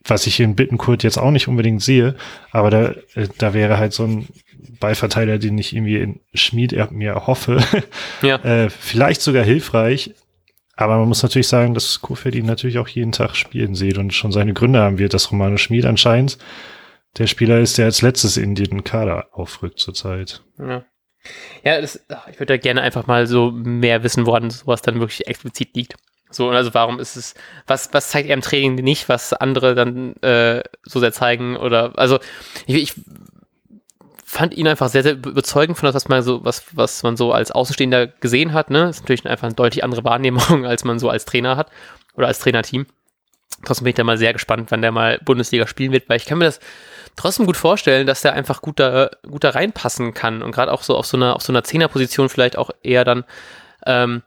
was 0.05 0.27
ich 0.27 0.41
in 0.41 0.57
Bittenkurt 0.57 1.03
jetzt 1.03 1.19
auch 1.19 1.31
nicht 1.31 1.49
unbedingt 1.49 1.83
sehe, 1.83 2.17
aber 2.51 2.71
da, 2.71 2.85
äh, 3.15 3.29
da 3.39 3.53
wäre 3.55 3.79
halt 3.79 3.93
so 3.93 4.05
ein 4.05 4.29
Ballverteiler, 4.81 5.39
den 5.39 5.59
ich 5.59 5.75
irgendwie 5.75 5.97
in 5.97 6.21
Schmied 6.35 6.75
mir 6.91 7.27
hoffe, 7.27 7.63
ja. 8.23 8.37
äh, 8.37 8.71
vielleicht 8.71 9.23
sogar 9.23 9.45
hilfreich. 9.45 10.15
Aber 10.75 10.97
man 10.99 11.09
muss 11.09 11.23
natürlich 11.23 11.49
sagen, 11.49 11.75
dass 11.75 12.01
Kurfeld 12.01 12.35
ihn 12.35 12.47
natürlich 12.47 12.79
auch 12.79 12.89
jeden 12.89 13.13
Tag 13.13 13.37
spielen 13.37 13.75
sieht 13.75 13.99
und 13.99 14.15
schon 14.15 14.33
seine 14.33 14.55
Gründe 14.55 14.81
haben 14.81 14.99
wird, 14.99 15.15
dass 15.15 15.31
Romano 15.31 15.59
Schmied 15.59 15.85
anscheinend 15.85 16.39
der 17.19 17.27
Spieler 17.27 17.61
ist, 17.61 17.79
der 17.79 17.87
als 17.87 18.03
letztes 18.03 18.37
in 18.37 18.55
den 18.55 18.85
Kader 18.85 19.29
aufrückt 19.33 19.79
zurzeit. 19.79 20.43
Ja. 20.59 20.85
Ja, 21.63 21.81
das, 21.81 22.05
ich 22.31 22.41
würde 22.41 22.55
da 22.55 22.57
gerne 22.57 22.83
einfach 22.83 23.07
mal 23.07 23.29
so 23.29 23.53
mehr 23.53 24.03
wissen, 24.03 24.27
woran 24.27 24.51
sowas 24.51 24.83
dann 24.83 24.99
wirklich 24.99 25.29
explizit 25.29 25.77
liegt. 25.77 25.95
So, 26.31 26.51
also 26.51 26.75
warum 26.75 26.99
ist 26.99 27.17
es, 27.17 27.35
was, 27.67 27.93
was 27.93 28.09
zeigt 28.09 28.29
er 28.29 28.35
im 28.35 28.41
Training 28.41 28.75
nicht, 28.77 29.09
was 29.09 29.33
andere 29.33 29.75
dann 29.75 30.17
äh, 30.23 30.63
so 30.83 30.99
sehr 30.99 31.13
zeigen? 31.13 31.57
Oder 31.57 31.93
also 31.97 32.19
ich, 32.67 32.77
ich 32.77 32.95
fand 34.25 34.55
ihn 34.55 34.67
einfach 34.67 34.89
sehr, 34.89 35.03
sehr 35.03 35.13
überzeugend 35.13 35.77
von 35.77 35.87
das, 35.87 35.95
was 35.95 36.09
man 36.09 36.23
so, 36.23 36.45
was, 36.45 36.65
was 36.75 37.03
man 37.03 37.17
so 37.17 37.33
als 37.33 37.51
Außenstehender 37.53 38.07
gesehen 38.07 38.55
hat. 38.55 38.71
Ne? 38.71 38.89
ist 38.89 39.03
natürlich 39.03 39.27
einfach 39.27 39.47
eine 39.47 39.55
deutlich 39.55 39.85
andere 39.85 40.05
Wahrnehmung, 40.05 40.65
als 40.67 40.85
man 40.85 40.99
so 40.99 41.11
als 41.11 41.27
Trainer 41.27 41.57
hat 41.57 41.71
oder 42.15 42.29
als 42.29 42.39
Trainerteam. 42.39 42.87
Trotzdem 43.65 43.85
bin 43.85 43.91
ich 43.91 43.97
da 43.97 44.05
mal 44.05 44.19
sehr 44.19 44.33
gespannt, 44.33 44.71
wann 44.71 44.83
der 44.83 44.91
mal 44.91 45.21
Bundesliga 45.25 45.67
spielen 45.67 45.93
wird, 45.93 46.09
weil 46.09 46.17
ich 46.17 46.25
kann 46.25 46.39
mir 46.39 46.47
das 46.47 46.59
trotzdem 47.17 47.47
gut 47.47 47.57
vorstellen, 47.57 48.07
dass 48.07 48.23
der 48.23 48.33
einfach 48.35 48.63
gut 48.63 48.81
da, 48.81 49.11
gut 49.29 49.45
da 49.45 49.51
reinpassen 49.51 50.15
kann 50.15 50.43
und 50.43 50.53
gerade 50.53 50.73
auch 50.73 50.83
so 50.83 50.97
auf 50.97 51.07
so 51.07 51.17
einer, 51.17 51.37
auf 51.37 51.43
so 51.43 51.53
einer 51.53 51.65
Zehnerposition 51.65 52.29
vielleicht 52.29 52.57
auch 52.57 52.71
eher 52.83 53.05
dann 53.05 53.25
ähm, 53.87 54.23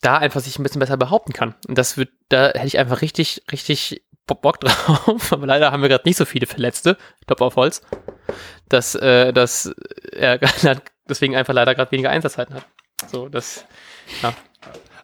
da 0.00 0.18
einfach 0.18 0.40
sich 0.40 0.58
ein 0.58 0.62
bisschen 0.62 0.80
besser 0.80 0.96
behaupten 0.96 1.32
kann. 1.32 1.54
Und 1.66 1.78
das 1.78 1.96
wird, 1.96 2.10
da 2.28 2.48
hätte 2.48 2.66
ich 2.66 2.78
einfach 2.78 3.00
richtig, 3.02 3.42
richtig 3.50 4.02
Bock 4.26 4.60
drauf, 4.60 5.32
aber 5.32 5.46
leider 5.46 5.72
haben 5.72 5.82
wir 5.82 5.88
gerade 5.88 6.06
nicht 6.06 6.18
so 6.18 6.24
viele 6.24 6.46
Verletzte, 6.46 6.96
Top 7.26 7.40
auf 7.40 7.56
Holz, 7.56 7.82
dass, 8.68 8.94
äh, 8.94 9.32
dass 9.32 9.74
er 10.12 10.38
deswegen 11.08 11.34
einfach 11.34 11.54
leider 11.54 11.74
gerade 11.74 11.90
weniger 11.90 12.10
Einsatzzeiten 12.10 12.54
hat. 12.54 12.66
So, 13.10 13.28
das, 13.28 13.64
ja. 14.22 14.34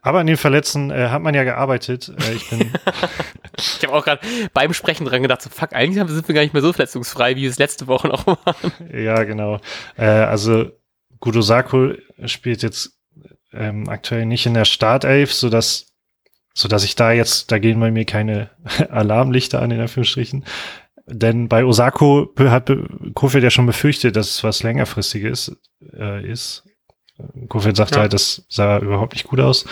Aber 0.05 0.19
an 0.19 0.27
den 0.27 0.37
Verletzten 0.37 0.90
äh, 0.90 1.09
hat 1.09 1.23
man 1.23 1.35
ja 1.35 1.45
gearbeitet. 1.45 2.12
Äh, 2.21 2.35
ich 2.35 2.51
bin 2.51 2.61
ich 3.57 3.83
habe 3.83 3.95
auch 3.95 4.05
gerade 4.05 4.21
beim 4.53 4.75
Sprechen 4.75 5.07
dran 5.07 5.23
gedacht, 5.23 5.40
so 5.40 5.49
fuck, 5.49 5.73
eigentlich 5.73 6.07
sind 6.07 6.29
wir 6.29 6.35
gar 6.35 6.43
nicht 6.43 6.53
mehr 6.53 6.61
so 6.61 6.75
verletzungsfrei, 6.75 7.37
wie 7.37 7.47
es 7.47 7.59
letzte 7.59 7.87
Woche 7.87 8.09
noch 8.09 8.27
waren. 8.27 8.73
Ja, 8.93 9.25
genau. 9.25 9.61
Äh, 9.97 10.05
also 10.05 10.71
Gudo 11.21 11.40
Sako 11.40 11.93
spielt 12.27 12.62
jetzt 12.62 12.99
ähm, 13.55 13.88
aktuell 13.88 14.27
nicht 14.27 14.45
in 14.45 14.53
der 14.53 14.67
Startelf, 14.67 15.33
sodass 15.33 15.87
so 16.53 16.69
dass 16.69 16.85
ich 16.85 16.97
da 16.97 17.11
jetzt, 17.11 17.51
da 17.51 17.59
gehen 17.59 17.81
bei 17.81 17.90
mir 17.90 18.05
keine 18.05 18.51
Alarmlichter 18.90 19.62
an, 19.62 19.71
in 19.71 19.81
Anführungsstrichen. 19.81 20.45
Denn 21.07 21.49
bei 21.49 21.64
Osako 21.64 22.31
hat 22.38 22.71
Kofeld 23.14 23.43
ja 23.43 23.51
schon 23.51 23.67
befürchtet, 23.67 24.17
dass 24.17 24.31
es 24.31 24.45
was 24.45 24.62
längerfristiges 24.62 25.57
äh, 25.95 26.31
ist. 26.31 26.64
Kofeld 27.48 27.77
sagt 27.77 27.94
ja. 27.94 28.03
halt, 28.03 28.12
das 28.12 28.44
sah 28.48 28.79
überhaupt 28.79 29.12
nicht 29.12 29.29
gut 29.29 29.38
aus. 29.38 29.66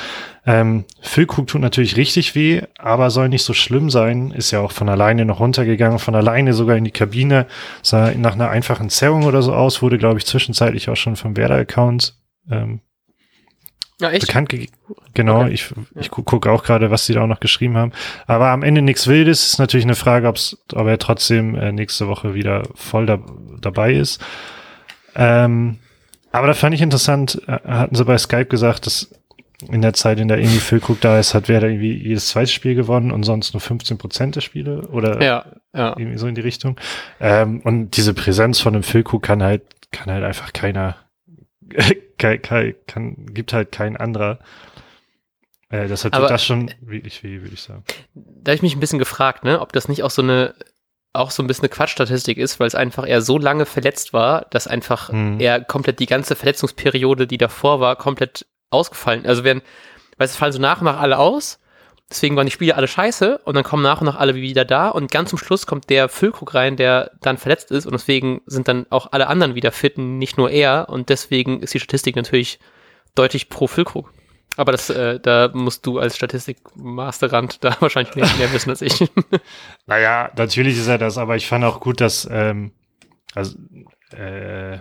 Ähm, 0.46 0.85
Füllkrug 1.00 1.48
tut 1.48 1.61
natürlich 1.61 1.96
richtig 1.96 2.37
weh, 2.37 2.62
aber 2.78 3.11
soll 3.11 3.28
nicht 3.28 3.42
so 3.42 3.52
schlimm 3.52 3.90
sein. 3.90 4.31
Ist 4.31 4.52
ja 4.52 4.61
auch 4.61 4.70
von 4.70 4.88
alleine 4.88 5.24
noch 5.24 5.40
runtergegangen, 5.40 5.98
von 5.98 6.14
alleine 6.14 6.55
sogar 6.55 6.76
in 6.76 6.85
die 6.85 6.92
Kabine. 6.92 7.46
Sah 7.83 8.12
nach 8.12 8.35
einer 8.35 8.48
einfachen 8.48 8.90
Zerrung 8.90 9.24
oder 9.24 9.42
so 9.42 9.55
aus, 9.55 9.83
wurde, 9.83 9.98
glaube 9.98 10.18
ich, 10.18 10.26
zwischenzeitlich 10.26 10.88
auch 10.88 10.96
schon 10.96 11.16
vom 11.16 11.37
Werder-Account 11.37 12.14
ähm, 12.48 12.81
ja, 14.00 14.11
echt? 14.11 14.26
bekannt 14.26 14.48
gegeben. 14.48 14.72
Genau, 15.14 15.42
okay. 15.42 15.52
ich, 15.52 15.72
ich 15.98 16.11
gu 16.11 16.22
gucke 16.22 16.50
auch 16.50 16.62
gerade, 16.62 16.90
was 16.90 17.07
sie 17.07 17.14
da 17.14 17.22
auch 17.22 17.28
noch 17.28 17.40
geschrieben 17.40 17.76
haben. 17.76 17.92
Aber 18.26 18.48
am 18.48 18.62
Ende 18.62 18.83
nichts 18.83 19.09
Wildes. 19.09 19.46
Ist 19.46 19.59
natürlich 19.59 19.87
eine 19.87 19.94
Frage, 19.96 20.28
ob's, 20.28 20.59
ob 20.74 20.87
er 20.87 20.98
trotzdem 20.98 21.57
äh, 21.57 21.72
nächste 21.72 22.07
Woche 22.09 22.35
wieder 22.35 22.62
voll 22.74 23.07
da, 23.07 23.18
dabei 23.61 23.94
ist. 23.94 24.20
Ähm, 25.14 25.78
aber 26.33 26.47
da 26.49 26.55
fand 26.55 26.75
ich 26.75 26.83
interessant, 26.83 27.40
äh, 27.47 27.59
hatten 27.66 27.95
sie 27.95 28.05
bei 28.05 28.18
Skype 28.18 28.47
gesagt, 28.47 28.87
dass 28.87 29.11
in 29.71 29.83
der 29.83 29.92
Zeit, 29.92 30.18
in 30.18 30.29
der 30.29 30.38
irgendwie 30.38 30.59
Füllkrug 30.59 31.01
da 31.01 31.21
ist, 31.21 31.35
hat 31.35 31.49
wer 31.49 31.62
irgendwie 31.62 31.92
jedes 31.92 32.29
zweite 32.29 32.51
Spiel 32.51 32.75
gewonnen 32.75 33.12
und 33.12 33.23
sonst 33.23 33.55
nur 33.55 33.61
15 33.61 33.97
Prozent 33.97 34.35
der 34.35 34.40
Spiele 34.40 34.88
oder 34.88 35.23
ja, 35.23 35.45
ja. 35.73 35.95
irgendwie 35.97 36.18
so 36.18 36.27
in 36.27 36.35
die 36.35 36.40
Richtung. 36.40 36.77
Ähm, 37.21 37.61
und 37.61 37.97
diese 37.97 38.12
Präsenz 38.12 38.59
von 38.61 38.73
dem 38.73 38.83
Füllkrug 38.83 39.23
kann 39.23 39.42
halt, 39.42 39.62
kann 39.92 40.12
halt 40.12 40.25
einfach 40.25 40.53
keiner 40.53 40.97
kann, 42.18 42.42
kann, 42.42 42.75
kann, 42.87 43.27
gibt 43.27 43.53
halt 43.53 43.73
kein 43.73 43.97
anderer. 43.97 44.38
Äh, 45.68 45.88
deshalb 45.88 46.12
tut 46.14 46.29
das 46.29 46.45
schon 46.45 46.71
wirklich 46.81 47.23
weh, 47.23 47.40
würde 47.40 47.55
ich 47.55 47.62
sagen. 47.62 47.85
Da 48.14 48.51
habe 48.51 48.57
ich 48.57 48.62
mich 48.62 48.77
ein 48.77 48.81
bisschen 48.81 48.99
gefragt, 48.99 49.45
ne, 49.45 49.61
ob 49.61 49.73
das 49.73 49.88
nicht 49.88 50.03
auch 50.03 50.11
so 50.11 50.23
eine 50.23 50.55
auch 51.12 51.31
so 51.31 51.42
ein 51.42 51.46
bisschen 51.46 51.64
eine 51.64 51.70
Quatschstatistik 51.70 52.38
ist, 52.38 52.59
weil 52.59 52.66
es 52.66 52.75
einfach 52.75 53.05
er 53.05 53.20
so 53.20 53.38
lange 53.38 53.66
verletzt 53.66 54.12
war, 54.12 54.46
dass 54.51 54.66
einfach 54.66 55.11
hm. 55.11 55.40
er 55.40 55.62
komplett 55.62 55.98
die 55.98 56.07
ganze 56.07 56.37
Verletzungsperiode, 56.37 57.27
die 57.27 57.38
davor 57.38 57.81
war, 57.81 57.96
komplett 57.96 58.46
ausgefallen. 58.70 59.27
Also 59.27 59.44
werden, 59.44 59.62
weißt 60.16 60.35
du, 60.35 60.38
fallen 60.38 60.53
so 60.53 60.61
nach 60.61 60.81
und 60.81 60.87
nach 60.87 61.01
alle 61.01 61.18
aus 61.18 61.59
Deswegen 62.12 62.37
waren 62.37 62.44
die 62.44 62.53
Spiele 62.53 62.77
alle 62.77 62.88
scheiße 62.88 63.38
und 63.46 63.55
dann 63.55 63.64
kommen 63.64 63.83
nach 63.83 64.03
und 64.03 64.07
nach 64.07 64.18
alle 64.18 64.35
wieder 64.35 64.66
da 64.66 64.90
und 64.90 65.11
ganz 65.11 65.31
zum 65.31 65.38
Schluss 65.38 65.66
kommt 65.66 65.88
der 65.88 66.11
Füllkrug 66.11 66.53
rein, 66.53 66.77
der 66.77 67.12
dann 67.22 67.38
verletzt 67.38 67.70
ist 67.70 67.87
und 67.87 67.92
deswegen 67.92 68.42
sind 68.44 68.68
dann 68.68 68.85
auch 68.90 69.12
alle 69.12 69.29
anderen 69.29 69.55
wieder 69.55 69.72
fit, 69.72 69.96
nicht 69.96 70.37
nur 70.37 70.51
er 70.51 70.90
und 70.90 71.09
deswegen 71.09 71.61
ist 71.61 71.72
die 71.72 71.81
Statistik 71.81 72.14
natürlich 72.14 72.59
deutlich 73.14 73.48
pro 73.48 73.66
Füllkrug. 73.66 74.12
Aber 74.57 74.73
das, 74.73 74.91
äh, 74.91 75.19
da 75.21 75.51
musst 75.55 75.87
du 75.87 75.99
als 75.99 76.17
Statistikmasterand 76.17 77.65
da 77.65 77.77
wahrscheinlich 77.81 78.15
mehr, 78.15 78.29
mehr 78.38 78.53
wissen 78.53 78.71
als 78.71 78.83
ich. 78.83 79.11
naja, 79.87 80.31
natürlich 80.37 80.79
ist 80.79 80.88
er 80.88 80.99
das, 80.99 81.19
aber 81.19 81.37
ich 81.37 81.47
fand 81.47 81.65
auch 81.65 81.81
gut, 81.81 82.01
dass 82.01 82.29
ähm, 82.31 82.73
also, 83.35 83.57
äh, 84.17 84.79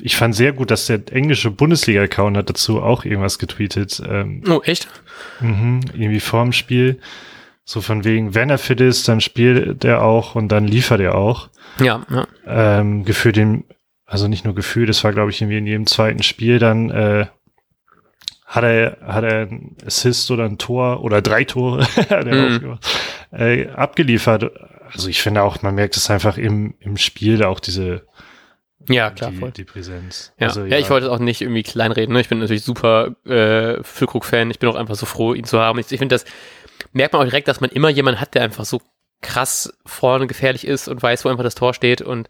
ich 0.00 0.16
fand 0.16 0.34
sehr 0.34 0.52
gut, 0.52 0.70
dass 0.70 0.86
der 0.86 1.00
englische 1.12 1.50
Bundesliga-Account 1.50 2.36
hat 2.36 2.48
dazu 2.48 2.80
auch 2.80 3.04
irgendwas 3.04 3.38
getweetet. 3.38 4.00
Ähm, 4.08 4.42
oh, 4.48 4.60
echt? 4.64 4.88
Mhm, 5.40 5.80
irgendwie 5.92 6.20
vorm 6.20 6.52
Spiel. 6.52 7.00
So 7.64 7.80
von 7.80 8.04
wegen, 8.04 8.34
wenn 8.34 8.48
er 8.48 8.58
fit 8.58 8.80
ist, 8.80 9.08
dann 9.08 9.20
spielt 9.20 9.84
er 9.84 10.02
auch 10.02 10.34
und 10.36 10.48
dann 10.48 10.66
liefert 10.66 11.00
er 11.00 11.16
auch. 11.16 11.50
Ja, 11.80 12.06
ja. 12.08 12.26
Ähm, 12.46 13.04
gefühlt 13.04 13.36
dem, 13.36 13.64
also 14.06 14.28
nicht 14.28 14.44
nur 14.44 14.54
gefühlt, 14.54 14.88
das 14.88 15.02
war, 15.02 15.12
glaube 15.12 15.30
ich, 15.30 15.42
irgendwie 15.42 15.58
in 15.58 15.66
jedem 15.66 15.86
zweiten 15.86 16.22
Spiel 16.22 16.58
dann 16.58 16.90
äh, 16.90 17.26
hat 18.46 18.64
er, 18.64 18.98
hat 19.02 19.24
er 19.24 19.42
ein 19.42 19.76
Assist 19.84 20.30
oder 20.30 20.44
ein 20.44 20.56
Tor 20.56 21.02
oder 21.02 21.20
drei 21.20 21.44
Tore 21.44 21.84
hat 21.96 22.10
er 22.10 22.50
mhm. 22.50 22.78
äh, 23.32 23.68
abgeliefert. 23.70 24.52
Also 24.92 25.08
ich 25.08 25.20
finde 25.20 25.42
auch, 25.42 25.62
man 25.62 25.74
merkt 25.74 25.96
es 25.96 26.08
einfach 26.08 26.38
im, 26.38 26.74
im 26.78 26.96
Spiel 26.96 27.42
auch 27.42 27.60
diese 27.60 28.06
ja, 28.88 29.10
klar, 29.10 29.30
die, 29.32 29.36
voll. 29.38 29.50
die 29.50 29.64
Präsenz. 29.64 30.32
Ja. 30.38 30.46
Also, 30.46 30.60
ja. 30.60 30.66
ja, 30.68 30.78
ich 30.78 30.90
wollte 30.90 31.06
es 31.06 31.12
auch 31.12 31.18
nicht 31.18 31.40
irgendwie 31.40 31.62
kleinreden. 31.62 32.14
Ne? 32.14 32.20
Ich 32.20 32.28
bin 32.28 32.38
natürlich 32.38 32.62
super 32.62 33.16
äh, 33.24 33.82
Füllkrug-Fan. 33.82 34.50
Ich 34.50 34.58
bin 34.58 34.68
auch 34.68 34.76
einfach 34.76 34.94
so 34.94 35.06
froh, 35.06 35.34
ihn 35.34 35.44
zu 35.44 35.58
haben. 35.58 35.78
Ich, 35.78 35.90
ich 35.90 35.98
finde, 35.98 36.14
das 36.14 36.24
merkt 36.92 37.12
man 37.12 37.22
auch 37.22 37.26
direkt, 37.26 37.48
dass 37.48 37.60
man 37.60 37.70
immer 37.70 37.88
jemanden 37.88 38.20
hat, 38.20 38.34
der 38.34 38.42
einfach 38.42 38.64
so 38.64 38.80
krass 39.22 39.76
vorne 39.84 40.26
gefährlich 40.26 40.66
ist 40.66 40.88
und 40.88 41.02
weiß, 41.02 41.24
wo 41.24 41.30
einfach 41.30 41.42
das 41.42 41.54
Tor 41.54 41.74
steht. 41.74 42.00
Und 42.00 42.28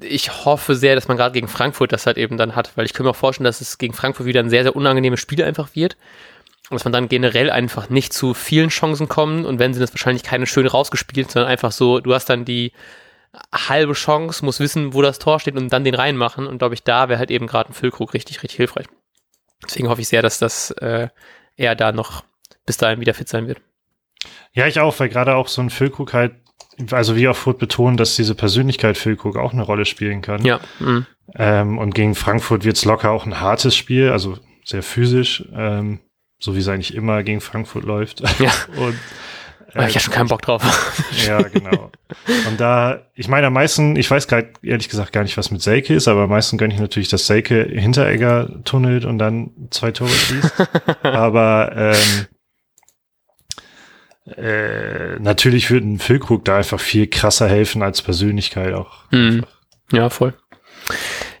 ich 0.00 0.44
hoffe 0.44 0.74
sehr, 0.74 0.94
dass 0.94 1.08
man 1.08 1.16
gerade 1.16 1.32
gegen 1.32 1.48
Frankfurt 1.48 1.92
das 1.92 2.06
halt 2.06 2.18
eben 2.18 2.36
dann 2.36 2.54
hat, 2.54 2.76
weil 2.76 2.86
ich 2.86 2.92
könnte 2.92 3.04
mir 3.04 3.10
auch 3.10 3.16
vorstellen, 3.16 3.44
dass 3.44 3.60
es 3.60 3.78
gegen 3.78 3.94
Frankfurt 3.94 4.26
wieder 4.26 4.40
ein 4.40 4.50
sehr, 4.50 4.62
sehr 4.62 4.76
unangenehmes 4.76 5.20
Spiel 5.20 5.42
einfach 5.42 5.74
wird. 5.74 5.96
Und 6.70 6.74
dass 6.74 6.84
man 6.84 6.92
dann 6.92 7.08
generell 7.08 7.50
einfach 7.50 7.88
nicht 7.88 8.12
zu 8.12 8.34
vielen 8.34 8.68
Chancen 8.68 9.08
kommt 9.08 9.46
und 9.46 9.58
wenn 9.58 9.72
sie 9.72 9.80
das 9.80 9.92
wahrscheinlich 9.92 10.22
keine 10.22 10.46
schön 10.46 10.66
rausgespielt, 10.66 11.30
sondern 11.30 11.50
einfach 11.50 11.72
so, 11.72 12.00
du 12.00 12.14
hast 12.14 12.28
dann 12.28 12.44
die 12.44 12.72
halbe 13.52 13.94
Chance, 13.94 14.44
muss 14.44 14.60
wissen, 14.60 14.92
wo 14.92 15.02
das 15.02 15.18
Tor 15.18 15.40
steht 15.40 15.56
und 15.56 15.72
dann 15.72 15.84
den 15.84 15.94
reinmachen. 15.94 16.46
Und 16.46 16.58
glaube 16.58 16.74
ich, 16.74 16.82
da 16.82 17.08
wäre 17.08 17.18
halt 17.18 17.30
eben 17.30 17.46
gerade 17.46 17.70
ein 17.70 17.74
Füllkrug 17.74 18.12
richtig, 18.12 18.42
richtig 18.42 18.56
hilfreich. 18.56 18.86
Deswegen 19.64 19.88
hoffe 19.88 20.02
ich 20.02 20.08
sehr, 20.08 20.22
dass 20.22 20.38
das 20.38 20.70
äh, 20.72 21.08
er 21.56 21.74
da 21.74 21.92
noch 21.92 22.24
bis 22.66 22.76
dahin 22.76 23.00
wieder 23.00 23.14
fit 23.14 23.28
sein 23.28 23.48
wird. 23.48 23.60
Ja, 24.52 24.66
ich 24.66 24.80
auch, 24.80 24.98
weil 25.00 25.08
gerade 25.08 25.36
auch 25.36 25.48
so 25.48 25.62
ein 25.62 25.70
Füllkrug 25.70 26.12
halt, 26.12 26.34
also 26.90 27.16
wie 27.16 27.28
auch 27.28 27.36
Furt 27.36 27.58
betont, 27.58 27.98
dass 28.00 28.16
diese 28.16 28.34
Persönlichkeit 28.34 28.96
Füllkrug 28.96 29.36
auch 29.36 29.52
eine 29.52 29.62
Rolle 29.62 29.84
spielen 29.84 30.22
kann. 30.22 30.44
Ja. 30.44 30.60
Mhm. 30.78 31.06
Ähm, 31.34 31.78
und 31.78 31.94
gegen 31.94 32.14
Frankfurt 32.14 32.64
wird 32.64 32.76
es 32.76 32.84
locker 32.84 33.10
auch 33.10 33.26
ein 33.26 33.40
hartes 33.40 33.76
Spiel, 33.76 34.10
also 34.10 34.38
sehr 34.64 34.82
physisch, 34.82 35.44
ähm, 35.54 36.00
so 36.38 36.54
wie 36.54 36.60
es 36.60 36.68
eigentlich 36.68 36.94
immer 36.94 37.22
gegen 37.22 37.40
Frankfurt 37.40 37.84
läuft. 37.84 38.20
Ja. 38.38 38.52
und 38.76 38.94
äh, 39.74 39.88
ich 39.88 39.94
habe 39.94 40.00
schon 40.00 40.14
keinen 40.14 40.28
Bock 40.28 40.42
drauf. 40.42 40.62
ja, 41.26 41.42
genau. 41.42 41.90
Und 42.48 42.58
da, 42.58 43.00
ich 43.14 43.28
meine, 43.28 43.48
am 43.48 43.52
meisten, 43.52 43.96
ich 43.96 44.10
weiß 44.10 44.28
gerade 44.28 44.52
ehrlich 44.62 44.88
gesagt 44.88 45.12
gar 45.12 45.22
nicht, 45.22 45.36
was 45.36 45.50
mit 45.50 45.62
Selke 45.62 45.94
ist, 45.94 46.08
aber 46.08 46.22
am 46.22 46.30
meisten 46.30 46.56
gönne 46.58 46.72
ich 46.72 46.80
natürlich, 46.80 47.08
dass 47.08 47.26
Selke 47.26 47.64
Hinteregger 47.64 48.62
tunnelt 48.64 49.04
und 49.04 49.18
dann 49.18 49.50
zwei 49.70 49.90
Tore 49.90 50.10
schießt. 50.10 50.52
aber 51.02 51.72
ähm, 51.74 52.26
äh, 54.36 55.18
natürlich 55.18 55.70
würde 55.70 55.86
ein 55.86 55.98
Füllkrug 55.98 56.44
da 56.44 56.58
einfach 56.58 56.80
viel 56.80 57.06
krasser 57.06 57.48
helfen 57.48 57.82
als 57.82 58.02
Persönlichkeit 58.02 58.74
auch. 58.74 59.04
Mhm. 59.10 59.44
Ja, 59.92 60.10
voll. 60.10 60.34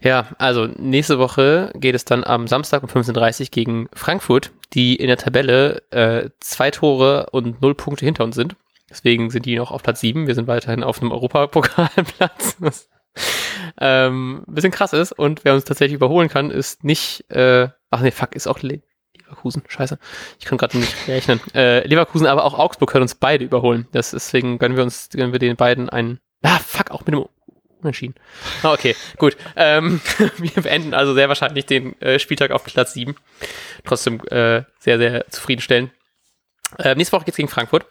Ja, 0.00 0.28
also 0.38 0.66
nächste 0.66 1.18
Woche 1.18 1.72
geht 1.74 1.94
es 1.94 2.04
dann 2.04 2.24
am 2.24 2.46
Samstag 2.46 2.82
um 2.82 2.88
15.30 2.88 3.40
Uhr 3.40 3.46
gegen 3.50 3.88
Frankfurt, 3.92 4.52
die 4.74 4.96
in 4.96 5.08
der 5.08 5.16
Tabelle 5.16 5.82
äh, 5.90 6.30
zwei 6.40 6.70
Tore 6.70 7.28
und 7.32 7.60
null 7.60 7.74
Punkte 7.74 8.04
hinter 8.04 8.24
uns 8.24 8.36
sind. 8.36 8.56
Deswegen 8.90 9.30
sind 9.30 9.44
die 9.44 9.56
noch 9.56 9.70
auf 9.70 9.82
Platz 9.82 10.00
sieben. 10.00 10.26
Wir 10.26 10.34
sind 10.34 10.46
weiterhin 10.46 10.82
auf 10.82 11.00
einem 11.00 11.12
Europapokalplatz. 11.12 12.56
Was 12.58 12.88
ähm, 13.80 14.44
ein 14.46 14.54
bisschen 14.54 14.70
krass 14.70 14.92
ist. 14.92 15.12
Und 15.12 15.44
wer 15.44 15.54
uns 15.54 15.64
tatsächlich 15.64 15.94
überholen 15.94 16.28
kann, 16.28 16.50
ist 16.50 16.84
nicht, 16.84 17.30
äh, 17.30 17.68
ach 17.90 18.00
nee, 18.00 18.10
fuck, 18.10 18.34
ist 18.34 18.46
auch 18.46 18.62
Le 18.62 18.80
Leverkusen. 19.28 19.62
Scheiße. 19.68 19.98
Ich 20.38 20.46
kann 20.46 20.58
gerade 20.58 20.78
nicht 20.78 20.94
rechnen. 21.06 21.40
Äh, 21.54 21.86
Leverkusen, 21.86 22.26
aber 22.26 22.44
auch 22.44 22.58
Augsburg 22.58 22.90
können 22.90 23.02
uns 23.02 23.14
beide 23.14 23.44
überholen. 23.44 23.86
Das, 23.92 24.12
deswegen 24.12 24.58
gönnen 24.58 24.76
wir 24.76 24.84
uns, 24.84 25.10
gönnen 25.10 25.32
wir 25.32 25.38
den 25.38 25.56
beiden 25.56 25.88
einen, 25.88 26.20
ah, 26.42 26.58
fuck, 26.58 26.90
auch 26.90 27.00
mit 27.00 27.14
dem 27.14 27.26
Unentschieden. 27.80 28.14
Ah, 28.62 28.72
okay, 28.72 28.96
gut. 29.18 29.36
Ähm, 29.54 30.00
wir 30.38 30.62
beenden 30.62 30.94
also 30.94 31.14
sehr 31.14 31.28
wahrscheinlich 31.28 31.66
den 31.66 32.00
äh, 32.00 32.18
Spieltag 32.18 32.50
auf 32.50 32.64
Platz 32.64 32.94
7. 32.94 33.14
Trotzdem 33.84 34.20
äh, 34.26 34.64
sehr, 34.80 34.98
sehr 34.98 35.26
zufriedenstellend. 35.30 35.92
Äh, 36.78 36.96
nächste 36.96 37.16
Woche 37.16 37.26
geht's 37.26 37.36
gegen 37.36 37.48
Frankfurt. 37.48 37.86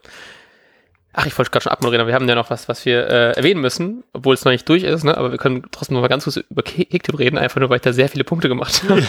Ach, 1.13 1.25
ich 1.25 1.35
wollte 1.37 1.49
gerade 1.51 1.63
schon 1.63 1.71
abmoderieren, 1.71 2.01
aber 2.01 2.09
wir 2.09 2.15
haben 2.15 2.29
ja 2.29 2.35
noch 2.35 2.49
was, 2.51 2.67
was 2.69 2.85
wir 2.85 3.07
äh, 3.07 3.31
erwähnen 3.31 3.59
müssen, 3.61 4.03
obwohl 4.13 4.35
es 4.35 4.45
noch 4.45 4.51
nicht 4.51 4.69
durch 4.69 4.83
ist, 4.83 5.03
ne? 5.03 5.17
aber 5.17 5.31
wir 5.31 5.39
können 5.39 5.63
trotzdem 5.71 5.95
noch 5.95 6.01
mal 6.01 6.07
ganz 6.09 6.25
kurz 6.25 6.37
über 6.37 6.61
Kicktip 6.61 7.17
reden, 7.17 7.37
einfach 7.37 7.59
nur, 7.59 7.69
weil 7.69 7.77
ich 7.77 7.81
da 7.81 7.91
sehr 7.93 8.07
viele 8.09 8.23
Punkte 8.23 8.49
gemacht 8.49 8.83
habe. 8.87 9.03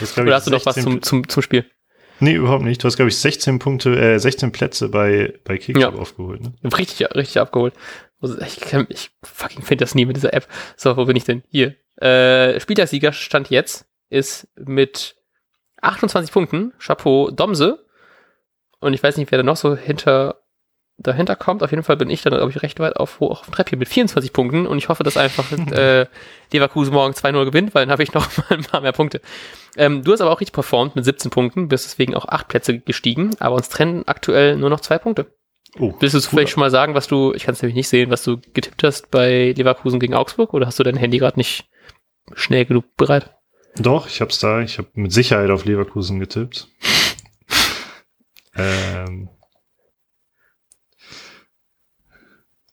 Das, 0.00 0.18
Oder 0.18 0.34
hast 0.34 0.46
du 0.46 0.50
noch 0.50 0.66
was 0.66 0.76
zum, 0.76 1.00
zum, 1.02 1.26
zum 1.28 1.42
Spiel? 1.42 1.64
Nee, 2.20 2.34
überhaupt 2.34 2.64
nicht. 2.64 2.82
Du 2.82 2.86
hast, 2.86 2.96
glaube 2.96 3.08
ich, 3.08 3.16
16 3.18 3.58
Punkte, 3.58 3.98
äh, 3.98 4.18
16 4.18 4.52
Plätze 4.52 4.88
bei, 4.88 5.34
bei 5.44 5.56
Kicktip 5.56 5.78
Ja. 5.78 5.88
aufgeholt. 5.92 6.42
Ne? 6.42 6.52
Richtig, 6.64 7.00
richtig 7.14 7.38
abgeholt. 7.40 7.74
Ich, 8.46 8.60
kann, 8.60 8.86
ich 8.88 9.10
fucking 9.22 9.62
finde 9.62 9.84
das 9.84 9.94
nie 9.94 10.06
mit 10.06 10.16
dieser 10.16 10.32
App. 10.32 10.46
So, 10.76 10.96
wo 10.96 11.04
bin 11.06 11.16
ich 11.16 11.24
denn? 11.24 11.42
Hier. 11.50 11.74
Äh, 11.96 12.58
Spieltagssieger 12.60 13.12
stand 13.12 13.50
jetzt, 13.50 13.86
ist 14.10 14.48
mit 14.56 15.16
28 15.82 16.32
Punkten. 16.32 16.72
Chapeau 16.78 17.30
Domse. 17.30 17.84
Und 18.80 18.94
ich 18.94 19.02
weiß 19.02 19.16
nicht, 19.16 19.30
wer 19.30 19.38
da 19.38 19.42
noch 19.42 19.56
so 19.56 19.76
hinter, 19.76 20.40
dahinter 20.96 21.36
kommt. 21.36 21.62
Auf 21.62 21.70
jeden 21.70 21.82
Fall 21.82 21.96
bin 21.96 22.10
ich 22.10 22.22
dann, 22.22 22.34
glaube 22.34 22.50
ich, 22.50 22.62
recht 22.62 22.78
weit 22.78 22.96
auf, 22.96 23.20
hoch 23.20 23.40
auf 23.40 23.46
dem 23.46 23.54
Treppchen 23.54 23.78
mit 23.78 23.88
24 23.88 24.32
Punkten. 24.32 24.66
Und 24.66 24.78
ich 24.78 24.88
hoffe, 24.88 25.02
dass 25.02 25.16
einfach 25.16 25.50
äh, 25.72 26.06
Leverkusen 26.52 26.94
morgen 26.94 27.14
2-0 27.14 27.44
gewinnt, 27.44 27.74
weil 27.74 27.84
dann 27.84 27.92
habe 27.92 28.02
ich 28.02 28.14
noch 28.14 28.28
mal 28.36 28.46
ein 28.50 28.62
paar 28.64 28.80
mehr 28.80 28.92
Punkte. 28.92 29.20
Ähm, 29.76 30.04
du 30.04 30.12
hast 30.12 30.20
aber 30.20 30.30
auch 30.30 30.40
richtig 30.40 30.54
performt 30.54 30.96
mit 30.96 31.04
17 31.04 31.30
Punkten, 31.30 31.68
bist 31.68 31.84
deswegen 31.84 32.14
auch 32.14 32.26
8 32.26 32.48
Plätze 32.48 32.78
gestiegen. 32.78 33.30
Aber 33.40 33.56
uns 33.56 33.68
trennen 33.68 34.04
aktuell 34.06 34.56
nur 34.56 34.70
noch 34.70 34.80
zwei 34.80 34.98
Punkte. 34.98 35.26
Oh, 35.78 35.92
Willst 35.98 36.14
du 36.14 36.20
vielleicht 36.20 36.52
schon 36.52 36.60
mal 36.60 36.70
sagen, 36.70 36.94
was 36.94 37.08
du, 37.08 37.32
ich 37.34 37.44
kann 37.44 37.54
es 37.54 37.62
nämlich 37.62 37.74
nicht 37.74 37.88
sehen, 37.88 38.10
was 38.10 38.22
du 38.22 38.38
getippt 38.52 38.84
hast 38.84 39.10
bei 39.10 39.52
Leverkusen 39.56 39.98
gegen 39.98 40.14
Augsburg 40.14 40.54
oder 40.54 40.66
hast 40.66 40.78
du 40.78 40.84
dein 40.84 40.96
Handy 40.96 41.18
gerade 41.18 41.38
nicht 41.38 41.68
schnell 42.34 42.64
genug 42.64 42.96
bereit? 42.96 43.34
Doch, 43.76 44.06
ich 44.06 44.20
hab's 44.20 44.38
da. 44.38 44.60
Ich 44.60 44.78
habe 44.78 44.88
mit 44.94 45.12
Sicherheit 45.12 45.50
auf 45.50 45.64
Leverkusen 45.64 46.20
getippt. 46.20 46.68
ähm. 48.56 49.28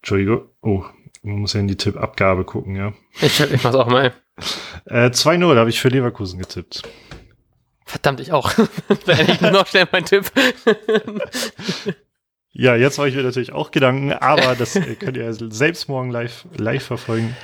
Entschuldigung. 0.02 0.50
Oh, 0.62 0.84
man 1.24 1.40
muss 1.40 1.54
ja 1.54 1.60
in 1.60 1.68
die 1.68 1.78
Tippabgabe 1.78 2.44
gucken, 2.44 2.76
ja. 2.76 2.94
Ich, 3.22 3.40
ich 3.40 3.64
mach's 3.64 3.76
auch 3.76 3.88
mal. 3.88 4.14
Äh, 4.86 5.08
2-0 5.08 5.56
habe 5.58 5.70
ich 5.70 5.80
für 5.80 5.90
Leverkusen 5.90 6.40
getippt. 6.40 6.84
Verdammt, 7.86 8.20
ich 8.20 8.32
auch. 8.32 8.52
Beende 9.06 9.34
ich 9.34 9.42
nur 9.42 9.52
noch 9.52 9.68
schnell 9.68 9.88
meinen 9.92 10.06
Tipp. 10.06 10.32
Ja, 12.54 12.76
jetzt 12.76 12.98
mache 12.98 13.08
ich 13.08 13.16
mir 13.16 13.24
natürlich 13.24 13.54
auch 13.54 13.72
Gedanken, 13.72 14.12
aber 14.12 14.56
das 14.56 14.76
äh, 14.76 14.96
könnt 14.96 15.16
ihr 15.16 15.34
selbst 15.34 15.88
morgen 15.88 16.12
live, 16.12 16.46
live 16.58 16.84
verfolgen. 16.84 17.36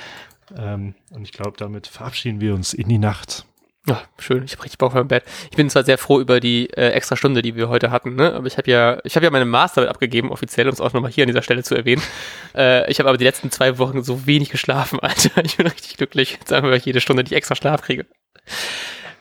Ähm, 0.54 0.94
und 1.10 1.22
ich 1.22 1.32
glaube, 1.32 1.54
damit 1.56 1.86
verabschieden 1.86 2.40
wir 2.40 2.54
uns 2.54 2.74
in 2.74 2.88
die 2.88 2.98
Nacht. 2.98 3.46
Ja, 3.88 4.02
schön, 4.18 4.44
ich 4.44 4.52
habe 4.52 4.64
richtig 4.64 4.76
Bock 4.76 4.88
auf 4.88 4.94
mein 4.94 5.08
Bett. 5.08 5.24
Ich 5.50 5.56
bin 5.56 5.70
zwar 5.70 5.82
sehr 5.82 5.96
froh 5.96 6.20
über 6.20 6.40
die 6.40 6.68
äh, 6.74 6.90
extra 6.90 7.16
Stunde, 7.16 7.40
die 7.40 7.56
wir 7.56 7.70
heute 7.70 7.90
hatten, 7.90 8.16
ne? 8.16 8.34
aber 8.34 8.46
ich 8.46 8.58
habe 8.58 8.70
ja, 8.70 8.98
ich 9.02 9.16
habe 9.16 9.24
ja 9.24 9.30
meine 9.30 9.46
Masterarbeit 9.46 9.94
abgegeben, 9.94 10.30
offiziell, 10.30 10.66
um 10.66 10.74
es 10.74 10.80
auch 10.82 10.92
nochmal 10.92 11.10
hier 11.10 11.24
an 11.24 11.28
dieser 11.28 11.40
Stelle 11.40 11.62
zu 11.62 11.74
erwähnen. 11.74 12.02
Äh, 12.54 12.90
ich 12.90 12.98
habe 12.98 13.08
aber 13.08 13.18
die 13.18 13.24
letzten 13.24 13.50
zwei 13.50 13.78
Wochen 13.78 14.02
so 14.02 14.26
wenig 14.26 14.48
geschlafen, 14.50 14.98
Alter. 15.02 15.44
Ich 15.44 15.58
bin 15.58 15.66
richtig 15.66 15.96
glücklich, 15.96 16.38
jetzt 16.40 16.52
einfach 16.52 16.74
jede 16.74 17.00
Stunde, 17.00 17.22
die 17.22 17.32
ich 17.32 17.36
extra 17.36 17.54
Schlaf 17.54 17.82
kriege. 17.82 18.06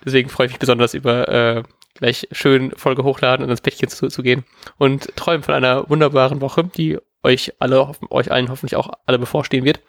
Deswegen 0.03 0.29
freue 0.29 0.47
ich 0.47 0.53
mich 0.53 0.59
besonders 0.59 0.93
über 0.93 1.27
äh, 1.27 1.63
gleich 1.93 2.27
schön 2.31 2.71
Folge 2.75 3.03
hochladen 3.03 3.43
und 3.43 3.51
ins 3.51 3.61
Bettchen 3.61 3.89
zu, 3.89 4.07
zu 4.07 4.23
gehen 4.23 4.45
und 4.77 5.15
träumen 5.15 5.43
von 5.43 5.53
einer 5.53 5.89
wunderbaren 5.89 6.41
Woche, 6.41 6.63
die 6.63 6.97
euch 7.21 7.53
alle, 7.59 7.91
euch 8.09 8.31
allen 8.31 8.49
hoffentlich 8.49 8.75
auch 8.75 8.89
alle 9.05 9.19
bevorstehen 9.19 9.65
wird. 9.65 9.81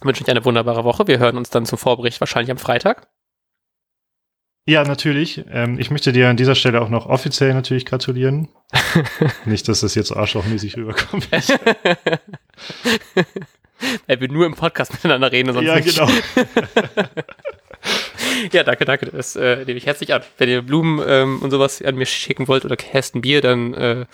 Ich 0.00 0.04
wünsche 0.04 0.24
euch 0.24 0.30
eine 0.30 0.44
wunderbare 0.44 0.84
Woche. 0.84 1.06
Wir 1.06 1.18
hören 1.18 1.36
uns 1.38 1.48
dann 1.48 1.64
zum 1.64 1.78
Vorbericht 1.78 2.20
wahrscheinlich 2.20 2.50
am 2.50 2.58
Freitag. 2.58 3.08
Ja, 4.68 4.82
natürlich. 4.82 5.44
Ähm, 5.48 5.78
ich 5.78 5.92
möchte 5.92 6.12
dir 6.12 6.28
an 6.28 6.36
dieser 6.36 6.56
Stelle 6.56 6.82
auch 6.82 6.88
noch 6.88 7.06
offiziell 7.06 7.54
natürlich 7.54 7.86
gratulieren. 7.86 8.48
Nicht, 9.44 9.68
dass 9.68 9.80
das 9.80 9.94
jetzt 9.94 10.08
so 10.08 10.16
arschlochmäßig 10.16 10.76
rüberkommt. 10.76 11.28
Weil 14.06 14.20
wir 14.20 14.28
nur 14.28 14.44
im 14.44 14.54
Podcast 14.54 14.92
miteinander 14.94 15.30
reden 15.30 15.50
und 15.50 15.54
sonst 15.54 15.68
ja, 15.68 15.76
nicht. 15.76 15.96
genau. 15.96 16.10
Ja, 18.50 18.64
danke, 18.64 18.84
danke. 18.84 19.06
Das 19.06 19.36
äh, 19.36 19.64
nehme 19.64 19.78
ich 19.78 19.86
herzlich 19.86 20.12
an. 20.12 20.22
Wenn 20.36 20.48
ihr 20.48 20.62
Blumen 20.62 21.00
ähm, 21.06 21.40
und 21.42 21.52
sowas 21.52 21.80
an 21.80 21.94
mir 21.94 22.06
schicken 22.06 22.48
wollt 22.48 22.64
oder 22.64 22.76
Kästen 22.76 23.20
Bier, 23.20 23.40
dann 23.42 23.72
äh, 23.74 24.06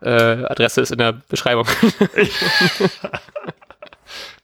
äh, 0.00 0.08
Adresse 0.46 0.80
ist 0.80 0.90
in 0.90 0.98
der 0.98 1.12
Beschreibung. 1.28 1.66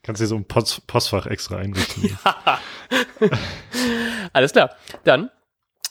Kannst 0.03 0.21
dir 0.21 0.27
so 0.27 0.35
ein 0.35 0.45
Post 0.45 0.85
Postfach 0.85 1.27
extra 1.27 1.57
einrichten. 1.57 2.17
Alles 4.33 4.51
klar. 4.51 4.75
Dann 5.05 5.31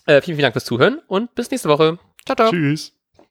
äh, 0.06 0.20
vielen, 0.20 0.36
vielen 0.36 0.42
Dank 0.42 0.54
fürs 0.54 0.66
Zuhören 0.66 1.00
und 1.06 1.34
bis 1.34 1.50
nächste 1.50 1.68
Woche. 1.68 1.98
Ciao, 2.26 2.36
ciao. 2.36 2.50
Tschüss. 2.50 2.92